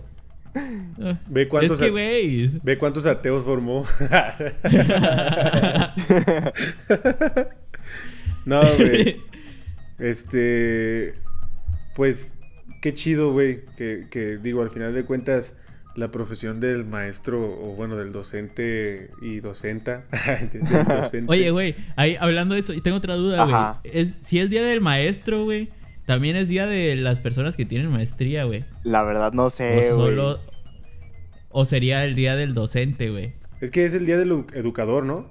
Ve 1.28 1.48
cuántos, 1.48 1.80
Es 1.80 1.90
que, 1.90 2.50
ve 2.62 2.78
cuántos 2.78 3.04
ateos 3.04 3.44
formó. 3.44 3.84
no, 8.44 8.62
güey. 8.78 9.20
Este. 9.98 11.14
Pues, 11.94 12.38
qué 12.82 12.92
chido, 12.94 13.32
güey. 13.32 13.60
Que, 13.76 14.06
que, 14.10 14.36
digo, 14.38 14.62
al 14.62 14.70
final 14.70 14.94
de 14.94 15.04
cuentas, 15.04 15.56
la 15.94 16.10
profesión 16.10 16.60
del 16.60 16.84
maestro, 16.84 17.42
o 17.42 17.74
bueno, 17.74 17.96
del 17.96 18.12
docente 18.12 19.10
y 19.22 19.40
docenta. 19.40 20.04
del 20.52 20.84
docente. 20.84 21.30
Oye, 21.32 21.50
güey, 21.50 21.74
ahí 21.96 22.16
hablando 22.20 22.54
de 22.54 22.60
eso, 22.60 22.72
y 22.74 22.80
tengo 22.80 22.98
otra 22.98 23.14
duda, 23.14 23.44
güey. 23.82 23.92
Es, 23.96 24.18
si 24.20 24.38
es 24.38 24.50
día 24.50 24.62
del 24.62 24.80
maestro, 24.82 25.44
güey, 25.44 25.70
también 26.04 26.36
es 26.36 26.48
día 26.48 26.66
de 26.66 26.94
las 26.96 27.18
personas 27.20 27.56
que 27.56 27.64
tienen 27.64 27.90
maestría, 27.90 28.44
güey. 28.44 28.64
La 28.84 29.02
verdad 29.02 29.32
no 29.32 29.46
O 29.46 29.50
sé, 29.50 29.74
güey. 29.76 29.88
solo. 29.88 30.40
O 31.48 31.64
sería 31.64 32.04
el 32.04 32.14
día 32.14 32.36
del 32.36 32.52
docente, 32.52 33.08
güey. 33.10 33.32
Es 33.62 33.70
que 33.70 33.86
es 33.86 33.94
el 33.94 34.04
día 34.04 34.18
del 34.18 34.30
edu- 34.30 34.52
educador, 34.54 35.04
¿no? 35.06 35.26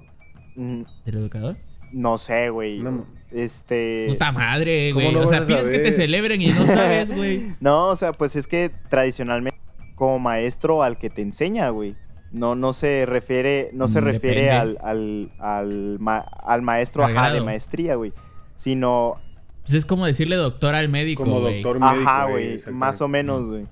Mm, 0.56 0.82
¿Del 1.04 1.14
educador? 1.18 1.56
No 1.92 2.18
sé, 2.18 2.50
güey. 2.50 2.80
No. 2.80 3.06
Este... 3.36 4.06
Puta 4.08 4.32
madre, 4.32 4.90
¿Cómo 4.94 5.04
güey. 5.06 5.14
no 5.14 5.20
o 5.22 5.26
sea, 5.26 5.44
pides 5.44 5.68
que 5.68 5.78
te 5.78 5.92
celebren 5.92 6.40
y 6.40 6.48
no 6.48 6.66
sabes, 6.66 7.10
güey. 7.14 7.54
No, 7.60 7.88
o 7.88 7.96
sea, 7.96 8.12
pues 8.12 8.34
es 8.36 8.48
que 8.48 8.70
tradicionalmente 8.88 9.58
como 9.94 10.18
maestro 10.18 10.82
al 10.82 10.96
que 10.98 11.10
te 11.10 11.20
enseña, 11.22 11.68
güey. 11.70 11.94
No, 12.32 12.54
no 12.54 12.72
se 12.72 13.04
refiere, 13.06 13.70
no 13.72 13.88
se 13.88 14.00
Mm, 14.00 14.04
refiere 14.04 14.50
al, 14.50 14.78
al, 14.82 15.30
al, 15.38 15.98
ma- 16.00 16.18
al 16.44 16.62
maestro 16.62 17.04
ajá, 17.04 17.30
de 17.32 17.40
maestría, 17.40 17.94
güey. 17.94 18.12
Sino, 18.56 19.14
Pues 19.62 19.74
es 19.74 19.84
como 19.86 20.06
decirle 20.06 20.36
doctor 20.36 20.74
al 20.74 20.88
médico, 20.88 21.22
Como 21.24 21.40
doctor 21.40 21.78
médico. 21.78 22.08
ajá, 22.08 22.26
güey, 22.26 22.56
más 22.72 23.00
o 23.00 23.08
menos, 23.08 23.46
güey. 23.46 23.66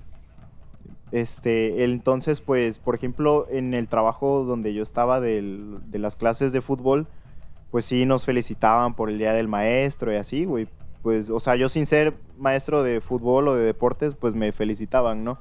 Este, 1.11 1.83
entonces, 1.83 2.41
pues, 2.41 2.77
por 2.79 2.95
ejemplo, 2.95 3.47
en 3.51 3.73
el 3.73 3.87
trabajo 3.87 4.43
donde 4.43 4.73
yo 4.73 4.83
estaba 4.83 5.19
del- 5.19 5.77
de 5.87 5.99
las 5.99 6.15
clases 6.15 6.51
de 6.51 6.61
fútbol, 6.61 7.07
pues 7.71 7.85
sí 7.85 8.05
nos 8.05 8.25
felicitaban 8.25 8.95
por 8.95 9.09
el 9.09 9.17
Día 9.17 9.33
del 9.33 9.47
Maestro 9.47 10.13
y 10.13 10.17
así, 10.17 10.45
güey. 10.45 10.67
Pues, 11.01 11.29
o 11.29 11.39
sea, 11.39 11.55
yo 11.55 11.69
sin 11.69 11.85
ser 11.85 12.13
maestro 12.37 12.83
de 12.83 12.99
fútbol 12.99 13.47
o 13.47 13.55
de 13.55 13.63
deportes, 13.63 14.15
pues 14.15 14.33
me 14.33 14.51
felicitaban, 14.51 15.23
¿no? 15.23 15.39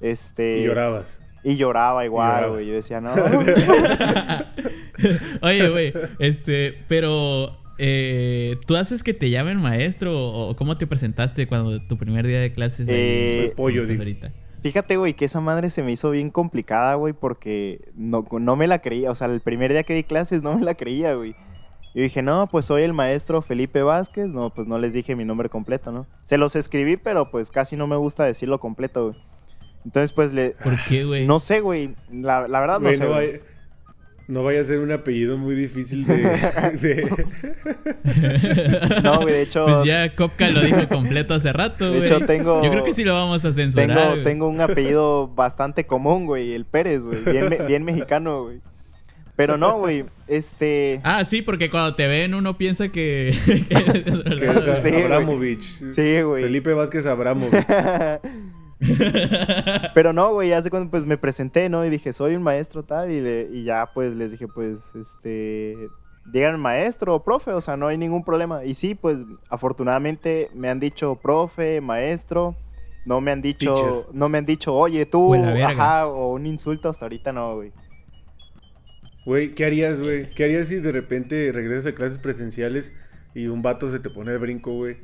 Este... 0.00 0.60
Y 0.60 0.64
llorabas. 0.64 1.22
Y 1.44 1.56
lloraba 1.56 2.04
igual, 2.04 2.50
güey. 2.50 2.66
Yo 2.66 2.74
decía, 2.74 3.00
no. 3.00 3.14
Oye, 5.42 5.68
güey, 5.70 5.92
este, 6.18 6.74
pero 6.88 7.56
eh, 7.78 8.56
¿tú 8.66 8.76
haces 8.76 9.02
que 9.02 9.14
te 9.14 9.30
llamen 9.30 9.58
maestro 9.58 10.18
o 10.18 10.56
cómo 10.56 10.76
te 10.76 10.86
presentaste 10.86 11.46
cuando 11.46 11.80
tu 11.86 11.96
primer 11.96 12.26
día 12.26 12.40
de 12.40 12.52
clases? 12.52 12.86
Eh, 12.90 13.44
Soy 13.46 13.54
pollo, 13.54 13.82
ahorita? 13.82 14.32
Fíjate, 14.62 14.96
güey, 14.96 15.14
que 15.14 15.24
esa 15.24 15.40
madre 15.40 15.70
se 15.70 15.84
me 15.84 15.92
hizo 15.92 16.10
bien 16.10 16.30
complicada, 16.30 16.94
güey, 16.94 17.12
porque 17.12 17.80
no, 17.94 18.26
no 18.40 18.56
me 18.56 18.66
la 18.66 18.80
creía. 18.80 19.12
O 19.12 19.14
sea, 19.14 19.28
el 19.28 19.40
primer 19.40 19.72
día 19.72 19.84
que 19.84 19.94
di 19.94 20.02
clases 20.02 20.42
no 20.42 20.58
me 20.58 20.64
la 20.64 20.74
creía, 20.74 21.14
güey. 21.14 21.36
Yo 21.98 22.04
dije, 22.04 22.22
no, 22.22 22.46
pues 22.48 22.66
soy 22.66 22.84
el 22.84 22.92
maestro 22.92 23.42
Felipe 23.42 23.82
Vázquez. 23.82 24.28
No, 24.28 24.50
pues 24.50 24.68
no 24.68 24.78
les 24.78 24.92
dije 24.92 25.16
mi 25.16 25.24
nombre 25.24 25.48
completo, 25.48 25.90
¿no? 25.90 26.06
Se 26.26 26.38
los 26.38 26.54
escribí, 26.54 26.96
pero 26.96 27.28
pues 27.28 27.50
casi 27.50 27.74
no 27.74 27.88
me 27.88 27.96
gusta 27.96 28.22
decirlo 28.24 28.60
completo, 28.60 29.06
güey. 29.08 29.16
Entonces, 29.84 30.12
pues 30.12 30.32
le. 30.32 30.50
¿Por 30.62 30.74
qué, 30.88 31.02
güey? 31.04 31.26
No 31.26 31.40
sé, 31.40 31.58
güey. 31.58 31.96
La, 32.12 32.46
la 32.46 32.60
verdad 32.60 32.78
no 32.78 32.92
sé. 32.92 33.02
no, 33.02 33.10
vaya, 33.10 33.40
no 34.28 34.44
vaya 34.44 34.60
a 34.60 34.64
ser 34.64 34.78
un 34.78 34.92
apellido 34.92 35.38
muy 35.38 35.56
difícil 35.56 36.06
de... 36.06 36.16
de- 36.80 37.26
No, 39.02 39.22
güey, 39.22 39.34
de 39.34 39.42
hecho. 39.42 39.64
Pues 39.64 39.84
ya 39.84 40.14
Kopka 40.14 40.50
lo 40.50 40.60
dijo 40.60 40.88
completo 40.88 41.34
hace 41.34 41.52
rato, 41.52 41.86
De 41.90 41.98
güey. 41.98 42.04
hecho, 42.04 42.24
tengo- 42.26 42.62
Yo 42.62 42.70
creo 42.70 42.84
que 42.84 42.92
sí 42.92 43.02
lo 43.02 43.14
vamos 43.14 43.44
a 43.44 43.50
censurar. 43.50 44.22
Tengo, 44.22 44.46
un 44.48 44.60
apellido 44.60 45.26
bastante 45.28 45.84
común, 45.84 46.26
güey, 46.26 46.52
el 46.52 46.64
Pérez, 46.64 47.02
güey, 47.02 47.24
bien, 47.24 47.56
bien 47.66 47.82
mexicano, 47.82 48.44
güey. 48.44 48.60
Pero 49.38 49.56
no, 49.56 49.78
güey, 49.78 50.04
este... 50.26 51.00
Ah, 51.04 51.24
sí, 51.24 51.42
porque 51.42 51.70
cuando 51.70 51.94
te 51.94 52.08
ven 52.08 52.34
uno 52.34 52.58
piensa 52.58 52.88
que... 52.88 53.32
que 53.46 54.46
es 54.50 54.66
a- 54.68 54.82
Sí, 54.82 54.90
güey. 54.90 55.02
Abramovich. 55.04 55.62
Sí, 55.92 56.20
güey. 56.22 56.42
Felipe 56.42 56.74
Vázquez 56.74 57.06
Abramovich. 57.06 57.64
Pero 59.94 60.12
no, 60.12 60.32
güey, 60.32 60.52
hace 60.52 60.70
cuando 60.70 60.90
pues 60.90 61.04
me 61.06 61.16
presenté, 61.18 61.68
¿no? 61.68 61.84
Y 61.84 61.90
dije, 61.90 62.12
soy 62.12 62.34
un 62.34 62.42
maestro 62.42 62.82
tal, 62.82 63.10
y, 63.10 63.20
le- 63.20 63.48
y 63.52 63.64
ya 63.64 63.90
pues 63.94 64.14
les 64.14 64.30
dije, 64.32 64.46
pues, 64.48 64.80
este... 64.94 65.76
Digan 66.32 66.60
maestro 66.60 67.14
o 67.14 67.22
profe, 67.24 67.52
o 67.52 67.60
sea, 67.62 67.76
no 67.78 67.86
hay 67.86 67.96
ningún 67.96 68.22
problema. 68.22 68.62
Y 68.64 68.74
sí, 68.74 68.94
pues, 68.94 69.18
afortunadamente 69.48 70.50
me 70.54 70.68
han 70.68 70.78
dicho 70.78 71.14
profe, 71.22 71.80
maestro, 71.80 72.54
no 73.06 73.20
me 73.22 73.30
han 73.30 73.40
dicho, 73.40 73.72
Teacher. 73.72 73.92
no 74.12 74.28
me 74.28 74.36
han 74.38 74.44
dicho, 74.44 74.74
oye, 74.74 75.06
tú, 75.06 75.34
O 75.34 75.64
ajá, 75.64 76.06
o 76.06 76.32
un 76.34 76.44
insulto 76.44 76.90
hasta 76.90 77.06
ahorita 77.06 77.32
no, 77.32 77.54
güey. 77.54 77.72
Güey, 79.28 79.50
¿qué 79.50 79.66
harías, 79.66 80.00
güey? 80.00 80.30
¿Qué 80.30 80.44
harías 80.44 80.68
si 80.68 80.76
de 80.76 80.90
repente 80.90 81.50
regresas 81.52 81.88
a 81.88 81.94
clases 81.94 82.18
presenciales 82.18 82.92
y 83.34 83.48
un 83.48 83.60
vato 83.60 83.90
se 83.90 83.98
te 83.98 84.08
pone 84.08 84.32
el 84.32 84.38
brinco, 84.38 84.72
güey? 84.74 84.96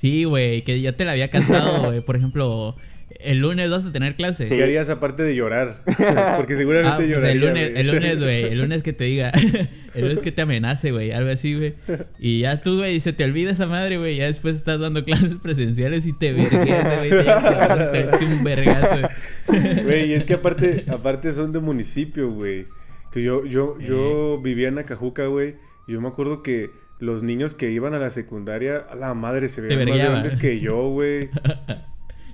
Sí, 0.00 0.22
güey, 0.22 0.62
que 0.62 0.80
ya 0.80 0.92
te 0.92 1.04
la 1.04 1.10
había 1.10 1.28
cantado, 1.28 1.86
güey. 1.86 2.02
Por 2.02 2.14
ejemplo, 2.14 2.76
el 3.18 3.38
lunes 3.40 3.68
vas 3.68 3.84
a 3.84 3.90
tener 3.90 4.14
clase. 4.14 4.46
Sí. 4.46 4.54
¿Qué 4.54 4.62
harías 4.62 4.90
aparte 4.90 5.24
de 5.24 5.34
llorar? 5.34 5.82
Porque 6.36 6.54
Ah, 6.54 6.56
seguramente 6.56 6.96
pues 7.04 7.08
lloraría, 7.08 7.32
el 7.32 7.40
lunes, 7.40 7.70
güey. 7.70 7.80
el 7.80 7.86
lunes, 7.90 8.18
güey, 8.20 8.44
el 8.44 8.58
lunes 8.60 8.82
que 8.84 8.92
te 8.92 9.04
diga, 9.06 9.32
el 9.94 10.02
lunes 10.02 10.20
que 10.20 10.30
te 10.30 10.42
amenace, 10.42 10.92
güey, 10.92 11.10
algo 11.10 11.30
así, 11.30 11.56
güey. 11.56 11.74
Y 12.20 12.42
ya 12.42 12.62
tú, 12.62 12.76
güey, 12.76 13.00
se 13.00 13.12
te 13.12 13.24
olvida 13.24 13.50
esa 13.50 13.66
madre, 13.66 13.98
güey, 13.98 14.18
ya 14.18 14.26
después 14.26 14.54
estás 14.54 14.78
dando 14.78 15.04
clases 15.04 15.34
presenciales 15.42 16.06
y 16.06 16.12
te 16.12 16.30
vergues, 16.32 16.52
güey, 16.52 17.10
te 17.10 17.24
te 17.24 18.04
mete 18.04 18.24
un 18.24 18.44
vergazo. 18.44 19.00
güey. 19.48 19.82
Güey, 19.82 20.10
y 20.10 20.12
es 20.12 20.24
que 20.26 20.34
aparte, 20.34 20.84
aparte 20.86 21.32
son 21.32 21.50
de 21.50 21.58
municipio, 21.58 22.30
güey. 22.30 22.66
Que 23.12 23.22
yo, 23.22 23.44
yo, 23.44 23.78
yo 23.78 24.40
vivía 24.42 24.68
en 24.68 24.78
Acajuca, 24.78 25.26
güey. 25.26 25.56
Y 25.86 25.92
yo 25.92 26.00
me 26.00 26.08
acuerdo 26.08 26.42
que 26.42 26.70
los 26.98 27.22
niños 27.22 27.54
que 27.54 27.70
iban 27.70 27.94
a 27.94 27.98
la 27.98 28.10
secundaria, 28.10 28.78
a 28.78 28.94
la 28.94 29.12
madre, 29.14 29.48
se 29.48 29.60
veían 29.60 29.88
más 29.88 29.98
grandes 29.98 30.36
que 30.36 30.60
yo, 30.60 30.88
güey. 30.88 31.30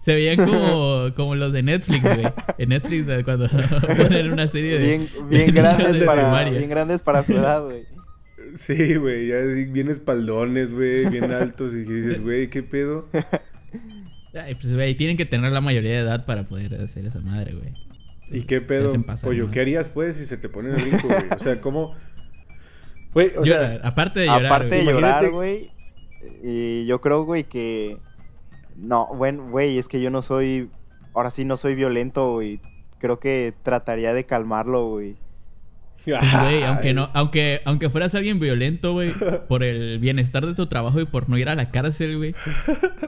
Se 0.01 0.15
veían 0.15 0.37
como, 0.37 1.13
como 1.17 1.35
los 1.35 1.53
de 1.53 1.63
Netflix, 1.63 2.03
güey. 2.03 2.27
En 2.57 2.69
Netflix, 2.71 3.25
cuando 3.25 3.49
ponen 3.97 4.33
una 4.33 4.47
serie 4.47 4.79
de. 4.79 4.87
Bien, 4.87 5.09
bien 5.29 5.55
grandes 5.55 6.01
de 6.01 6.07
para, 6.07 6.49
bien 6.49 6.71
grandes 6.71 7.03
para 7.03 7.23
su 7.25 7.33
edad, 7.33 7.65
güey. 7.65 7.83
Sí, 8.55 8.95
güey, 8.95 9.27
ya 9.27 9.37
así, 9.39 9.65
bien 9.65 9.89
espaldones, 9.89 10.73
güey, 10.73 11.07
bien 11.11 11.31
altos. 11.31 11.75
Y 11.75 11.81
dices, 11.83 12.23
güey, 12.23 12.49
¿qué 12.49 12.63
pedo? 12.63 13.09
Ay, 14.33 14.55
pues, 14.55 14.73
güey, 14.73 14.95
tienen 14.95 15.17
que 15.17 15.27
tener 15.27 15.53
la 15.53 15.61
mayoría 15.61 15.91
de 15.91 15.99
edad 15.99 16.25
para 16.25 16.45
poder 16.45 16.81
hacer 16.81 17.05
esa 17.05 17.21
madre, 17.21 17.53
güey. 17.53 17.75
¿Y 18.31 18.43
qué 18.43 18.61
pedo? 18.61 18.89
hacen 18.89 19.05
pasar, 19.05 19.29
Pollo, 19.29 19.47
¿no? 19.47 19.51
¿qué 19.51 19.61
harías, 19.61 19.89
pues, 19.89 20.17
si 20.17 20.25
se 20.27 20.37
te 20.37 20.49
pone 20.49 20.71
el 20.71 20.77
brinco, 20.77 21.09
güey? 21.09 21.25
O 21.35 21.39
sea, 21.39 21.61
¿cómo...? 21.61 21.95
Güey, 23.15 23.29
o 23.39 23.45
Llorar, 23.45 23.79
sea... 23.81 23.89
aparte 23.89 24.21
de 24.21 24.27
llorar, 24.27 24.47
Aparte 24.47 24.67
de 24.75 24.83
güey. 24.85 24.95
llorar, 24.95 25.23
Imagínate- 25.25 25.31
güey. 25.35 25.71
Y 26.43 26.87
yo 26.87 27.01
creo, 27.01 27.25
güey, 27.25 27.45
que. 27.45 27.97
No, 28.77 29.07
bueno, 29.15 29.49
güey, 29.49 29.79
es 29.79 29.89
que 29.89 30.01
yo 30.01 30.11
no 30.11 30.21
soy. 30.21 30.69
Ahora 31.15 31.31
sí 31.31 31.45
no 31.45 31.57
soy 31.57 31.75
violento, 31.75 32.33
güey. 32.33 32.61
Creo 32.99 33.19
que 33.19 33.55
trataría 33.63 34.13
de 34.13 34.25
calmarlo, 34.27 34.89
güey. 34.89 35.17
Güey, 36.07 36.63
aunque 36.63 36.95
no, 36.95 37.11
aunque, 37.13 37.61
aunque 37.65 37.91
fueras 37.91 38.15
alguien 38.15 38.41
violento, 38.41 38.93
güey, 38.93 39.13
por 39.49 39.63
el 39.63 39.99
bienestar 39.99 40.47
de 40.47 40.55
tu 40.55 40.67
trabajo 40.67 41.01
y 41.01 41.05
por 41.05 41.29
no 41.29 41.37
ir 41.39 41.49
a 41.49 41.55
la 41.55 41.71
cárcel, 41.71 42.17
güey, 42.17 42.35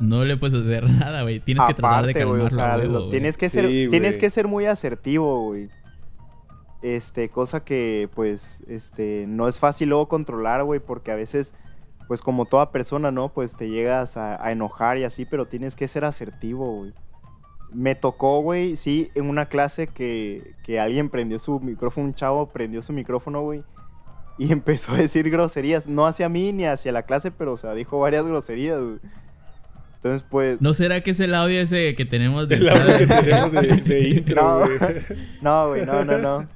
no 0.00 0.24
le 0.24 0.36
puedes 0.36 0.60
hacer 0.60 0.84
nada, 0.90 1.22
güey. 1.22 1.40
Tienes 1.40 1.64
que 1.66 1.74
tratar 1.74 2.04
de 2.06 2.10
Aparte, 2.12 2.24
güey, 2.24 2.40
calmarlo, 2.42 2.46
o 2.46 2.50
sea, 2.50 2.76
huevo, 2.76 3.06
lo- 3.06 3.10
tienes 3.10 3.36
que 3.36 3.48
Sí, 3.48 3.54
ser, 3.54 3.90
tienes 3.90 4.18
que 4.18 4.28
ser 4.30 4.48
muy 4.48 4.66
asertivo, 4.66 5.46
güey. 5.46 5.68
Este, 6.82 7.28
cosa 7.28 7.62
que, 7.64 8.08
pues, 8.14 8.62
este, 8.68 9.26
no 9.28 9.48
es 9.48 9.58
fácil 9.58 9.90
luego 9.90 10.08
controlar, 10.08 10.64
güey, 10.64 10.80
porque 10.80 11.12
a 11.12 11.14
veces, 11.14 11.52
pues, 12.08 12.22
como 12.22 12.46
toda 12.46 12.72
persona, 12.72 13.10
¿no? 13.10 13.28
Pues 13.28 13.54
te 13.54 13.68
llegas 13.68 14.16
a, 14.16 14.42
a 14.42 14.50
enojar 14.50 14.96
y 14.96 15.04
así, 15.04 15.26
pero 15.26 15.46
tienes 15.46 15.76
que 15.76 15.88
ser 15.88 16.04
asertivo, 16.04 16.74
güey. 16.78 16.92
Me 17.72 17.94
tocó, 17.94 18.40
güey, 18.42 18.76
sí, 18.76 19.10
en 19.14 19.28
una 19.28 19.46
clase 19.46 19.86
que, 19.86 20.54
que 20.64 20.80
alguien 20.80 21.08
prendió 21.08 21.38
su 21.38 21.60
micrófono, 21.60 22.06
un 22.06 22.14
chavo 22.14 22.46
prendió 22.50 22.82
su 22.82 22.92
micrófono, 22.92 23.42
güey, 23.42 23.62
y 24.38 24.52
empezó 24.52 24.92
a 24.92 24.96
decir 24.96 25.30
groserías, 25.30 25.86
no 25.86 26.06
hacia 26.06 26.28
mí 26.28 26.52
ni 26.52 26.64
hacia 26.66 26.92
la 26.92 27.02
clase, 27.02 27.30
pero, 27.30 27.52
o 27.52 27.56
sea, 27.56 27.74
dijo 27.74 27.98
varias 28.00 28.24
groserías, 28.26 28.80
güey. 28.80 28.98
Entonces, 29.96 30.26
pues... 30.30 30.60
¿No 30.62 30.72
será 30.72 31.02
que 31.02 31.10
es 31.10 31.20
el 31.20 31.34
audio 31.34 31.60
ese 31.60 31.94
que 31.94 32.06
tenemos 32.06 32.48
de 32.48 32.54
El 32.56 32.68
audio 32.70 32.96
que 32.98 33.06
tenemos 33.06 33.52
de, 33.52 33.60
de 33.60 34.00
intro, 34.08 34.42
No. 34.42 34.58
güey. 34.66 34.78
No, 35.42 35.68
güey, 35.68 35.84
no, 35.84 36.04
no, 36.06 36.18
no. 36.18 36.48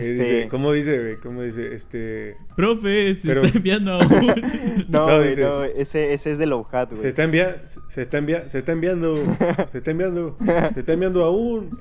¿Qué 0.00 0.10
Este... 0.10 0.14
dice? 0.22 0.48
¿Cómo 0.48 0.72
dice, 0.72 0.98
güey? 0.98 1.16
¿Cómo 1.16 1.42
dice? 1.42 1.74
Este... 1.74 2.36
Profe, 2.56 3.14
se 3.14 3.28
Pero- 3.28 3.44
está 3.44 3.56
enviando 3.58 3.92
a 3.92 3.98
un. 4.06 4.86
No, 4.88 5.06
No, 5.08 5.20
dice- 5.22 5.42
no, 5.42 5.64
ese, 5.64 6.12
ese 6.14 6.32
es 6.32 6.38
de 6.38 6.46
Low 6.46 6.66
Hat, 6.70 6.90
Se 6.90 6.96
güey. 6.96 7.08
está 7.08 7.22
enviando, 7.24 7.58
se 7.88 8.02
está 8.02 8.18
enviando, 8.18 8.48
se 8.48 8.58
está 8.58 8.72
enviando, 8.72 9.36
se 9.66 9.78
está 9.78 9.90
enviando, 9.90 10.36
se 10.74 10.80
está 10.80 10.92
enviando 10.92 11.24
aún. 11.24 11.78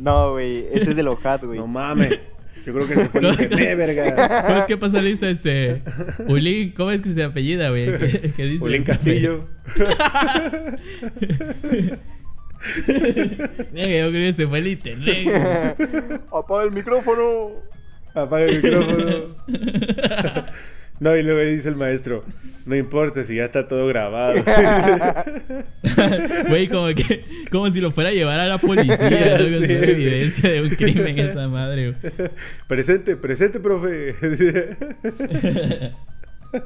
No, 0.00 0.32
güey, 0.32 0.66
ese 0.72 0.90
es 0.90 0.96
de 0.96 1.02
Low 1.02 1.18
Hat, 1.22 1.42
güey. 1.44 1.58
No 1.58 1.66
mames. 1.66 2.18
Yo 2.66 2.74
creo 2.74 2.86
que 2.86 2.96
se 2.96 3.08
fue 3.08 3.20
el 3.22 3.28
internet, 3.28 3.78
verga. 3.78 4.42
¿Cómo 4.46 4.58
es 4.58 4.64
que 4.66 4.76
pasa 4.76 5.00
lista 5.00 5.28
este? 5.30 5.82
Ulín, 6.26 6.72
¿cómo 6.72 6.90
es 6.90 7.00
que 7.00 7.12
se 7.14 7.22
apellida, 7.24 7.70
güey? 7.70 7.86
¿Qué, 7.98 8.32
qué 8.36 8.42
dice? 8.44 8.62
Ulín 8.64 8.82
Castillo. 8.84 9.46
Mira 13.72 13.86
que 13.86 13.98
yo 14.00 14.10
creo 14.10 14.12
que 14.12 14.32
se 14.32 14.46
fue 14.46 14.58
el 14.58 14.66
internet. 14.68 16.20
Apaga 16.32 16.64
el 16.64 16.72
micrófono. 16.72 17.50
Apaga 18.14 18.44
el 18.44 18.62
micrófono. 18.62 19.14
No, 21.00 21.16
y 21.16 21.22
luego 21.22 21.38
dice 21.48 21.68
el 21.68 21.76
maestro, 21.76 22.24
no 22.66 22.74
importa 22.74 23.22
si 23.22 23.36
ya 23.36 23.44
está 23.44 23.68
todo 23.68 23.86
grabado. 23.86 24.42
Güey, 26.48 26.66
como 26.68 26.88
que, 26.88 27.24
como 27.52 27.70
si 27.70 27.80
lo 27.80 27.92
fuera 27.92 28.10
a 28.10 28.12
llevar 28.12 28.40
a 28.40 28.46
la 28.48 28.58
policía, 28.58 28.96
¿no? 28.96 28.98
Con 28.98 29.46
Sí, 29.46 29.66
toda 29.66 29.78
güey. 29.78 29.90
evidencia 29.90 30.50
de 30.50 30.62
un 30.62 30.68
crimen 30.70 31.18
esa 31.20 31.46
madre, 31.48 31.94
presente, 32.66 33.14
presente, 33.16 33.60
profe. 33.60 34.14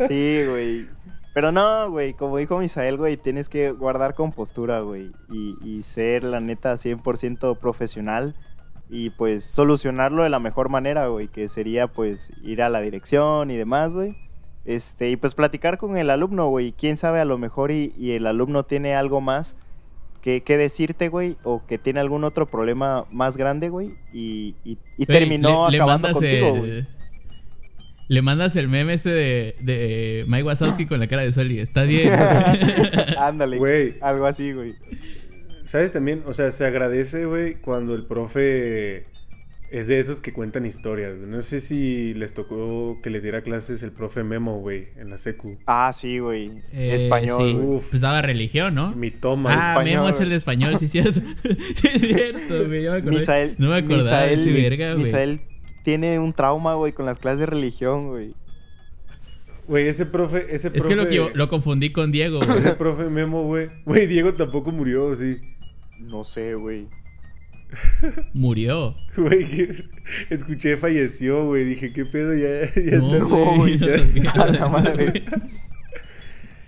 Sí, 0.09 0.40
güey. 0.49 0.86
Pero 1.35 1.51
no, 1.53 1.91
güey, 1.91 2.12
como 2.14 2.37
dijo 2.37 2.59
Misael, 2.59 2.97
güey, 2.99 3.16
tienes 3.16 3.49
que 3.49 3.70
guardar 3.72 4.14
compostura, 4.14 4.80
güey. 4.80 5.12
Y, 5.30 5.57
y 5.64 5.83
ser, 5.83 6.24
la 6.24 6.41
neta, 6.41 6.74
100% 6.74 7.57
profesional. 7.59 8.35
Y 8.91 9.11
pues 9.11 9.45
solucionarlo 9.45 10.22
de 10.24 10.28
la 10.28 10.39
mejor 10.39 10.68
manera, 10.68 11.07
güey. 11.07 11.28
Que 11.28 11.49
sería 11.49 11.87
pues 11.87 12.33
ir 12.43 12.61
a 12.61 12.68
la 12.68 12.83
dirección 12.83 13.51
y 13.51 13.57
demás, 13.57 13.95
güey. 13.95 14.14
Este, 14.66 15.11
y 15.11 15.16
pues 15.16 15.35
platicar 15.35 15.78
con 15.78 15.97
el 15.97 16.11
alumno, 16.11 16.49
güey. 16.49 16.72
Quién 16.72 16.97
sabe, 16.99 17.18
a 17.20 17.24
lo 17.24 17.39
mejor 17.39 17.70
y, 17.70 17.95
y 17.97 18.12
el 18.12 18.26
alumno 18.26 18.64
tiene 18.64 18.95
algo 18.95 19.22
más 19.22 19.57
que, 20.20 20.43
que 20.43 20.59
decirte, 20.59 21.09
güey. 21.09 21.39
O 21.45 21.64
que 21.66 21.78
tiene 21.78 22.01
algún 22.01 22.24
otro 22.24 22.45
problema 22.47 23.07
más 23.11 23.39
grande, 23.39 23.70
güey. 23.70 23.95
Y, 24.12 24.55
y- 24.64 24.76
terminó 25.07 25.66
le, 25.70 25.78
le 25.78 25.78
acabando 25.78 26.09
mandas 26.09 26.12
contigo, 26.12 26.49
el- 26.49 26.59
güey. 26.59 26.87
Le 28.09 28.20
mandas 28.22 28.57
el 28.57 28.68
meme 28.68 28.94
ese 28.94 29.11
de, 29.11 29.57
de 29.61 30.20
eh, 30.20 30.24
Mike 30.26 30.42
Wazowski 30.44 30.86
con 30.86 31.00
la 31.00 31.07
cara 31.07 31.22
de 31.22 31.32
Soli. 31.32 31.59
Está 31.61 31.82
bien. 31.84 32.12
Ándale, 33.18 33.57
Güey. 33.59 33.94
algo 34.00 34.26
así, 34.26 34.53
güey. 34.53 34.74
¿Sabes 35.64 35.92
también? 35.92 36.22
O 36.26 36.32
sea, 36.32 36.50
se 36.50 36.66
agradece, 36.66 37.24
güey, 37.24 37.55
cuando 37.55 37.94
el 37.94 38.05
profe 38.05 39.07
es 39.70 39.86
de 39.86 40.00
esos 40.00 40.20
que 40.20 40.32
cuentan 40.34 40.66
historias. 40.66 41.16
güey. 41.16 41.30
No 41.30 41.40
sé 41.40 41.61
si 41.62 42.12
les 42.14 42.34
tocó 42.34 42.98
que 43.03 43.09
les 43.09 43.22
diera 43.22 43.40
clases 43.42 43.82
el 43.82 43.92
profe 43.92 44.22
Memo, 44.24 44.59
güey, 44.59 44.88
en 44.98 45.09
la 45.09 45.16
secu. 45.16 45.57
Ah, 45.66 45.90
sí, 45.94 46.18
güey. 46.18 46.50
Eh, 46.72 46.94
Español, 46.96 47.50
sí. 47.53 47.57
Uf. 47.57 47.88
Pues 47.90 48.03
daba 48.03 48.20
religión, 48.20 48.74
¿no? 48.74 48.92
Mi 48.94 49.11
toma. 49.12 49.55
ah, 49.55 49.70
español, 49.70 50.00
Memo 50.03 50.09
es 50.11 50.20
el 50.20 50.28
de 50.30 50.36
español, 50.36 50.78
sí 50.78 50.84
es 50.86 50.90
cierto. 50.90 51.20
sí 51.80 51.88
es 51.94 52.00
cierto, 52.03 52.66
güey. 52.66 52.82
ya 52.82 52.90
me 52.90 52.96
acordé. 52.98 53.16
Misael, 53.18 53.55
no 53.57 53.68
me 53.70 53.76
acordaba 53.76 54.22
de 54.26 54.34
ese 54.34 54.44
Misael- 54.50 54.62
verga, 54.62 54.92
güey. 54.94 55.05
Misael 55.05 55.40
tiene 55.85 56.18
un 56.18 56.33
trauma, 56.33 56.74
güey, 56.74 56.93
con 56.93 57.07
las 57.07 57.18
clases 57.18 57.41
de 57.41 57.47
religión, 57.47 58.09
güey. 58.09 58.35
Güey, 59.66 59.87
ese 59.89 60.07
profe, 60.07 60.47
ese 60.55 60.68
Es 60.68 60.74
profe... 60.74 60.89
que 60.89 60.97
lo, 60.97 61.09
que 61.09 61.37
lo 61.39 61.49
confundí 61.49 61.93
con 61.93 62.11
Diego, 62.12 62.41
güey. 62.45 62.59
Ese 62.59 62.72
profe 62.72 63.09
Memo, 63.09 63.45
güey. 63.45 63.68
Güey, 63.85 64.07
Diego 64.07 64.35
tampoco 64.35 64.72
murió, 64.72 65.14
sí. 65.14 65.39
No 66.01 66.24
sé, 66.24 66.55
güey. 66.55 66.89
Murió. 68.35 68.95
Güey, 69.16 69.68
escuché 70.30 70.76
falleció, 70.76 71.47
güey. 71.47 71.64
Dije, 71.64 71.93
¿qué 71.93 72.05
pedo? 72.05 72.35
Ya, 72.35 72.68
ya 72.74 72.99
No, 72.99 73.07
está. 73.07 73.18
No, 73.20 73.57
güey. 73.57 73.78
ya- 73.78 74.33
A 74.35 74.47
la 74.49 74.68
madre. 74.68 75.22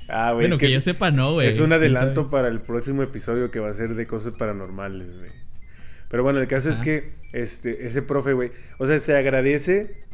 Ah, 0.09 0.33
güey, 0.33 0.45
Bueno, 0.45 0.55
es 0.55 0.61
que, 0.61 0.67
que 0.67 0.73
yo 0.73 0.79
es, 0.79 0.85
sepa, 0.85 1.11
no, 1.11 1.33
güey. 1.33 1.49
es 1.49 1.59
un 1.59 1.65
¿Quién 1.67 1.73
adelanto 1.75 2.29
para 2.31 2.49
el 2.49 2.61
próximo 2.61 3.03
episodio 3.03 3.51
que 3.51 3.59
va 3.59 3.71
a 3.71 3.75
ser 3.75 3.95
de 3.95 4.07
cosas 4.07 4.35
paranormales, 4.39 5.09
güey. 5.19 5.31
Pero 6.15 6.23
bueno, 6.23 6.39
el 6.41 6.47
caso 6.47 6.71
es 6.71 6.79
que 6.79 7.11
este, 7.33 7.89
ese 7.89 8.01
profe, 8.01 8.35
güey, 8.35 8.53
o 8.79 8.87
sea, 8.87 8.97
se 9.01 9.17
agradece 9.17 10.05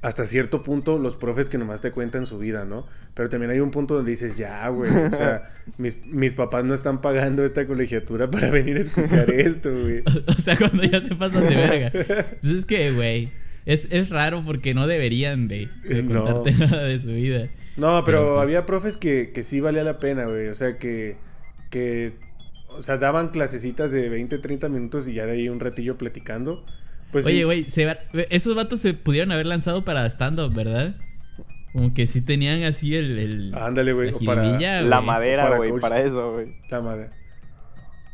hasta 0.00 0.24
cierto 0.24 0.62
punto 0.62 1.00
los 1.00 1.16
profes 1.16 1.48
que 1.48 1.58
nomás 1.58 1.80
te 1.80 1.90
cuentan 1.90 2.26
su 2.26 2.38
vida, 2.38 2.64
¿no? 2.64 2.86
Pero 3.14 3.28
también 3.28 3.50
hay 3.50 3.58
un 3.58 3.72
punto 3.72 3.96
donde 3.96 4.12
dices, 4.12 4.38
ya, 4.38 4.68
güey, 4.68 4.88
o 4.92 5.10
sea, 5.10 5.52
mis, 5.78 6.06
mis 6.06 6.32
papás 6.34 6.62
no 6.64 6.74
están 6.74 7.00
pagando 7.00 7.44
esta 7.44 7.66
colegiatura 7.66 8.30
para 8.30 8.50
venir 8.50 8.76
a 8.76 8.80
escuchar 8.82 9.28
esto, 9.32 9.72
güey. 9.72 10.04
O 10.28 10.40
sea, 10.40 10.56
cuando 10.56 10.84
ya 10.84 11.00
se 11.02 11.16
pasan 11.16 11.42
de 11.48 11.56
verga. 11.56 11.90
Pues 12.40 12.52
es 12.58 12.64
que, 12.64 12.92
güey, 12.92 13.32
es, 13.64 13.88
es 13.90 14.10
raro 14.10 14.44
porque 14.46 14.74
no 14.74 14.86
deberían 14.86 15.48
de, 15.48 15.68
de 15.82 16.04
No. 16.04 16.24
contarte 16.24 16.52
nada 16.66 16.84
de 16.84 17.00
su 17.00 17.08
vida. 17.08 17.48
No, 17.76 18.04
pero, 18.04 18.18
Pero, 18.20 18.34
pues- 18.34 18.42
había 18.44 18.64
profes 18.64 18.96
que, 18.96 19.32
que 19.34 19.42
sí 19.42 19.58
valía 19.60 19.82
la 19.82 19.98
pena, 19.98 20.26
güey. 20.26 20.46
O 20.46 20.54
sea, 20.54 20.78
que, 20.78 21.16
que, 21.70 22.12
o 22.76 22.82
sea, 22.82 22.96
daban 22.98 23.28
clasecitas 23.28 23.90
de 23.92 24.08
20, 24.08 24.38
30 24.38 24.68
minutos 24.68 25.08
y 25.08 25.14
ya 25.14 25.26
de 25.26 25.32
ahí 25.32 25.48
un 25.48 25.60
ratillo 25.60 25.96
platicando. 25.98 26.64
Pues 27.12 27.24
Oye, 27.26 27.44
güey, 27.44 27.66
esos 28.30 28.54
vatos 28.56 28.80
se 28.80 28.94
pudieron 28.94 29.32
haber 29.32 29.46
lanzado 29.46 29.84
para 29.84 30.04
stand-up, 30.06 30.52
¿verdad? 30.54 30.96
Como 31.72 31.92
que 31.94 32.06
sí 32.06 32.20
tenían 32.22 32.62
así 32.64 32.94
el... 32.96 33.18
el 33.18 33.54
Ándale, 33.54 33.92
güey. 33.92 34.10
la 34.12 34.18
para 34.24 34.80
La 34.82 35.00
madera, 35.00 35.56
güey, 35.56 35.72
para 35.80 36.00
eso, 36.02 36.32
güey. 36.32 36.48
la 36.70 36.80
madre. 36.80 37.10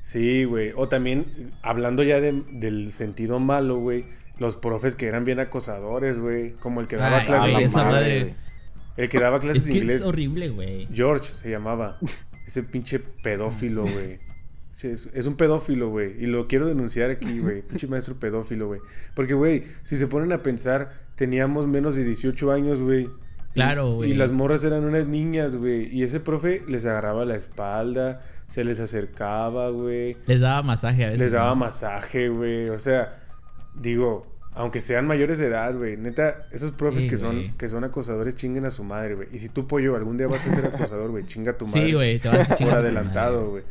Sí, 0.02 0.44
güey. 0.44 0.72
O 0.76 0.88
también, 0.88 1.52
hablando 1.62 2.02
ya 2.02 2.20
de- 2.20 2.42
del 2.50 2.90
sentido 2.92 3.38
malo, 3.38 3.76
güey. 3.78 4.04
Los 4.38 4.56
profes 4.56 4.94
que 4.96 5.06
eran 5.06 5.24
bien 5.24 5.38
acosadores, 5.38 6.18
güey. 6.18 6.52
Como 6.54 6.80
el 6.80 6.88
que 6.88 6.96
daba 6.96 7.18
Ay, 7.20 7.26
clases 7.26 7.56
de 7.56 7.64
esa 7.64 7.80
inglés. 7.82 7.92
madre. 8.00 8.20
güey. 8.22 8.34
El 8.96 9.08
que 9.08 9.18
daba 9.20 9.40
clases 9.40 9.62
Es 9.62 9.68
de 9.72 9.78
inglés. 9.78 10.00
es 10.00 10.06
horrible, 10.06 10.48
güey. 10.50 10.88
George 10.92 11.24
se 11.32 11.50
llamaba. 11.50 11.98
Ese 12.46 12.64
pinche 12.64 12.98
pedófilo, 12.98 13.82
güey. 13.84 14.18
Sí, 14.82 14.88
Es, 14.88 15.08
es 15.14 15.26
un 15.26 15.36
pedófilo, 15.36 15.90
güey. 15.90 16.20
Y 16.20 16.26
lo 16.26 16.48
quiero 16.48 16.66
denunciar 16.66 17.10
aquí, 17.10 17.38
güey. 17.38 17.62
Pinche 17.62 17.86
maestro 17.86 18.16
pedófilo, 18.16 18.66
güey. 18.66 18.80
Porque, 19.14 19.32
güey, 19.32 19.62
si 19.84 19.94
se 19.94 20.08
ponen 20.08 20.32
a 20.32 20.42
pensar, 20.42 20.90
teníamos 21.14 21.68
menos 21.68 21.94
de 21.94 22.02
18 22.02 22.50
años, 22.50 22.82
güey. 22.82 23.08
Claro, 23.54 23.94
güey. 23.94 24.10
Y 24.10 24.14
las 24.14 24.32
morras 24.32 24.64
eran 24.64 24.82
unas 24.82 25.06
niñas, 25.06 25.54
güey. 25.54 25.86
Y 25.94 26.02
ese 26.02 26.18
profe 26.18 26.64
les 26.66 26.84
agarraba 26.84 27.24
la 27.24 27.36
espalda, 27.36 28.22
se 28.48 28.64
les 28.64 28.80
acercaba, 28.80 29.68
güey. 29.68 30.16
Les 30.26 30.40
daba 30.40 30.62
masaje 30.62 31.04
a 31.04 31.10
veces. 31.10 31.20
Les 31.20 31.30
daba 31.30 31.50
¿no? 31.50 31.56
masaje, 31.56 32.28
güey. 32.28 32.68
O 32.70 32.78
sea, 32.78 33.20
digo, 33.76 34.26
aunque 34.52 34.80
sean 34.80 35.06
mayores 35.06 35.38
de 35.38 35.46
edad, 35.46 35.76
güey. 35.76 35.96
Neta, 35.96 36.48
esos 36.50 36.72
profes 36.72 37.02
Sí, 37.02 37.08
que 37.08 37.18
son, 37.18 37.54
que 37.56 37.68
son 37.68 37.84
acosadores 37.84 38.34
chinguen 38.34 38.64
a 38.64 38.70
su 38.70 38.82
madre, 38.82 39.14
güey. 39.14 39.28
Y 39.32 39.38
si 39.38 39.48
tú, 39.48 39.68
pollo, 39.68 39.94
algún 39.94 40.16
día 40.16 40.26
vas 40.26 40.44
a 40.44 40.50
ser 40.50 40.66
acosador, 40.74 41.12
güey, 41.12 41.24
chinga 41.24 41.52
a 41.52 41.56
tu 41.56 41.68
madre. 41.68 41.86
Sí, 41.86 41.92
güey, 41.92 42.18
te 42.18 42.28
vas 42.28 42.40
a 42.40 42.48
Por 42.48 42.58
chingar 42.58 42.78
adelantado, 42.78 43.48
güey. 43.50 43.62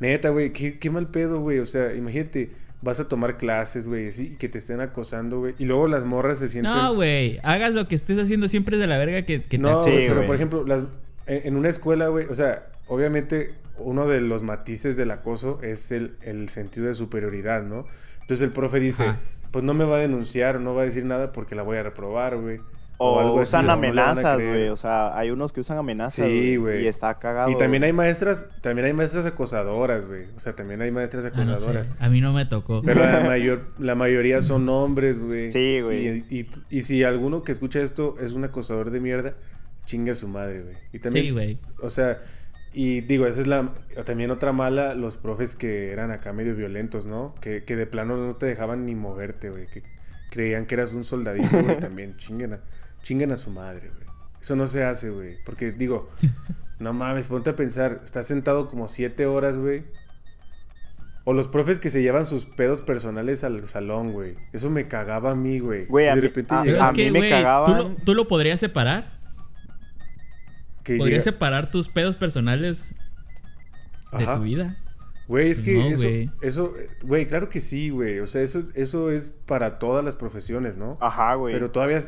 Neta, 0.00 0.30
güey, 0.30 0.52
qué, 0.52 0.78
qué 0.78 0.90
mal 0.90 1.08
pedo, 1.08 1.40
güey. 1.40 1.58
O 1.58 1.66
sea, 1.66 1.94
imagínate, 1.94 2.50
vas 2.82 3.00
a 3.00 3.08
tomar 3.08 3.36
clases, 3.36 3.88
güey, 3.88 4.08
así, 4.08 4.32
y 4.32 4.36
que 4.36 4.48
te 4.48 4.58
estén 4.58 4.80
acosando, 4.80 5.40
güey. 5.40 5.54
Y 5.58 5.64
luego 5.64 5.88
las 5.88 6.04
morras 6.04 6.38
se 6.38 6.48
sienten. 6.48 6.72
No, 6.72 6.94
güey. 6.94 7.38
Hagas 7.42 7.72
lo 7.72 7.88
que 7.88 7.94
estés 7.94 8.18
haciendo 8.18 8.48
siempre 8.48 8.76
es 8.76 8.80
de 8.80 8.86
la 8.86 8.98
verga 8.98 9.22
que, 9.22 9.42
que 9.42 9.48
te 9.48 9.58
No, 9.58 9.82
Sí, 9.82 9.90
pero 10.08 10.26
por 10.26 10.36
ejemplo, 10.36 10.64
las, 10.64 10.84
en, 11.26 11.48
en 11.48 11.56
una 11.56 11.68
escuela, 11.68 12.08
güey, 12.08 12.26
o 12.26 12.34
sea, 12.34 12.66
obviamente 12.86 13.54
uno 13.78 14.06
de 14.06 14.20
los 14.20 14.42
matices 14.42 14.96
del 14.96 15.10
acoso 15.10 15.60
es 15.62 15.92
el, 15.92 16.16
el 16.22 16.48
sentido 16.48 16.86
de 16.86 16.94
superioridad, 16.94 17.62
¿no? 17.62 17.84
Entonces 18.20 18.42
el 18.42 18.52
profe 18.52 18.80
dice, 18.80 19.04
Ajá. 19.04 19.20
pues 19.50 19.64
no 19.64 19.74
me 19.74 19.84
va 19.84 19.96
a 19.96 20.00
denunciar 20.00 20.60
no 20.60 20.74
va 20.74 20.82
a 20.82 20.84
decir 20.84 21.04
nada 21.04 21.32
porque 21.32 21.54
la 21.54 21.62
voy 21.62 21.78
a 21.78 21.82
reprobar, 21.82 22.36
güey. 22.36 22.60
O, 23.00 23.20
algo 23.20 23.34
usan 23.40 23.70
amenazas, 23.70 24.36
güey. 24.44 24.68
O 24.70 24.76
sea, 24.76 25.16
hay 25.16 25.30
unos 25.30 25.52
que 25.52 25.60
usan 25.60 25.78
amenazas. 25.78 26.26
Sí, 26.26 26.56
güey. 26.56 26.82
Y 26.84 26.88
está 26.88 27.16
cagado. 27.20 27.48
Y 27.50 27.56
también 27.56 27.84
hay 27.84 27.92
maestras, 27.92 28.48
también 28.60 28.86
hay 28.86 28.92
maestras 28.92 29.24
acosadoras, 29.24 30.04
güey. 30.06 30.24
O 30.34 30.40
sea, 30.40 30.56
también 30.56 30.82
hay 30.82 30.90
maestras 30.90 31.24
Ah, 31.26 31.28
no 31.36 31.44
sé. 31.44 31.50
acosadoras. 31.52 31.86
A 32.00 32.08
mí 32.08 32.20
no 32.20 32.32
me 32.32 32.44
tocó. 32.44 32.82
Pero 32.82 33.00
la, 33.04 33.20
mayor, 33.24 33.66
la 33.78 33.94
mayoría 33.94 34.42
son 34.42 34.68
hombres, 34.68 35.20
güey. 35.20 35.50
Sí, 35.52 35.80
güey. 35.80 36.24
Y, 36.28 36.38
y- 36.40 36.50
y 36.70 36.80
si 36.82 37.04
alguno 37.04 37.44
que 37.44 37.52
escucha 37.52 37.80
esto 37.80 38.16
es 38.20 38.32
un 38.32 38.42
acosador 38.44 38.90
de 38.90 38.98
mierda, 39.00 39.34
chinga 39.84 40.10
a 40.10 40.14
su 40.16 40.26
madre, 40.26 40.62
güey. 40.62 40.76
Y 40.92 40.98
también, 40.98 41.26
Sí, 41.26 41.30
güey. 41.30 41.58
o 41.80 41.90
sea, 41.90 42.18
y 42.72 43.00
digo, 43.02 43.26
esa 43.28 43.40
es 43.40 43.46
la... 43.46 43.74
También 44.04 44.32
otra 44.32 44.52
mala, 44.52 44.94
los 44.94 45.16
profes 45.16 45.54
que 45.54 45.92
eran 45.92 46.10
acá 46.10 46.32
medio 46.32 46.56
violentos, 46.56 47.06
¿no? 47.06 47.34
Que, 47.40 47.62
que 47.62 47.76
de 47.76 47.86
plano 47.86 48.16
no 48.16 48.34
te 48.34 48.46
dejaban 48.46 48.84
ni 48.86 48.94
moverte, 48.96 49.50
güey. 49.50 49.66
Que 49.68 49.82
creían 50.30 50.66
que 50.66 50.74
eras 50.74 50.92
un 50.92 51.04
soldadito, 51.04 51.62
güey. 51.62 51.78
También 51.80 52.16
chinguen 52.16 52.58
a, 52.98 53.02
chinguen 53.02 53.32
a 53.32 53.36
su 53.36 53.50
madre, 53.50 53.90
güey. 53.94 54.08
Eso 54.40 54.54
no 54.56 54.66
se 54.66 54.84
hace, 54.84 55.10
güey. 55.10 55.36
Porque 55.44 55.72
digo, 55.72 56.10
no 56.78 56.92
mames, 56.92 57.26
ponte 57.28 57.50
a 57.50 57.56
pensar. 57.56 58.00
Estás 58.04 58.26
sentado 58.26 58.68
como 58.68 58.88
siete 58.88 59.26
horas, 59.26 59.58
güey. 59.58 59.84
O 61.24 61.34
los 61.34 61.46
profes 61.48 61.78
que 61.78 61.90
se 61.90 62.00
llevan 62.00 62.24
sus 62.24 62.46
pedos 62.46 62.80
personales 62.80 63.44
al 63.44 63.68
salón, 63.68 64.12
güey. 64.12 64.36
Eso 64.54 64.70
me 64.70 64.88
cagaba 64.88 65.32
a 65.32 65.34
mí, 65.34 65.58
güey. 65.58 65.84
Güey, 65.84 66.06
de 66.06 66.14
mí- 66.14 66.20
repente 66.22 66.54
a- 66.54 66.62
Pero 66.62 66.72
llegas- 66.76 66.88
a 66.88 66.90
es 66.90 66.96
que, 66.96 67.04
mí 67.04 67.10
me 67.10 67.18
güey, 67.18 67.30
¿tú, 67.30 67.36
cagaban. 67.36 67.78
lo, 67.78 67.88
tú 67.96 68.14
lo 68.14 68.28
podrías 68.28 68.60
separar. 68.60 69.18
Podrías 70.84 71.06
llega- 71.06 71.20
separar 71.20 71.70
tus 71.70 71.88
pedos 71.90 72.16
personales 72.16 72.82
de 74.16 74.24
Ajá. 74.24 74.36
tu 74.36 74.42
vida. 74.44 74.78
Güey, 75.26 75.50
es 75.50 75.60
que 75.60 75.74
no, 75.74 75.86
eso, 75.88 76.04
güey. 76.04 76.30
eso, 76.40 76.72
güey, 77.04 77.26
claro 77.26 77.50
que 77.50 77.60
sí, 77.60 77.90
güey. 77.90 78.20
O 78.20 78.26
sea, 78.26 78.40
eso, 78.40 78.62
eso 78.74 79.10
es 79.10 79.34
para 79.44 79.78
todas 79.78 80.02
las 80.02 80.16
profesiones, 80.16 80.78
¿no? 80.78 80.96
Ajá, 81.02 81.34
güey. 81.34 81.52
Pero 81.52 81.70
todavía, 81.70 82.00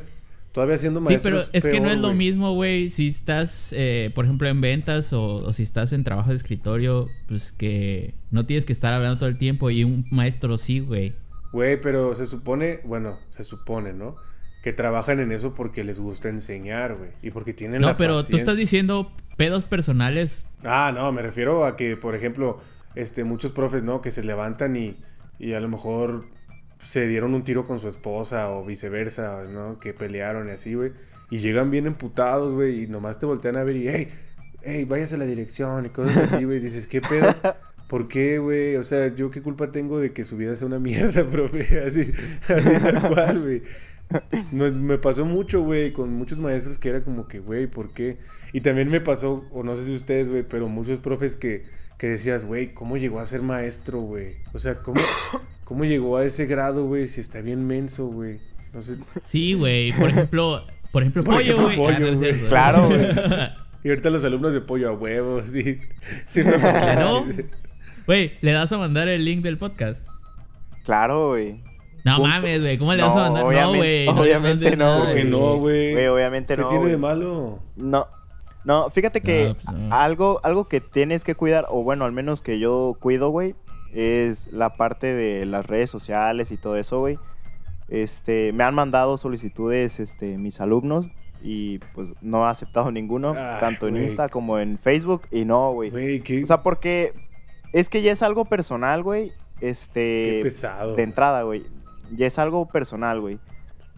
todavía 0.52 0.76
siendo 0.76 1.00
Sí, 1.00 1.06
maestro 1.06 1.30
pero 1.30 1.44
es 1.52 1.64
que 1.64 1.80
no 1.80 1.90
es 1.90 1.98
lo 1.98 2.14
mismo, 2.14 2.54
güey, 2.54 2.90
si 2.90 3.08
estás, 3.08 3.72
eh, 3.76 4.10
por 4.14 4.24
ejemplo, 4.24 4.48
en 4.48 4.60
ventas 4.60 5.12
o, 5.12 5.36
o 5.36 5.52
si 5.52 5.62
estás 5.62 5.92
en 5.92 6.04
trabajo 6.04 6.30
de 6.30 6.36
escritorio, 6.36 7.08
pues 7.28 7.52
que 7.52 8.14
no 8.30 8.46
tienes 8.46 8.64
que 8.64 8.72
estar 8.72 8.92
hablando 8.92 9.18
todo 9.18 9.28
el 9.28 9.38
tiempo 9.38 9.70
y 9.70 9.84
un 9.84 10.04
maestro 10.10 10.58
sí, 10.58 10.80
güey. 10.80 11.14
Güey, 11.52 11.80
pero 11.80 12.14
se 12.14 12.26
supone, 12.26 12.80
bueno, 12.84 13.18
se 13.28 13.42
supone, 13.42 13.92
¿no? 13.92 14.16
Que 14.62 14.72
trabajan 14.72 15.20
en 15.20 15.32
eso 15.32 15.54
porque 15.54 15.84
les 15.84 15.98
gusta 15.98 16.28
enseñar, 16.28 16.96
güey. 16.96 17.10
Y 17.22 17.30
porque 17.30 17.52
tienen 17.52 17.82
la 17.82 17.88
No, 17.88 17.96
pero 17.96 18.24
tú 18.24 18.36
estás 18.36 18.56
diciendo 18.56 19.10
pedos 19.36 19.64
personales. 19.64 20.44
Ah, 20.64 20.92
no, 20.94 21.10
me 21.12 21.22
refiero 21.22 21.64
a 21.64 21.76
que, 21.76 21.96
por 21.96 22.14
ejemplo, 22.14 22.60
este, 22.94 23.24
muchos 23.24 23.52
profes, 23.52 23.82
¿no? 23.82 24.00
Que 24.00 24.10
se 24.10 24.22
levantan 24.22 24.76
y, 24.76 24.96
y 25.38 25.54
a 25.54 25.60
lo 25.60 25.68
mejor 25.68 26.26
se 26.80 27.06
dieron 27.06 27.34
un 27.34 27.44
tiro 27.44 27.66
con 27.66 27.78
su 27.78 27.88
esposa 27.88 28.50
o 28.50 28.64
viceversa, 28.64 29.44
¿no? 29.50 29.78
Que 29.78 29.92
pelearon 29.92 30.48
y 30.48 30.52
así, 30.52 30.74
güey. 30.74 30.92
Y 31.30 31.38
llegan 31.38 31.70
bien 31.70 31.86
emputados, 31.86 32.52
güey, 32.54 32.84
y 32.84 32.86
nomás 32.86 33.18
te 33.18 33.26
voltean 33.26 33.56
a 33.56 33.64
ver 33.64 33.76
y, 33.76 33.88
hey, 33.88 34.08
hey, 34.62 34.84
váyase 34.84 35.14
a 35.14 35.18
la 35.18 35.26
dirección 35.26 35.86
y 35.86 35.88
cosas 35.90 36.32
así, 36.32 36.44
güey. 36.44 36.58
Dices, 36.58 36.86
¿qué 36.86 37.00
pedo? 37.00 37.34
¿Por 37.86 38.08
qué, 38.08 38.38
güey? 38.38 38.76
O 38.76 38.82
sea, 38.82 39.14
¿yo 39.14 39.30
qué 39.30 39.42
culpa 39.42 39.70
tengo 39.70 40.00
de 40.00 40.12
que 40.12 40.24
su 40.24 40.36
vida 40.36 40.56
sea 40.56 40.66
una 40.66 40.78
mierda, 40.78 41.24
profe? 41.30 41.80
Así, 41.80 42.12
así 42.48 42.70
tal 42.80 43.08
cual, 43.12 43.40
güey. 43.40 43.62
Me, 44.52 44.70
me 44.70 44.98
pasó 44.98 45.24
mucho, 45.24 45.62
güey, 45.62 45.92
con 45.92 46.12
muchos 46.12 46.38
maestros 46.40 46.78
que 46.78 46.88
era 46.88 47.02
como 47.02 47.28
que, 47.28 47.38
güey, 47.38 47.66
¿por 47.66 47.92
qué? 47.92 48.18
Y 48.52 48.60
también 48.62 48.88
me 48.88 49.00
pasó, 49.00 49.44
o 49.52 49.62
no 49.62 49.76
sé 49.76 49.84
si 49.84 49.94
ustedes, 49.94 50.28
güey, 50.28 50.42
pero 50.42 50.68
muchos 50.68 50.98
profes 50.98 51.36
que, 51.36 51.64
que 51.98 52.08
decías, 52.08 52.44
güey, 52.44 52.74
¿cómo 52.74 52.96
llegó 52.96 53.20
a 53.20 53.26
ser 53.26 53.42
maestro, 53.42 54.00
güey? 54.00 54.34
O 54.52 54.58
sea, 54.58 54.76
¿cómo, 54.82 55.00
¿cómo 55.64 55.84
llegó 55.84 56.16
a 56.16 56.24
ese 56.24 56.46
grado, 56.46 56.86
güey? 56.86 57.06
Si 57.06 57.20
está 57.20 57.40
bien 57.40 57.66
menso, 57.66 58.06
güey. 58.08 58.40
No 58.72 58.82
sé. 58.82 58.96
Sí, 59.26 59.54
güey. 59.54 59.92
Por 59.92 60.10
ejemplo, 60.10 60.64
por 60.92 61.02
ejemplo, 61.02 61.22
Por 61.24 61.34
pollo, 61.36 61.60
güey. 61.62 61.76
pollo, 61.76 62.08
Ah, 62.08 62.10
no. 62.42 62.48
Claro, 62.48 62.86
güey. 62.88 63.06
Y 63.82 63.88
ahorita 63.88 64.10
los 64.10 64.22
alumnos 64.24 64.52
de 64.52 64.60
pollo 64.60 64.90
a 64.90 64.92
huevos, 64.92 65.48
sí. 65.48 65.80
Sí. 66.26 66.42
Claro. 66.44 67.24
Güey, 68.06 68.32
¿le 68.42 68.52
das 68.52 68.70
a 68.72 68.78
mandar 68.78 69.08
el 69.08 69.24
link 69.24 69.42
del 69.42 69.56
podcast? 69.56 70.06
Claro, 70.84 71.28
güey. 71.30 71.62
No 72.04 72.16
Punto. 72.16 72.28
mames, 72.30 72.60
güey. 72.60 72.78
¿Cómo 72.78 72.94
le 72.94 73.02
vas 73.02 73.16
a 73.16 73.20
mandar? 73.20 73.42
No, 73.42 73.48
obviamente- 73.48 73.76
güey. 73.78 74.06
no 74.06 74.20
obviamente 74.22 74.70
no, 74.76 74.76
nada, 74.84 75.04
¿Por 75.04 75.14
qué 75.14 75.24
no, 75.24 75.56
güey? 75.56 76.06
Obviamente 76.06 76.54
¿Qué 76.56 76.60
no. 76.62 76.66
tiene 76.68 76.80
güey. 76.82 76.92
de 76.92 76.98
malo? 76.98 77.58
No. 77.76 78.06
No, 78.64 78.90
fíjate 78.90 79.20
que 79.22 79.48
No, 79.48 79.54
pues 79.54 79.76
no. 79.76 79.94
algo, 79.94 80.40
algo 80.42 80.68
que 80.68 80.80
tienes 80.80 81.24
que 81.24 81.34
cuidar, 81.34 81.66
o 81.70 81.82
bueno, 81.82 82.04
al 82.04 82.12
menos 82.12 82.42
que 82.42 82.58
yo 82.58 82.96
cuido, 83.00 83.30
güey, 83.30 83.54
es 83.94 84.46
la 84.52 84.76
parte 84.76 85.14
de 85.14 85.46
las 85.46 85.66
redes 85.66 85.88
sociales 85.90 86.50
y 86.52 86.56
todo 86.58 86.76
eso, 86.76 86.98
güey. 87.00 87.18
Este, 87.88 88.52
me 88.52 88.62
han 88.64 88.74
mandado 88.74 89.16
solicitudes, 89.16 89.98
este, 89.98 90.38
mis 90.38 90.60
alumnos, 90.60 91.06
y 91.42 91.78
pues 91.94 92.10
no 92.20 92.46
he 92.46 92.50
aceptado 92.50 92.90
ninguno, 92.92 93.34
Ah, 93.36 93.56
tanto 93.60 93.88
en. 93.88 93.96
Insta 93.96 94.28
como 94.28 94.58
en 94.58 94.78
Facebook, 94.78 95.22
y 95.30 95.44
no, 95.44 95.72
güey. 95.72 96.20
Qué, 96.20 96.42
O 96.44 96.46
sea, 96.46 96.62
porque 96.62 97.14
es 97.72 97.88
que 97.88 98.02
ya 98.02 98.12
es 98.12 98.22
algo 98.22 98.44
personal, 98.44 99.02
güey. 99.02 99.32
Este. 99.60 100.24
qué 100.24 100.40
pesado. 100.42 100.94
de 100.94 101.02
entrada, 101.02 101.42
güey. 101.42 101.64
Ya 102.16 102.26
es 102.26 102.38
algo 102.38 102.66
personal, 102.66 103.20
güey. 103.20 103.38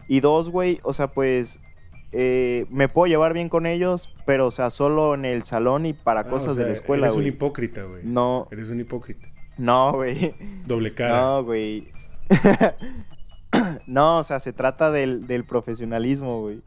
Y 0.07 0.19
dos, 0.19 0.49
güey, 0.49 0.79
o 0.83 0.93
sea, 0.93 1.07
pues 1.07 1.59
eh, 2.11 2.65
me 2.69 2.89
puedo 2.89 3.07
llevar 3.07 3.33
bien 3.33 3.49
con 3.49 3.65
ellos, 3.65 4.13
pero, 4.25 4.47
o 4.47 4.51
sea, 4.51 4.69
solo 4.69 5.15
en 5.15 5.25
el 5.25 5.43
salón 5.43 5.85
y 5.85 5.93
para 5.93 6.21
Ah, 6.21 6.23
cosas 6.25 6.49
o 6.49 6.53
sea, 6.55 6.63
de 6.63 6.69
la 6.69 6.73
escuela, 6.73 7.07
Eres 7.07 7.17
un 7.17 7.25
hipócrita, 7.25 7.83
güey. 7.83 8.03
No, 8.03 8.47
Eres 8.51 8.69
un 8.69 8.79
hipócrita. 8.79 9.27
no, 9.57 9.93
güey. 9.93 10.33
Doble 10.65 10.93
cara. 10.93 11.21
No, 11.21 11.43
güey. 11.43 11.91
no, 13.87 14.19
o 14.19 14.23
sea, 14.23 14.39
se 14.39 14.53
trata 14.53 14.91
del, 14.91 15.27
del 15.27 15.45
profesionalismo, 15.45 16.41
güey. 16.41 16.61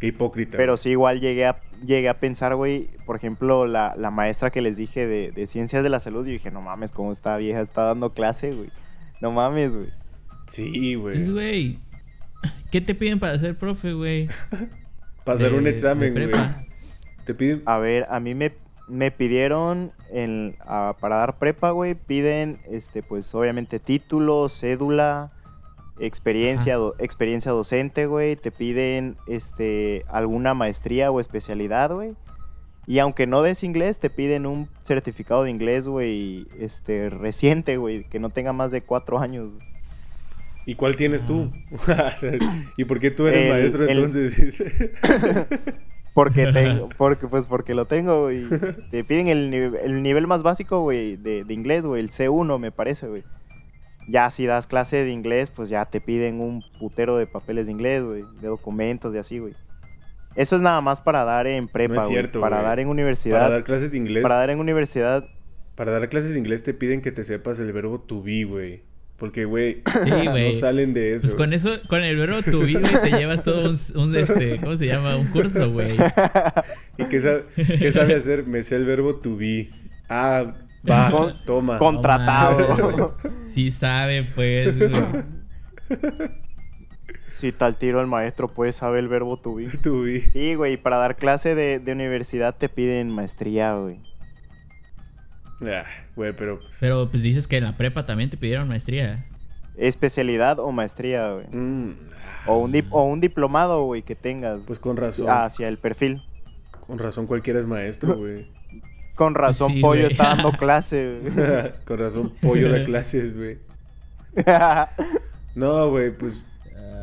Qué 0.00 0.08
hipócrita. 0.08 0.56
Pero 0.56 0.76
sí, 0.76 0.90
igual 0.90 1.20
llegué 1.20 1.46
a, 1.46 1.60
llegué 1.84 2.08
a 2.08 2.18
pensar, 2.18 2.56
güey, 2.56 2.88
por 3.06 3.14
ejemplo, 3.14 3.66
la, 3.66 3.94
la 3.96 4.10
maestra 4.10 4.50
que 4.50 4.60
les 4.60 4.76
dije 4.76 5.06
de, 5.06 5.30
de 5.30 5.46
ciencias 5.46 5.84
de 5.84 5.90
la 5.90 6.00
salud, 6.00 6.26
yo 6.26 6.32
dije, 6.32 6.50
no 6.50 6.60
mames, 6.60 6.90
cómo 6.90 7.12
esta 7.12 7.36
vieja 7.36 7.60
está 7.60 7.82
dando 7.84 8.12
clase, 8.12 8.50
güey. 8.50 8.70
No 9.22 9.30
mames, 9.32 9.74
güey. 9.74 9.88
Sí, 10.46 10.96
Pues, 11.00 11.30
güey. 11.30 11.32
güey. 11.32 11.78
¿Qué 12.70 12.80
te 12.80 12.94
piden 12.94 13.20
para 13.20 13.38
ser 13.38 13.56
profe, 13.56 13.92
güey? 13.92 14.28
Pasar 15.24 15.52
De- 15.52 15.58
un 15.58 15.66
examen, 15.66 16.12
güey. 16.12 16.30
Te 17.24 17.32
piden. 17.34 17.62
A 17.66 17.78
ver, 17.78 18.06
a 18.10 18.18
mí 18.18 18.34
me, 18.34 18.52
me 18.88 19.10
pidieron 19.12 19.92
en- 20.10 20.56
a- 20.60 20.96
para 21.00 21.16
dar 21.16 21.38
prepa, 21.38 21.70
güey, 21.70 21.94
piden, 21.94 22.58
este, 22.68 23.02
pues 23.04 23.32
obviamente 23.34 23.78
título, 23.78 24.48
cédula, 24.48 25.30
experiencia, 26.00 26.76
do- 26.76 26.96
experiencia 26.98 27.52
docente, 27.52 28.06
güey, 28.06 28.34
te 28.34 28.50
piden, 28.50 29.16
este, 29.28 30.04
alguna 30.08 30.54
maestría 30.54 31.10
o 31.12 31.20
especialidad, 31.20 31.92
güey. 31.92 32.14
Y 32.86 32.98
aunque 32.98 33.26
no 33.26 33.42
des 33.42 33.62
inglés, 33.62 33.98
te 34.00 34.10
piden 34.10 34.44
un 34.46 34.68
certificado 34.82 35.44
de 35.44 35.50
inglés, 35.50 35.86
güey, 35.86 36.46
este, 36.58 37.10
reciente, 37.10 37.76
güey, 37.76 38.04
que 38.04 38.18
no 38.18 38.30
tenga 38.30 38.52
más 38.52 38.72
de 38.72 38.82
cuatro 38.82 39.18
años. 39.20 39.50
¿Y 40.66 40.74
cuál 40.74 40.96
tienes 40.96 41.24
tú? 41.24 41.50
¿Y 42.76 42.84
por 42.84 42.98
qué 43.00 43.10
tú 43.10 43.26
eres 43.26 43.42
El- 43.44 43.48
maestro 43.50 43.84
el- 43.84 43.98
entonces? 43.98 44.62
Porque 46.14 46.52
tengo, 46.52 46.90
porque, 46.98 47.26
pues 47.26 47.46
porque 47.46 47.72
lo 47.74 47.86
tengo, 47.86 48.24
güey. 48.24 48.44
Te 48.90 49.02
piden 49.02 49.28
el, 49.28 49.54
el 49.82 50.02
nivel 50.02 50.26
más 50.26 50.42
básico, 50.42 50.80
güey, 50.82 51.16
de, 51.16 51.42
de 51.42 51.54
inglés, 51.54 51.86
güey, 51.86 52.02
el 52.02 52.10
C1, 52.10 52.58
me 52.58 52.70
parece, 52.70 53.06
güey. 53.08 53.24
Ya 54.08 54.28
si 54.30 54.44
das 54.44 54.66
clase 54.66 55.04
de 55.04 55.10
inglés, 55.10 55.48
pues 55.48 55.70
ya 55.70 55.86
te 55.86 56.02
piden 56.02 56.40
un 56.42 56.62
putero 56.78 57.16
de 57.16 57.26
papeles 57.26 57.64
de 57.64 57.72
inglés, 57.72 58.04
güey, 58.04 58.24
de 58.42 58.48
documentos, 58.48 59.14
de 59.14 59.20
así, 59.20 59.38
güey. 59.38 59.54
Eso 60.36 60.56
es 60.56 60.62
nada 60.62 60.80
más 60.80 61.00
para 61.00 61.24
dar 61.24 61.46
en 61.46 61.68
prepa, 61.68 61.94
No 61.94 62.00
es 62.00 62.06
güey, 62.06 62.14
cierto, 62.16 62.40
Para 62.40 62.56
güey. 62.56 62.68
dar 62.68 62.80
en 62.80 62.88
universidad. 62.88 63.38
Para 63.40 63.50
dar 63.50 63.64
clases 63.64 63.92
de 63.92 63.98
inglés. 63.98 64.22
Para 64.22 64.36
dar 64.36 64.50
en 64.50 64.58
universidad. 64.58 65.24
Para 65.74 65.92
dar 65.92 66.08
clases 66.08 66.32
de 66.32 66.38
inglés 66.38 66.62
te 66.62 66.74
piden 66.74 67.00
que 67.00 67.12
te 67.12 67.24
sepas 67.24 67.58
el 67.60 67.72
verbo 67.72 68.00
to 68.00 68.22
be, 68.22 68.44
güey. 68.44 68.82
Porque, 69.18 69.44
güey, 69.44 69.82
Sí, 70.04 70.26
güey. 70.26 70.46
no 70.46 70.52
salen 70.52 70.94
de 70.94 71.14
eso. 71.14 71.22
Pues 71.28 71.34
con 71.36 71.52
eso, 71.52 71.70
con 71.88 72.02
el 72.02 72.16
verbo 72.16 72.42
tu 72.42 72.62
vida, 72.64 72.80
güey, 72.80 73.10
te 73.10 73.16
llevas 73.16 73.42
todo 73.44 73.70
un, 73.70 73.78
un, 73.94 74.16
este, 74.16 74.58
¿cómo 74.58 74.76
se 74.76 74.86
llama? 74.86 75.16
Un 75.16 75.28
curso, 75.28 75.70
güey. 75.70 75.96
¿Y 76.98 77.04
qué 77.04 77.20
sabe, 77.20 77.44
qué 77.56 77.92
sabe 77.92 78.16
hacer? 78.16 78.44
Me 78.46 78.62
sé 78.64 78.74
el 78.76 78.84
verbo 78.84 79.16
to 79.16 79.36
be. 79.36 79.70
Ah, 80.08 80.54
va, 80.90 81.10
Con- 81.10 81.44
toma. 81.44 81.78
Contratado. 81.78 83.16
Sí 83.44 83.70
sabe, 83.70 84.24
pues, 84.34 84.76
güey. 84.76 84.92
si 87.32 87.52
tal 87.52 87.76
tiro 87.76 88.00
el 88.00 88.06
maestro 88.06 88.48
puede 88.48 88.72
saber 88.72 89.00
el 89.00 89.08
verbo 89.08 89.36
to 89.36 89.54
be. 89.54 89.66
To 89.82 90.02
be. 90.02 90.20
Sí, 90.20 90.54
güey, 90.54 90.76
para 90.76 90.96
dar 90.96 91.16
clase 91.16 91.54
de, 91.54 91.78
de 91.78 91.92
universidad 91.92 92.54
te 92.56 92.68
piden 92.68 93.10
maestría, 93.10 93.74
güey. 93.74 94.00
Ah, 95.64 95.84
güey, 96.16 96.32
pero... 96.34 96.58
pues, 96.60 96.78
Pero 96.80 97.08
pues 97.10 97.22
dices 97.22 97.46
que 97.46 97.56
en 97.58 97.64
la 97.64 97.76
prepa 97.76 98.04
también 98.06 98.30
te 98.30 98.36
pidieron 98.36 98.68
maestría. 98.68 99.26
Especialidad 99.76 100.58
o 100.58 100.70
maestría, 100.72 101.32
güey. 101.32 101.46
mm, 101.50 101.94
O 102.46 102.58
un, 102.58 102.72
dip- 102.72 102.88
o 102.90 103.04
un 103.04 103.20
diplomado, 103.20 103.84
güey, 103.84 104.02
que 104.02 104.14
tengas 104.16 104.60
pues 104.66 104.78
con 104.78 104.96
razón. 104.96 105.28
hacia 105.30 105.68
el 105.68 105.78
perfil. 105.78 106.22
Con 106.86 106.98
razón 106.98 107.26
cualquiera 107.26 107.58
es 107.60 107.66
maestro, 107.66 108.16
güey. 108.18 108.50
Con 109.14 109.34
razón, 109.34 109.72
Sí, 109.72 109.80
Pollo 109.80 110.02
güey. 110.02 110.12
está 110.12 110.28
dando 110.34 110.52
clase. 110.58 111.20
güey. 111.22 111.72
con 111.84 111.98
razón 111.98 112.32
pollo 112.40 112.68
da 112.70 112.82
clases, 112.84 113.36
güey. 113.36 113.58
No, 115.54 115.90
güey, 115.90 116.10
pues... 116.16 116.44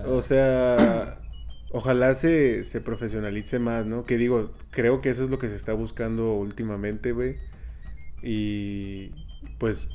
O 0.06 0.22
sea... 0.22 1.16
Ojalá 1.72 2.16
se, 2.16 2.64
se 2.64 2.82
profesionalice 2.82 3.60
más, 3.60 3.86
¿no? 3.86 4.04
Que 4.04 4.18
digo, 4.18 4.56
creo 4.72 5.02
que 5.02 5.10
eso 5.10 5.24
es 5.24 5.30
lo 5.30 5.38
que 5.38 5.50
se 5.50 5.56
está 5.56 5.74
buscando 5.74 6.34
últimamente, 6.34 7.12
güey. 7.12 7.36
Y 8.24 9.12
pues, 9.60 9.90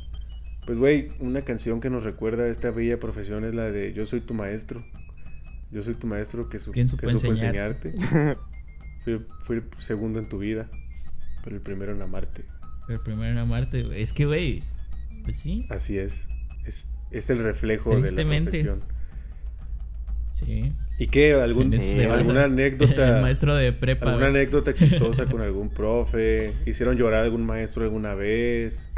pues, 0.67 0.79
güey, 0.79 1.11
una 1.19 1.43
canción 1.43 1.81
que 1.81 1.91
nos 1.91 2.05
recuerda 2.05 2.45
a 2.45 2.49
esta 2.49 2.71
bella 2.71 3.01
profesión 3.01 3.45
es 3.45 3.57
la 3.57 3.73
de 3.73 3.93
Yo 3.93 4.07
soy 4.07 4.21
tu 4.21 4.35
maestro. 4.35 4.85
Yo 5.73 5.83
soy 5.83 5.95
tu 5.95 6.07
maestro 6.07 6.49
que, 6.49 6.61
su- 6.61 6.71
¿Quién 6.71 6.89
que 6.89 7.09
supo 7.09 7.27
enseñarte? 7.27 7.89
enseñarte. 7.89 8.39
fui, 9.05 9.21
fui 9.41 9.57
el 9.57 9.65
segundo 9.79 10.21
en 10.21 10.29
tu 10.29 10.39
vida, 10.39 10.71
pero 11.43 11.57
el 11.57 11.63
primero 11.63 11.93
en 11.93 12.03
amarte. 12.03 12.45
El 12.89 13.01
primero 13.01 13.33
en 13.33 13.39
amarte, 13.39 13.83
güey. 13.83 14.01
Es 14.01 14.13
que, 14.13 14.27
güey, 14.27 14.63
pues 15.25 15.39
sí, 15.39 15.67
Así 15.71 15.99
es. 15.99 16.29
Es, 16.65 16.89
es 17.11 17.31
el 17.31 17.39
reflejo 17.39 17.99
de 18.01 18.13
la 18.13 18.25
profesión. 18.25 18.94
Sí. 20.39 20.73
¿Y 20.99 21.07
qué? 21.09 21.35
¿Algún, 21.35 21.73
En 21.75 21.81
eso 21.81 21.97
se 21.97 22.07
¿Alguna 22.07 22.45
anécdota? 22.45 23.09
El 23.17 23.23
maestro 23.23 23.55
de 23.57 23.73
prepa, 23.73 24.07
¿Alguna 24.07 24.29
güey. 24.29 24.41
anécdota 24.43 24.73
chistosa 24.75 25.27
con 25.27 25.41
algún 25.41 25.69
profe? 25.71 26.53
¿Hicieron 26.67 26.97
llorar 26.97 27.21
a 27.21 27.25
algún 27.25 27.45
maestro 27.45 27.83
alguna 27.85 28.15
vez? 28.15 28.89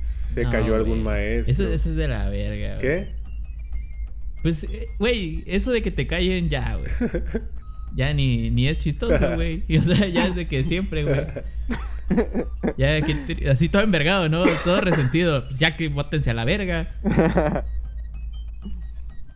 ¿Se 0.00 0.44
No, 0.44 0.50
cayó 0.50 0.74
algún 0.74 1.02
güey. 1.02 1.16
maestro? 1.16 1.52
Eso, 1.52 1.72
eso 1.72 1.90
es 1.90 1.96
de 1.96 2.08
la 2.08 2.28
verga, 2.30 2.68
güey. 2.76 2.78
¿Qué? 2.78 3.12
Pues, 4.42 4.64
eh, 4.64 4.88
güey, 4.98 5.44
eso 5.46 5.70
de 5.70 5.82
que 5.82 5.90
te 5.90 6.06
callen 6.06 6.48
ya, 6.48 6.76
güey. 6.76 6.90
Ya 7.94 8.14
ni, 8.14 8.50
ni 8.50 8.68
es 8.68 8.78
chistoso, 8.78 9.34
güey. 9.34 9.64
Y, 9.68 9.76
O 9.76 9.84
sea, 9.84 10.06
ya 10.08 10.26
es 10.26 10.34
de 10.34 10.48
que 10.48 10.64
siempre, 10.64 11.04
güey. 11.04 11.20
Ya, 12.78 12.98
¿quién 13.02 13.26
te- 13.26 13.50
así 13.50 13.68
todo 13.68 13.82
envergado, 13.82 14.30
¿no? 14.30 14.44
Todo 14.64 14.80
resentido. 14.80 15.44
Pues 15.46 15.58
ya 15.58 15.76
que 15.76 15.88
bótense 15.88 16.30
a 16.30 16.34
la 16.34 16.46
verga. 16.46 16.94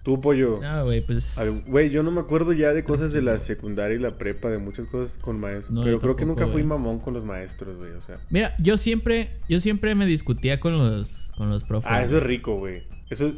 Tú, 0.06 0.20
pollo. 0.20 0.60
No, 0.62 0.84
güey, 0.84 1.04
pues. 1.04 1.36
Güey, 1.66 1.90
yo 1.90 2.04
no 2.04 2.12
me 2.12 2.20
acuerdo 2.20 2.52
ya 2.52 2.72
de 2.72 2.84
cosas 2.84 3.12
de 3.12 3.22
la 3.22 3.40
secundaria 3.40 3.96
y 3.96 3.98
la 3.98 4.16
prepa, 4.18 4.48
de 4.48 4.58
muchas 4.58 4.86
cosas 4.86 5.18
con 5.18 5.40
maestros. 5.40 5.72
No, 5.74 5.82
pero 5.82 5.98
creo 5.98 6.14
que 6.14 6.24
nunca 6.24 6.46
fui 6.46 6.62
mamón 6.62 7.00
con 7.00 7.12
los 7.12 7.24
maestros, 7.24 7.76
güey. 7.76 7.90
O 7.90 8.00
sea. 8.00 8.18
Mira, 8.30 8.54
yo 8.60 8.76
siempre, 8.76 9.30
yo 9.48 9.58
siempre 9.58 9.96
me 9.96 10.06
discutía 10.06 10.60
con 10.60 10.78
los, 10.78 11.28
con 11.36 11.50
los 11.50 11.64
profes. 11.64 11.90
Ah, 11.92 12.02
eso 12.04 12.18
es 12.18 12.22
rico, 12.22 12.56
güey. 12.56 12.84
Eso, 13.10 13.34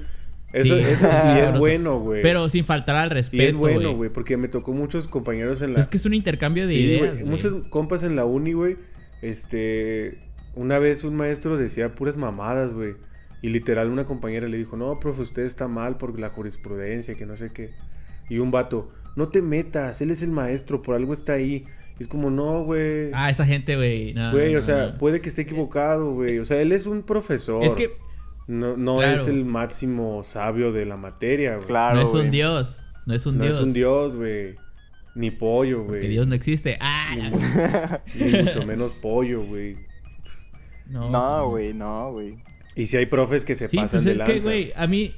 eso, 0.52 0.76
Sí. 0.76 0.82
eso, 0.82 1.08
y 1.34 1.38
es 1.38 1.52
bueno, 1.58 2.00
güey. 2.00 2.20
Pero 2.20 2.50
sin 2.50 2.66
faltar 2.66 2.96
al 2.96 3.08
respeto. 3.08 3.42
y 3.42 3.46
es 3.46 3.54
bueno, 3.54 3.94
güey, 3.96 4.10
porque 4.10 4.36
me 4.36 4.48
tocó 4.48 4.74
muchos 4.74 5.08
compañeros 5.08 5.62
en 5.62 5.72
la. 5.72 5.80
Es 5.80 5.88
que 5.88 5.96
es 5.96 6.04
un 6.04 6.12
intercambio 6.12 6.64
de 6.66 6.74
Sí, 6.74 6.80
ideas. 6.80 6.98
güey, 7.00 7.12
güey. 7.12 7.24
Muchos 7.24 7.54
compas 7.70 8.02
en 8.02 8.14
la 8.14 8.26
uni, 8.26 8.52
güey. 8.52 8.76
Este. 9.22 10.18
Una 10.54 10.78
vez 10.78 11.02
un 11.04 11.16
maestro 11.16 11.56
decía 11.56 11.94
puras 11.94 12.18
mamadas, 12.18 12.74
güey. 12.74 12.94
Y 13.42 13.50
literal 13.50 13.88
una 13.90 14.04
compañera 14.04 14.48
le 14.48 14.56
dijo, 14.58 14.76
no, 14.76 14.98
profe, 14.98 15.22
usted 15.22 15.42
está 15.44 15.68
mal 15.68 15.96
por 15.96 16.18
la 16.18 16.28
jurisprudencia, 16.30 17.14
que 17.14 17.24
no 17.26 17.36
sé 17.36 17.52
qué. 17.52 17.70
Y 18.28 18.38
un 18.38 18.50
vato, 18.50 18.90
no 19.16 19.28
te 19.28 19.42
metas, 19.42 20.00
él 20.00 20.10
es 20.10 20.22
el 20.22 20.30
maestro, 20.30 20.82
por 20.82 20.96
algo 20.96 21.12
está 21.12 21.34
ahí. 21.34 21.64
Y 21.98 22.02
es 22.02 22.08
como, 22.08 22.30
no, 22.30 22.62
güey. 22.64 23.10
Ah, 23.14 23.30
esa 23.30 23.44
gente, 23.46 23.76
güey. 23.76 24.12
no, 24.14 24.32
Güey, 24.32 24.52
no, 24.52 24.58
o 24.58 24.62
sea, 24.62 24.88
no. 24.90 24.98
puede 24.98 25.20
que 25.20 25.28
esté 25.28 25.42
equivocado, 25.42 26.12
güey. 26.12 26.38
O 26.38 26.44
sea, 26.44 26.60
él 26.60 26.72
es 26.72 26.86
un 26.86 27.02
profesor. 27.02 27.62
Es 27.64 27.74
que 27.74 27.92
No, 28.46 28.76
no 28.76 28.98
Claro. 28.98 29.12
es 29.14 29.26
el 29.26 29.44
máximo 29.44 30.22
sabio 30.22 30.72
de 30.72 30.84
la 30.86 30.96
materia, 30.96 31.56
güey. 31.56 31.66
Claro, 31.68 31.96
no 31.96 32.02
es 32.02 32.14
un 32.14 32.30
dios. 32.30 32.78
No 33.06 33.14
es 33.14 33.24
un 33.26 33.38
no 33.38 33.44
dios. 33.44 33.56
es 33.56 33.60
un 33.62 33.72
dios, 33.72 34.16
güey. 34.16 34.56
Ni 35.14 35.30
pollo, 35.32 35.84
güey. 35.84 36.02
Que 36.02 36.08
Dios 36.08 36.28
no 36.28 36.34
existe. 36.34 36.76
Ah, 36.80 37.14
Ni, 37.16 37.30
no. 37.30 37.38
ni 38.32 38.42
mucho 38.42 38.64
menos 38.66 38.92
pollo, 38.94 39.42
güey. 39.44 39.76
no. 40.88 41.10
No, 41.10 41.50
güey, 41.50 41.72
no, 41.74 42.12
güey. 42.12 42.36
Y 42.78 42.86
si 42.86 42.96
hay 42.96 43.06
profes 43.06 43.44
que 43.44 43.54
se 43.54 43.68
Sí, 43.68 43.76
pasan 43.76 43.98
pues 43.98 44.04
de 44.04 44.12
es 44.12 44.18
lanza. 44.18 44.32
que, 44.32 44.40
güey, 44.40 44.72
a 44.76 44.86
mí, 44.86 45.12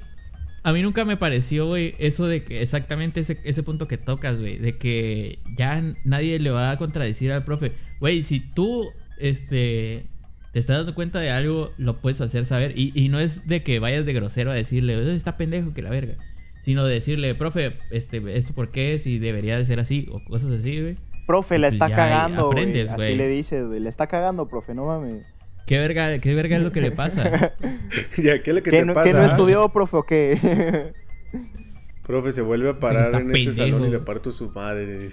a 0.62 0.72
mí 0.72 0.82
nunca 0.82 1.04
me 1.04 1.16
pareció, 1.16 1.66
güey, 1.66 1.94
eso 1.98 2.26
de 2.26 2.42
que 2.42 2.62
exactamente 2.62 3.20
ese, 3.20 3.38
ese 3.44 3.62
punto 3.62 3.86
que 3.86 3.98
tocas, 3.98 4.38
güey, 4.40 4.58
de 4.58 4.76
que 4.78 5.38
ya 5.56 5.82
nadie 6.04 6.38
le 6.38 6.50
va 6.50 6.70
a 6.70 6.78
contradecir 6.78 7.30
al 7.32 7.44
profe. 7.44 7.72
Güey, 8.00 8.22
si 8.22 8.40
tú, 8.40 8.88
este, 9.18 10.06
te 10.52 10.58
estás 10.58 10.78
dando 10.78 10.94
cuenta 10.94 11.20
de 11.20 11.30
algo, 11.30 11.70
lo 11.78 12.00
puedes 12.00 12.20
hacer 12.20 12.44
saber. 12.46 12.72
Y, 12.78 12.92
y 12.94 13.08
no 13.08 13.20
es 13.20 13.46
de 13.46 13.62
que 13.62 13.78
vayas 13.78 14.06
de 14.06 14.12
grosero 14.14 14.50
a 14.50 14.54
decirle, 14.54 14.94
"Eh, 14.94 15.14
está 15.14 15.36
pendejo 15.36 15.72
que 15.74 15.82
la 15.82 15.90
verga. 15.90 16.14
Sino 16.62 16.84
de 16.84 16.94
decirle, 16.94 17.34
profe, 17.34 17.74
este, 17.90 18.22
esto 18.36 18.52
por 18.54 18.70
qué, 18.70 18.98
si 18.98 19.18
debería 19.18 19.56
de 19.56 19.64
ser 19.64 19.80
así, 19.80 20.08
o 20.10 20.22
cosas 20.24 20.52
así, 20.52 20.80
güey. 20.80 20.96
Profe, 21.26 21.58
la 21.58 21.68
Pues 21.68 21.74
está 21.74 21.90
cagando, 21.90 22.50
güey. 22.50 22.80
Así 22.88 23.14
le 23.14 23.28
dices, 23.28 23.66
güey. 23.66 23.80
Le 23.80 23.88
está 23.88 24.06
cagando, 24.08 24.48
profe, 24.48 24.74
no 24.74 24.86
mames. 24.86 25.24
¿Qué 25.66 25.78
verga, 25.78 26.18
qué 26.18 26.34
verga 26.34 26.56
es 26.56 26.62
lo 26.62 26.72
que 26.72 26.80
le 26.80 26.92
pasa? 26.92 27.54
ya, 28.16 28.42
¿qué 28.42 28.50
es 28.50 28.54
lo 28.56 28.62
que 28.62 28.70
¿Qué, 28.70 28.78
te 28.78 28.84
no, 28.84 28.94
pasa? 28.94 29.04
qué 29.04 29.14
no 29.14 29.22
ah? 29.22 29.26
estudió, 29.26 29.68
profe, 29.70 29.96
o 29.96 30.02
qué? 30.04 30.92
Profe, 32.02 32.32
se 32.32 32.42
vuelve 32.42 32.70
a 32.70 32.80
parar 32.80 33.14
en 33.14 33.34
este 33.36 33.52
salón 33.52 33.84
y 33.84 33.88
le 33.88 34.00
parto 34.00 34.32
su 34.32 34.50
madre. 34.50 35.06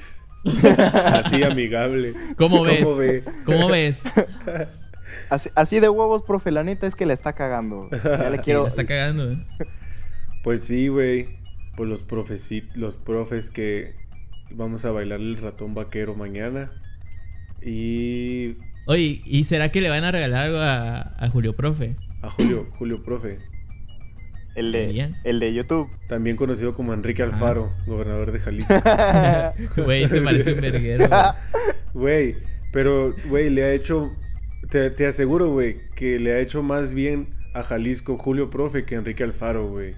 Así 1.05 1.43
amigable. 1.43 2.15
¿Cómo 2.37 2.63
ves? 2.63 2.83
¿Cómo 2.83 2.95
ve? 2.97 3.23
¿Cómo 3.45 3.67
ves? 3.67 4.03
así, 5.29 5.49
así 5.53 5.79
de 5.79 5.89
huevos, 5.89 6.23
profe, 6.23 6.51
la 6.51 6.63
neta 6.63 6.87
es 6.87 6.95
que 6.95 7.05
la 7.05 7.13
está 7.13 7.33
cagando. 7.33 7.89
Ya 7.91 8.29
le 8.29 8.37
Sí, 8.37 8.43
quiero... 8.43 8.63
la 8.63 8.69
está 8.69 8.85
cagando, 8.85 9.31
¿eh? 9.31 9.37
Pues 10.43 10.63
sí, 10.63 10.87
güey. 10.87 11.27
Pues 11.75 11.87
los 11.89 12.03
profes, 12.03 12.51
los 12.73 12.97
profes 12.97 13.51
que 13.51 13.93
vamos 14.49 14.85
a 14.85 14.91
bailar 14.91 15.19
el 15.19 15.37
ratón 15.37 15.75
vaquero 15.75 16.15
mañana. 16.15 16.71
Y 17.61 18.55
Oye, 18.87 19.21
¿y 19.25 19.43
será 19.43 19.69
que 19.71 19.81
le 19.81 19.89
van 19.89 20.03
a 20.03 20.11
regalar 20.11 20.45
algo 20.45 20.59
a, 20.59 20.99
a 21.17 21.29
Julio 21.29 21.55
Profe? 21.55 21.95
a 22.21 22.29
Julio, 22.29 22.67
Julio 22.79 23.03
Profe, 23.03 23.37
el, 24.55 24.71
de, 24.71 25.13
el 25.23 25.39
de 25.39 25.53
YouTube. 25.53 25.87
también 26.07 26.35
conocido 26.35 26.73
como 26.73 26.93
Enrique 26.93 27.21
Alfaro, 27.21 27.71
gobernador 27.85 28.31
de 28.31 28.39
Jalisco. 28.39 28.73
Güey, 29.83 30.07
se 30.07 30.21
parece 30.21 30.53
un 30.53 30.61
verguero. 30.61 31.09
güey. 31.93 32.35
Pero, 32.73 33.13
güey, 33.29 33.49
le 33.49 33.63
ha 33.65 33.71
hecho. 33.73 34.11
Te, 34.69 34.89
te 34.89 35.05
aseguro, 35.05 35.51
güey, 35.51 35.77
que 35.95 36.19
le 36.19 36.33
ha 36.33 36.39
hecho 36.39 36.63
más 36.63 36.93
bien 36.93 37.29
a 37.53 37.61
Jalisco 37.63 38.17
Julio 38.17 38.49
Profe 38.49 38.83
que 38.83 38.95
Enrique 38.95 39.23
Alfaro, 39.23 39.67
güey. 39.69 39.93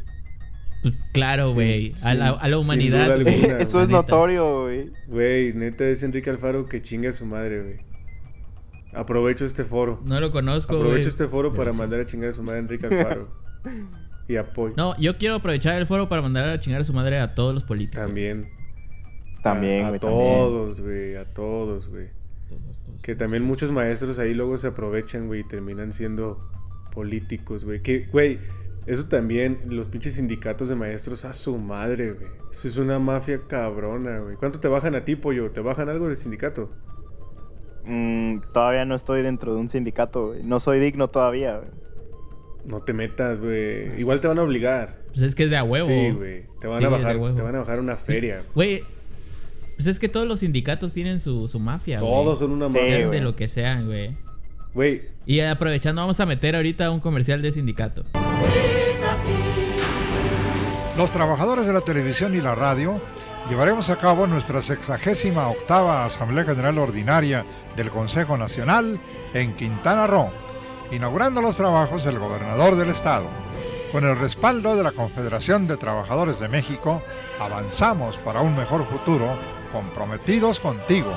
Pues 0.83 0.93
claro, 1.13 1.51
güey. 1.53 1.93
A 2.05 2.13
la, 2.13 2.29
a 2.29 2.47
la 2.47 2.57
sin 2.57 2.65
humanidad. 2.65 3.05
duda 3.05 3.23
güey. 3.23 3.35
alguna, 3.35 3.57
Eso 3.59 3.81
es 3.81 3.87
neta. 3.87 4.01
notorio, 4.01 4.63
güey. 4.63 4.91
Güey, 5.07 5.53
neta 5.53 5.87
es 5.87 6.03
Enrique 6.03 6.29
Alfaro 6.29 6.67
que 6.67 6.81
chinga 6.81 7.09
a 7.09 7.13
su 7.13 7.25
madre, 7.25 7.61
güey. 7.63 7.75
Aprovecho 8.93 9.45
este 9.45 9.63
foro. 9.63 10.01
No 10.03 10.19
lo 10.19 10.31
conozco, 10.31 10.73
güey. 10.73 10.87
Aprovecho 10.87 11.09
este 11.09 11.27
foro 11.27 11.53
para 11.53 11.73
mandar 11.73 11.99
a 11.99 12.05
chingar 12.05 12.29
a 12.29 12.33
su 12.33 12.43
madre 12.43 12.59
a 12.59 12.61
Enrique 12.61 12.87
Alfaro. 12.87 13.29
y 14.27 14.35
apoyo. 14.35 14.73
No, 14.77 14.97
yo 14.97 15.17
quiero 15.17 15.35
aprovechar 15.35 15.75
el 15.75 15.85
foro 15.85 16.09
para 16.09 16.21
mandar 16.21 16.49
a 16.49 16.59
chingar 16.59 16.81
a 16.81 16.83
su 16.83 16.93
madre 16.93 17.19
a 17.19 17.35
todos 17.35 17.53
los 17.53 17.63
políticos. 17.63 18.03
También. 18.05 18.49
También, 19.43 19.83
a, 19.83 19.87
a 19.87 19.89
güey, 19.89 19.99
también. 19.99 20.27
todos, 20.27 20.81
güey, 20.81 21.15
a 21.15 21.25
todos, 21.25 21.89
güey. 21.89 22.09
Que 23.01 23.15
también 23.15 23.43
muchos 23.43 23.71
maestros 23.71 24.19
ahí 24.19 24.33
luego 24.33 24.57
se 24.57 24.67
aprovechan, 24.67 25.27
güey, 25.27 25.41
y 25.41 25.43
terminan 25.43 25.93
siendo 25.93 26.49
políticos, 26.91 27.63
güey. 27.63 27.81
Que, 27.81 28.07
güey, 28.11 28.39
eso 28.85 29.05
también, 29.07 29.61
los 29.67 29.87
pinches 29.87 30.15
sindicatos 30.15 30.67
de 30.69 30.75
maestros 30.75 31.23
a 31.25 31.33
su 31.33 31.57
madre, 31.57 32.13
güey. 32.13 32.27
Eso 32.51 32.67
es 32.67 32.77
una 32.77 32.99
mafia 32.99 33.41
cabrona, 33.47 34.19
güey. 34.19 34.35
¿Cuánto 34.35 34.59
te 34.59 34.67
bajan 34.67 34.95
a 34.95 35.05
ti, 35.05 35.15
pollo? 35.15 35.51
¿Te 35.51 35.61
bajan 35.61 35.89
algo 35.89 36.07
del 36.07 36.17
sindicato? 36.17 36.71
Mm, 37.85 38.39
todavía 38.53 38.85
no 38.85 38.95
estoy 38.95 39.21
dentro 39.21 39.53
de 39.53 39.59
un 39.59 39.69
sindicato, 39.69 40.27
güey. 40.27 40.43
No 40.43 40.59
soy 40.59 40.79
digno 40.79 41.07
todavía, 41.09 41.57
güey. 41.57 41.69
No 42.69 42.81
te 42.81 42.93
metas, 42.93 43.39
güey. 43.41 43.99
Igual 43.99 44.19
te 44.19 44.27
van 44.27 44.37
a 44.39 44.43
obligar. 44.43 44.97
Pues 45.09 45.21
es 45.21 45.33
que 45.35 45.45
es 45.45 45.49
de 45.49 45.57
a 45.57 45.63
huevo. 45.63 45.87
Sí, 45.87 46.11
güey. 46.11 46.43
Te 46.59 46.67
van 46.67 46.79
Sí, 46.79 46.85
a 46.85 46.89
bajar, 46.89 47.13
te 47.35 47.41
van 47.41 47.55
a 47.55 47.59
bajar 47.59 47.79
una 47.79 47.95
feria. 47.97 48.41
güey. 48.53 48.83
Pues 49.75 49.87
es 49.87 49.97
que 49.97 50.09
todos 50.09 50.27
los 50.27 50.41
sindicatos 50.41 50.93
tienen 50.93 51.19
su, 51.21 51.47
su 51.47 51.57
mafia, 51.57 51.99
güey. 51.99 52.11
Todos 52.11 52.39
son 52.39 52.51
una 52.51 52.69
Sí, 52.69 52.77
mafia. 52.77 53.07
Güey. 53.07 53.19
de 53.19 53.23
lo 53.23 53.35
que 53.35 53.47
sean, 53.47 53.85
güey. 53.87 54.15
Güey, 54.73 55.01
Y 55.25 55.39
aprovechando, 55.39 56.01
vamos 56.01 56.19
a 56.19 56.25
meter 56.27 56.55
ahorita 56.55 56.91
un 56.91 56.99
comercial 56.99 57.41
de 57.41 57.51
sindicato. 57.51 58.03
Los 60.97 61.11
trabajadores 61.11 61.65
de 61.65 61.73
la 61.73 61.81
televisión 61.81 62.35
y 62.35 62.41
la 62.41 62.55
radio 62.55 63.01
llevaremos 63.47 63.89
a 63.89 63.97
cabo 63.97 64.27
nuestra 64.27 64.61
sexagésima 64.61 65.47
octava 65.49 66.05
Asamblea 66.05 66.43
General 66.43 66.77
Ordinaria 66.79 67.45
del 67.75 67.89
Consejo 67.89 68.37
Nacional 68.37 68.99
en 69.33 69.55
Quintana 69.55 70.07
Roo, 70.07 70.31
inaugurando 70.91 71.41
los 71.41 71.55
trabajos 71.57 72.03
del 72.03 72.19
gobernador 72.19 72.75
del 72.75 72.89
estado. 72.89 73.27
Con 73.91 74.03
el 74.03 74.15
respaldo 74.15 74.75
de 74.75 74.83
la 74.83 74.91
Confederación 74.91 75.67
de 75.67 75.77
Trabajadores 75.77 76.39
de 76.39 76.47
México, 76.47 77.01
avanzamos 77.39 78.17
para 78.17 78.41
un 78.41 78.55
mejor 78.55 78.85
futuro, 78.87 79.27
comprometidos 79.71 80.59
contigo, 80.59 81.11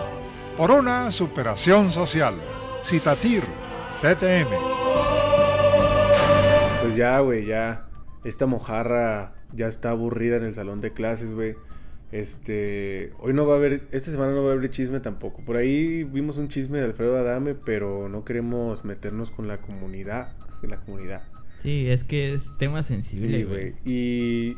por 0.57 0.71
una 0.71 1.13
superación 1.13 1.93
social. 1.93 2.35
Citatir, 2.85 3.43
CTM. 4.01 4.49
pues 6.83 6.97
ya, 6.97 7.19
güey, 7.21 7.47
ya. 7.47 7.87
Esta 8.25 8.47
mojarra 8.47 9.35
ya 9.53 9.67
está 9.67 9.91
aburrida 9.91 10.37
en 10.37 10.45
el 10.45 10.55
salón 10.55 10.81
de 10.81 10.93
clases, 10.93 11.35
güey. 11.35 11.57
Este, 12.13 13.11
hoy 13.19 13.33
no 13.33 13.47
va 13.47 13.55
a 13.55 13.57
haber, 13.57 13.87
esta 13.91 14.11
semana 14.11 14.33
no 14.33 14.45
va 14.45 14.51
a 14.51 14.53
haber 14.53 14.71
chisme 14.71 15.01
tampoco. 15.01 15.43
Por 15.45 15.57
ahí 15.57 16.05
vimos 16.05 16.37
un 16.37 16.49
chisme 16.49 16.79
de 16.79 16.85
Alfredo 16.85 17.17
Adame, 17.17 17.55
pero 17.55 18.09
no 18.11 18.25
queremos 18.25 18.85
meternos 18.85 19.31
con 19.31 19.49
la 19.49 19.61
comunidad, 19.63 20.37
la 20.63 20.77
comunidad. 20.77 21.23
Sí, 21.63 21.89
es 21.89 22.05
que 22.05 22.35
es 22.35 22.57
tema 22.59 22.83
sensible, 22.83 23.39
Sí, 23.39 23.45
güey. 23.45 23.75
Y, 23.85 24.57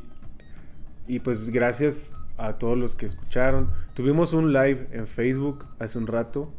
y 1.07 1.20
pues 1.20 1.50
gracias 1.50 2.16
a 2.36 2.59
todos 2.59 2.76
los 2.76 2.96
que 2.96 3.07
escucharon. 3.07 3.70
Tuvimos 3.94 4.32
un 4.32 4.52
live 4.52 4.88
en 4.92 5.07
Facebook 5.07 5.66
hace 5.78 5.98
un 5.98 6.07
rato. 6.07 6.52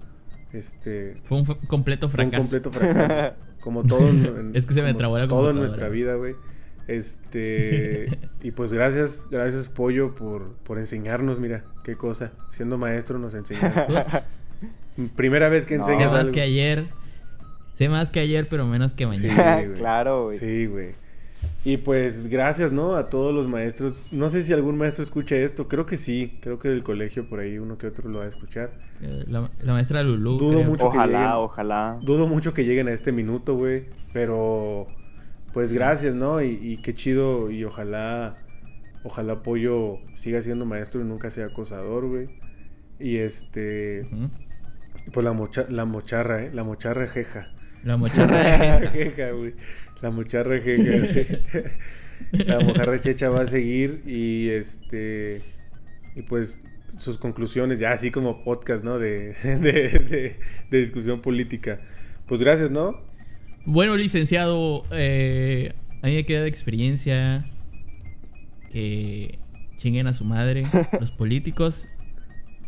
Este, 0.53 1.21
Fue 1.25 1.39
un 1.39 1.45
completo 1.67 2.07
fue 2.09 2.23
un 2.23 2.31
fracaso. 2.31 2.41
completo 2.43 2.71
fracaso. 2.71 3.35
Como 3.59 3.83
todo 3.83 4.07
en, 4.07 4.51
Es 4.53 4.65
que 4.67 4.75
se 4.75 4.83
me 4.83 4.93
trabó 4.93 5.17
la 5.17 5.27
Todo 5.27 5.49
en 5.49 5.57
nuestra 5.57 5.89
vida, 5.89 6.15
güey. 6.15 6.35
Este, 6.87 8.17
y 8.41 8.51
pues 8.51 8.71
gracias, 8.73 9.27
gracias 9.31 9.69
Pollo 9.69 10.13
por, 10.15 10.53
por 10.63 10.77
enseñarnos, 10.77 11.39
mira, 11.39 11.63
qué 11.83 11.95
cosa. 11.95 12.31
Siendo 12.49 12.77
maestro 12.77 13.17
nos 13.19 13.33
enseñaste. 13.35 13.93
Primera 15.15 15.49
vez 15.49 15.65
que 15.65 15.77
No. 15.77 15.83
Sé 15.83 15.91
enseñas 15.91 16.11
más 16.11 16.21
algo. 16.21 16.33
que 16.33 16.41
ayer. 16.41 16.85
Sé 17.73 17.89
más 17.89 18.09
que 18.09 18.19
ayer, 18.21 18.47
pero 18.49 18.65
menos 18.65 18.93
que 18.93 19.03
Sí, 19.13 19.27
mañana. 19.27 19.55
güey. 19.65 19.73
Claro, 19.77 20.25
güey. 20.25 20.37
Sí, 20.37 20.65
güey. 20.67 20.93
Y 21.63 21.77
pues 21.77 22.27
gracias, 22.27 22.71
¿no? 22.71 22.95
A 22.95 23.09
todos 23.09 23.33
los 23.33 23.47
maestros. 23.47 24.05
No 24.11 24.29
sé 24.29 24.41
si 24.43 24.53
algún 24.53 24.77
maestro 24.77 25.03
escucha 25.03 25.35
esto. 25.35 25.67
Creo 25.67 25.85
que 25.85 25.97
sí. 25.97 26.37
Creo 26.41 26.59
que 26.59 26.69
del 26.69 26.83
colegio 26.83 27.27
por 27.27 27.39
ahí 27.39 27.57
uno 27.57 27.77
que 27.77 27.87
otro 27.87 28.09
lo 28.09 28.19
va 28.19 28.25
a 28.25 28.27
escuchar. 28.27 28.69
Eh, 29.01 29.25
La, 29.27 29.49
la 29.61 29.73
maestra 29.73 30.01
Lulú. 30.03 30.37
Dudo 30.37 30.59
creo. 30.59 30.63
mucho 30.69 30.89
que 30.89 30.97
Ojalá, 30.97 31.17
lleguen. 31.19 31.31
ojalá. 31.33 31.99
Dudo 32.01 32.27
mucho 32.27 32.53
que 32.53 32.63
lleguen 32.65 32.87
a 32.87 32.91
este 32.93 33.11
minuto, 33.11 33.55
güey. 33.55 33.85
Pero 34.13 34.87
pues 35.55 35.71
gracias, 35.71 36.13
¿no? 36.15 36.43
Y, 36.43 36.59
y 36.61 36.77
qué 36.77 36.93
chido. 36.93 37.49
Y 37.49 37.63
ojalá, 37.63 38.37
ojalá 39.05 39.41
Pollo 39.41 39.99
siga 40.13 40.41
siendo 40.41 40.65
maestro 40.65 40.99
y 40.99 41.05
nunca 41.05 41.29
sea 41.29 41.45
acosador, 41.47 42.05
güey. 42.07 42.27
Y 42.99 43.17
este... 43.17 44.01
Ujú. 44.11 44.29
Pues 45.13 45.23
la, 45.23 45.31
mocha, 45.31 45.65
la 45.69 45.85
mocharra, 45.85 46.43
¿eh? 46.43 46.51
La 46.53 46.63
mocharra 46.65 47.07
jeja. 47.07 47.53
La 47.85 47.95
mocharra. 48.03 48.43
jeja, 48.91 49.31
güey. 49.31 49.53
La 50.01 50.11
mocharra 50.11 50.59
jeja. 50.59 50.97
güey. 50.99 51.27
la 52.45 52.59
mojarra 52.59 52.99
checha 52.99 53.29
va 53.29 53.41
a 53.41 53.47
seguir 53.47 54.01
y 54.05 54.49
este. 54.49 55.41
Y 56.15 56.23
pues 56.23 56.59
sus 56.97 57.17
conclusiones, 57.17 57.79
ya 57.79 57.91
así 57.91 58.11
como 58.11 58.43
podcast, 58.43 58.83
¿no? 58.83 58.99
De, 58.99 59.33
de, 59.43 59.55
de- 59.61 60.35
de 60.69 60.77
discusión 60.77 61.21
política. 61.21 61.79
Pues 62.27 62.41
gracias, 62.41 62.71
¿no? 62.71 63.14
Bueno, 63.65 63.95
licenciado, 63.95 64.83
eh, 64.91 65.73
a 66.03 66.07
mí 66.07 66.15
me 66.15 66.25
queda 66.25 66.41
de 66.41 66.47
experiencia 66.47 67.45
que 68.71 69.39
chinguen 69.77 70.05
a 70.05 70.13
su 70.13 70.23
madre 70.23 70.63
los 70.99 71.09
políticos 71.11 71.87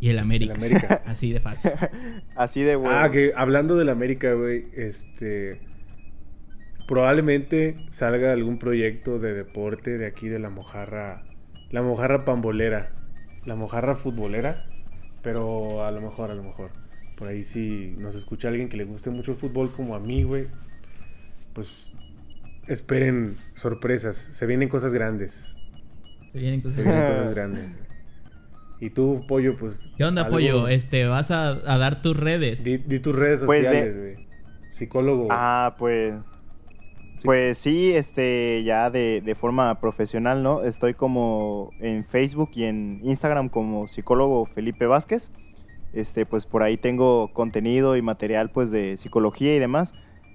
y 0.00 0.08
el 0.08 0.18
América. 0.18 0.54
El 0.54 0.58
América. 0.58 1.02
Así 1.06 1.32
de 1.32 1.40
fácil. 1.40 1.70
Así 2.36 2.62
de 2.62 2.74
bueno. 2.74 2.98
Ah, 2.98 3.10
que 3.10 3.32
hablando 3.36 3.76
del 3.76 3.88
América, 3.90 4.32
güey, 4.32 4.66
este. 4.74 5.60
Probablemente 6.88 7.76
salga 7.90 8.32
algún 8.32 8.58
proyecto 8.58 9.18
de 9.18 9.34
deporte 9.34 9.98
de 9.98 10.06
aquí 10.06 10.28
de 10.28 10.38
la 10.38 10.50
mojarra. 10.50 11.22
La 11.70 11.82
mojarra 11.82 12.24
pambolera. 12.24 12.92
La 13.44 13.54
mojarra 13.54 13.94
futbolera. 13.94 14.66
Pero 15.22 15.84
a 15.84 15.90
lo 15.90 16.00
mejor, 16.00 16.30
a 16.30 16.34
lo 16.34 16.42
mejor. 16.42 16.70
Por 17.16 17.28
ahí 17.28 17.44
si 17.44 17.94
nos 17.98 18.14
escucha 18.14 18.48
alguien 18.48 18.68
que 18.68 18.76
le 18.76 18.84
guste 18.84 19.10
mucho 19.10 19.32
el 19.32 19.36
fútbol 19.36 19.70
como 19.70 19.94
a 19.94 20.00
mí, 20.00 20.22
güey. 20.22 20.46
Pues 21.58 21.92
esperen 22.68 23.34
sorpresas. 23.54 24.14
Se 24.16 24.46
vienen 24.46 24.68
cosas 24.68 24.94
grandes. 24.94 25.56
Se 26.32 26.38
vienen 26.38 26.60
cosas 26.60 26.74
Se 26.76 26.82
vienen 26.84 27.08
cosas 27.10 27.34
grandes. 27.34 27.76
Y 28.80 28.90
tú, 28.90 29.24
pollo, 29.26 29.56
pues. 29.56 29.88
¿Qué 29.96 30.04
onda, 30.04 30.22
algo- 30.22 30.36
pollo? 30.36 30.68
Este, 30.68 31.04
vas 31.06 31.32
a, 31.32 31.48
a 31.48 31.78
dar 31.78 32.00
tus 32.00 32.16
redes. 32.16 32.62
Di, 32.62 32.76
di 32.78 33.00
tus 33.00 33.16
redes 33.16 33.42
Pues 33.44 33.62
de- 33.62 33.66
sociales, 33.66 33.96
güey. 33.96 34.28
Psicólogo. 34.70 35.26
Ah, 35.32 35.74
pues. 35.80 36.14
Pues 37.24 37.58
sí, 37.58 37.90
este, 37.92 38.62
ya 38.62 38.88
de, 38.90 39.20
de 39.26 39.34
forma 39.34 39.80
profesional, 39.80 40.44
¿no? 40.44 40.62
Estoy 40.62 40.94
como 40.94 41.70
en 41.80 42.04
Facebook 42.04 42.50
y 42.54 42.62
en 42.62 43.00
Instagram 43.02 43.48
como 43.48 43.88
psicólogo 43.88 44.46
Felipe 44.46 44.86
Vázquez. 44.86 45.32
Este, 45.92 46.24
pues 46.24 46.46
por 46.46 46.62
ahí 46.62 46.76
tengo 46.76 47.32
contenido 47.32 47.96
y 47.96 48.02
material 48.02 48.50
pues 48.50 48.70
de 48.70 48.96
psicología 48.96 49.56
y 49.56 49.58
demás. 49.58 49.92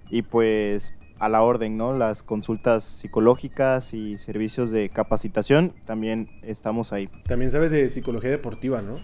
Y 0.09 0.24
pues 0.24 0.93
a 1.24 1.30
la 1.30 1.41
orden, 1.41 1.78
¿no? 1.78 1.97
Las 1.97 2.21
consultas 2.21 2.84
psicológicas 2.84 3.93
y 3.93 4.17
servicios 4.17 4.71
de 4.71 4.89
capacitación, 4.89 5.74
también 5.86 6.28
estamos 6.41 6.91
ahí. 6.91 7.09
También 7.26 7.49
sabes 7.49 7.71
de 7.71 7.88
psicología 7.88 8.30
deportiva, 8.30 8.82
¿no? 8.82 8.95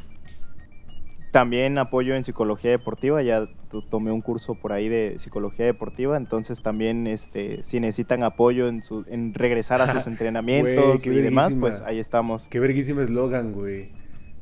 También 1.32 1.78
apoyo 1.78 2.16
en 2.16 2.26
psicología 2.26 2.72
deportiva, 2.72 3.22
ya 3.22 3.48
tomé 3.90 4.12
un 4.12 4.20
curso 4.20 4.56
por 4.56 4.74
ahí 4.74 4.90
de 4.90 5.16
psicología 5.18 5.66
deportiva, 5.66 6.18
entonces 6.18 6.62
también 6.62 7.08
este, 7.08 7.64
si 7.64 7.80
necesitan 7.80 8.24
apoyo 8.24 8.68
en, 8.68 8.84
su, 8.84 9.06
en 9.08 9.34
regresar 9.34 9.82
a 9.82 9.94
sus 9.94 10.06
entrenamientos 10.08 11.06
y 11.06 11.10
demás, 11.12 11.54
pues 11.58 11.82
ahí 11.82 12.00
estamos. 12.00 12.48
Qué 12.48 12.60
verguísimo 12.60 13.00
eslogan, 13.00 13.54
güey. 13.54 13.92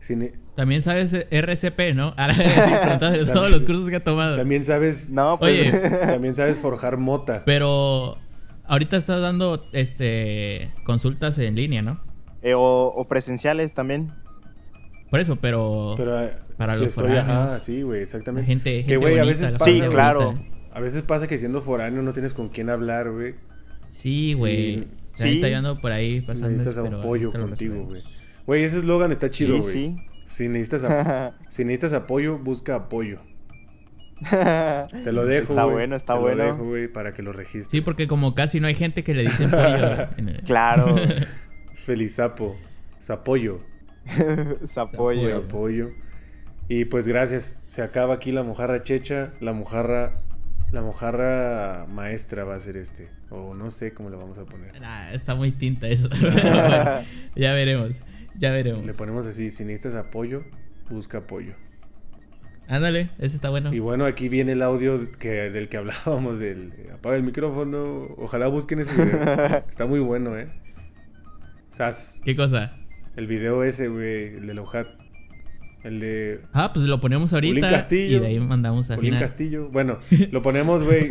Cine- 0.07 0.33
También 0.55 0.81
sabes 0.81 1.13
eh, 1.13 1.27
RCP, 1.29 1.93
¿no? 1.95 2.13
Ahora 2.17 2.33
sí, 2.33 2.41
con 2.89 2.99
todos- 2.99 3.31
todos 3.33 3.51
los 3.51 3.63
cursos 3.63 3.89
que 3.89 3.97
ha 3.97 4.03
tomado. 4.03 4.35
También 4.35 4.63
sabes, 4.63 5.09
No, 5.09 5.37
pues 5.37 5.59
Oye. 5.67 5.71
también 5.89 6.35
sabes 6.35 6.57
forjar 6.57 6.97
mota. 6.97 7.43
Pero 7.45 8.17
ahorita 8.65 8.97
estás 8.97 9.21
dando 9.21 9.63
este 9.73 10.71
consultas 10.85 11.37
en 11.39 11.55
línea, 11.55 11.81
¿no? 11.81 11.99
eh, 12.41 12.53
o, 12.53 12.61
o 12.95 13.07
presenciales 13.07 13.73
también. 13.73 14.11
Por 15.09 15.19
eso, 15.19 15.37
pero, 15.37 15.93
Pero 15.97 16.21
eh, 16.21 16.31
Para 16.57 16.73
sí 16.73 16.79
los 16.81 16.89
estoy, 16.89 17.07
foráneos. 17.09 17.27
ajá, 17.29 17.59
sí, 17.59 17.81
güey, 17.81 18.01
exactamente. 18.01 18.45
gente, 18.47 18.85
que 18.85 18.97
güey, 18.97 19.19
a 19.19 19.23
veces 19.25 19.53
pasa, 19.53 19.65
Sí, 19.65 19.81
claro. 19.89 20.25
bonita. 20.33 20.45
A 20.73 20.79
veces 20.81 21.01
pasa 21.01 21.27
que 21.27 21.37
siendo 21.37 21.61
foráneo 21.61 22.01
no 22.03 22.13
tienes 22.13 22.33
con 22.33 22.49
quién 22.49 22.69
hablar, 22.69 23.09
güey. 23.11 23.35
Sí, 23.93 24.33
güey. 24.33 24.87
Sí. 25.15 25.35
está 25.35 25.47
yendo 25.49 25.79
por 25.79 25.91
ahí 25.91 26.21
pasando. 26.21 26.49
Necesitas 26.49 26.77
a 26.77 26.83
un 26.83 27.01
pollo 27.01 27.27
ahorita 27.29 27.37
lo 27.39 27.47
contigo, 27.47 27.83
güey. 27.85 28.01
Güey, 28.47 28.63
ese 28.63 28.79
eslogan 28.79 29.11
está 29.11 29.29
chido, 29.29 29.59
güey. 29.59 29.71
sí. 29.71 29.95
Si 30.27 30.47
necesitas, 30.49 30.83
a- 30.85 31.35
si 31.49 31.63
necesitas 31.63 31.93
apoyo, 31.93 32.37
busca 32.39 32.75
apoyo. 32.75 33.19
Te 35.03 35.11
lo 35.11 35.25
dejo, 35.25 35.53
Está 35.53 35.65
bueno, 35.65 35.95
está 35.95 36.13
Te 36.13 36.19
bueno. 36.19 36.43
Lo 36.43 36.51
dejo, 36.51 36.63
güey, 36.65 36.87
para 36.87 37.13
que 37.13 37.21
lo 37.21 37.31
registres. 37.33 37.67
Sí, 37.67 37.81
porque 37.81 38.07
como 38.07 38.33
casi 38.33 38.59
no 38.59 38.65
hay 38.67 38.73
gente 38.75 39.03
que 39.03 39.13
le 39.13 39.23
dicen 39.23 39.51
pollo. 39.51 40.07
en 40.17 40.29
el- 40.29 40.41
Claro, 40.43 40.95
Feliz 41.75 42.15
sapo. 42.15 42.55
Zapollo. 42.99 43.61
Zapoyo. 44.65 45.37
Apoyo. 45.37 45.89
Y 46.67 46.85
pues 46.85 47.07
gracias. 47.07 47.63
Se 47.67 47.81
acaba 47.81 48.15
aquí 48.15 48.31
la 48.31 48.43
mojarra 48.43 48.81
checha. 48.81 49.31
La 49.39 49.53
mojarra. 49.53 50.21
La 50.71 50.81
mojarra 50.81 51.85
maestra 51.87 52.43
va 52.43 52.55
a 52.55 52.59
ser 52.59 52.75
este. 52.75 53.09
O 53.29 53.53
no 53.53 53.69
sé 53.69 53.93
cómo 53.93 54.09
le 54.09 54.17
vamos 54.17 54.37
a 54.39 54.45
poner. 54.45 54.79
Nah, 54.81 55.11
está 55.13 55.33
muy 55.35 55.51
tinta 55.51 55.87
eso. 55.87 56.09
Ya 57.35 57.53
veremos. 57.53 58.03
Ya 58.37 58.51
veremos. 58.51 58.85
Le 58.85 58.93
ponemos 58.93 59.25
así, 59.25 59.49
si 59.49 59.65
necesitas 59.65 59.95
apoyo, 59.95 60.43
busca 60.89 61.19
apoyo. 61.19 61.53
Ándale, 62.67 63.11
eso 63.17 63.35
está 63.35 63.49
bueno. 63.49 63.73
Y 63.73 63.79
bueno, 63.79 64.05
aquí 64.05 64.27
viene 64.27 64.51
el 64.51 64.61
audio 64.61 65.09
que, 65.13 65.49
del 65.49 65.69
que 65.69 65.77
hablábamos, 65.77 66.39
del 66.39 66.73
apaga 66.93 67.15
el 67.15 67.23
micrófono. 67.23 68.09
Ojalá 68.17 68.47
busquen 68.47 68.79
ese 68.79 68.93
video. 68.93 69.63
Está 69.69 69.85
muy 69.85 70.01
bueno, 70.01 70.37
¿eh? 70.37 70.49
Sas, 71.69 72.21
¿Qué 72.25 72.35
cosa? 72.35 72.73
el 73.15 73.25
video 73.27 73.63
ese, 73.63 73.87
güey, 73.87 74.35
el 74.35 74.47
de 74.47 74.53
la 74.53 74.61
hojat. 74.61 74.87
El 75.83 75.99
de 75.99 76.41
Ah, 76.51 76.71
pues 76.73 76.85
lo 76.85 76.99
ponemos 76.99 77.31
ahorita. 77.33 77.55
Julín 77.55 77.69
Castillo. 77.69 78.17
Y 78.17 78.19
de 78.19 78.27
ahí 78.27 78.39
mandamos 78.39 78.91
a 78.91 78.95
Polín 78.95 79.13
final. 79.13 79.27
Castillo. 79.27 79.69
Bueno, 79.69 79.99
lo 80.31 80.41
ponemos, 80.41 80.83
güey, 80.83 81.09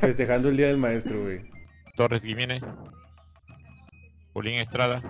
festejando 0.00 0.48
el 0.48 0.56
Día 0.56 0.66
del 0.66 0.78
Maestro, 0.78 1.22
güey. 1.22 1.40
Torres 1.94 2.20
Jiménez, 2.22 2.62
Julín 4.32 4.54
Estrada. 4.54 5.02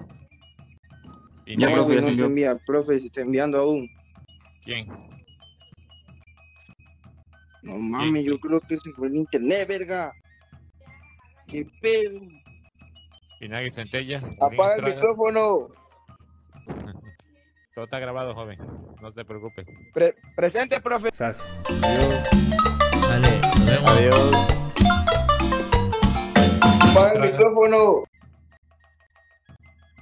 Y 1.47 1.57
No, 1.57 1.71
no, 1.71 1.85
güey, 1.85 2.01
no 2.01 2.13
se 2.15 2.25
envía, 2.25 2.57
profe, 2.67 2.99
se 2.99 3.07
está 3.07 3.21
enviando 3.21 3.59
aún. 3.59 3.89
¿Quién? 4.65 4.89
No 7.63 7.79
mames, 7.79 8.25
yo 8.25 8.39
creo 8.39 8.61
que 8.61 8.77
se 8.77 8.91
fue 8.93 9.09
el 9.09 9.17
internet, 9.17 9.67
verga. 9.69 10.13
¿Qué 11.47 11.65
pedo? 11.81 12.21
Pinagui 13.39 13.71
Centella. 13.71 14.21
Apaga 14.41 14.75
el 14.77 14.95
micrófono. 14.95 15.69
Todo 17.75 17.85
está 17.85 17.99
grabado, 17.99 18.35
joven. 18.35 18.59
No 19.01 19.13
te 19.13 19.25
preocupes. 19.25 19.67
Pre- 19.93 20.15
presente, 20.35 20.81
profe. 20.81 21.11
Sas. 21.13 21.59
Adiós. 21.83 22.25
Dale, 23.09 23.39
nos 23.41 23.67
vemos. 23.67 23.91
Adiós. 23.91 24.37
Apaga 26.91 27.13
el 27.25 27.33
micrófono. 27.33 28.05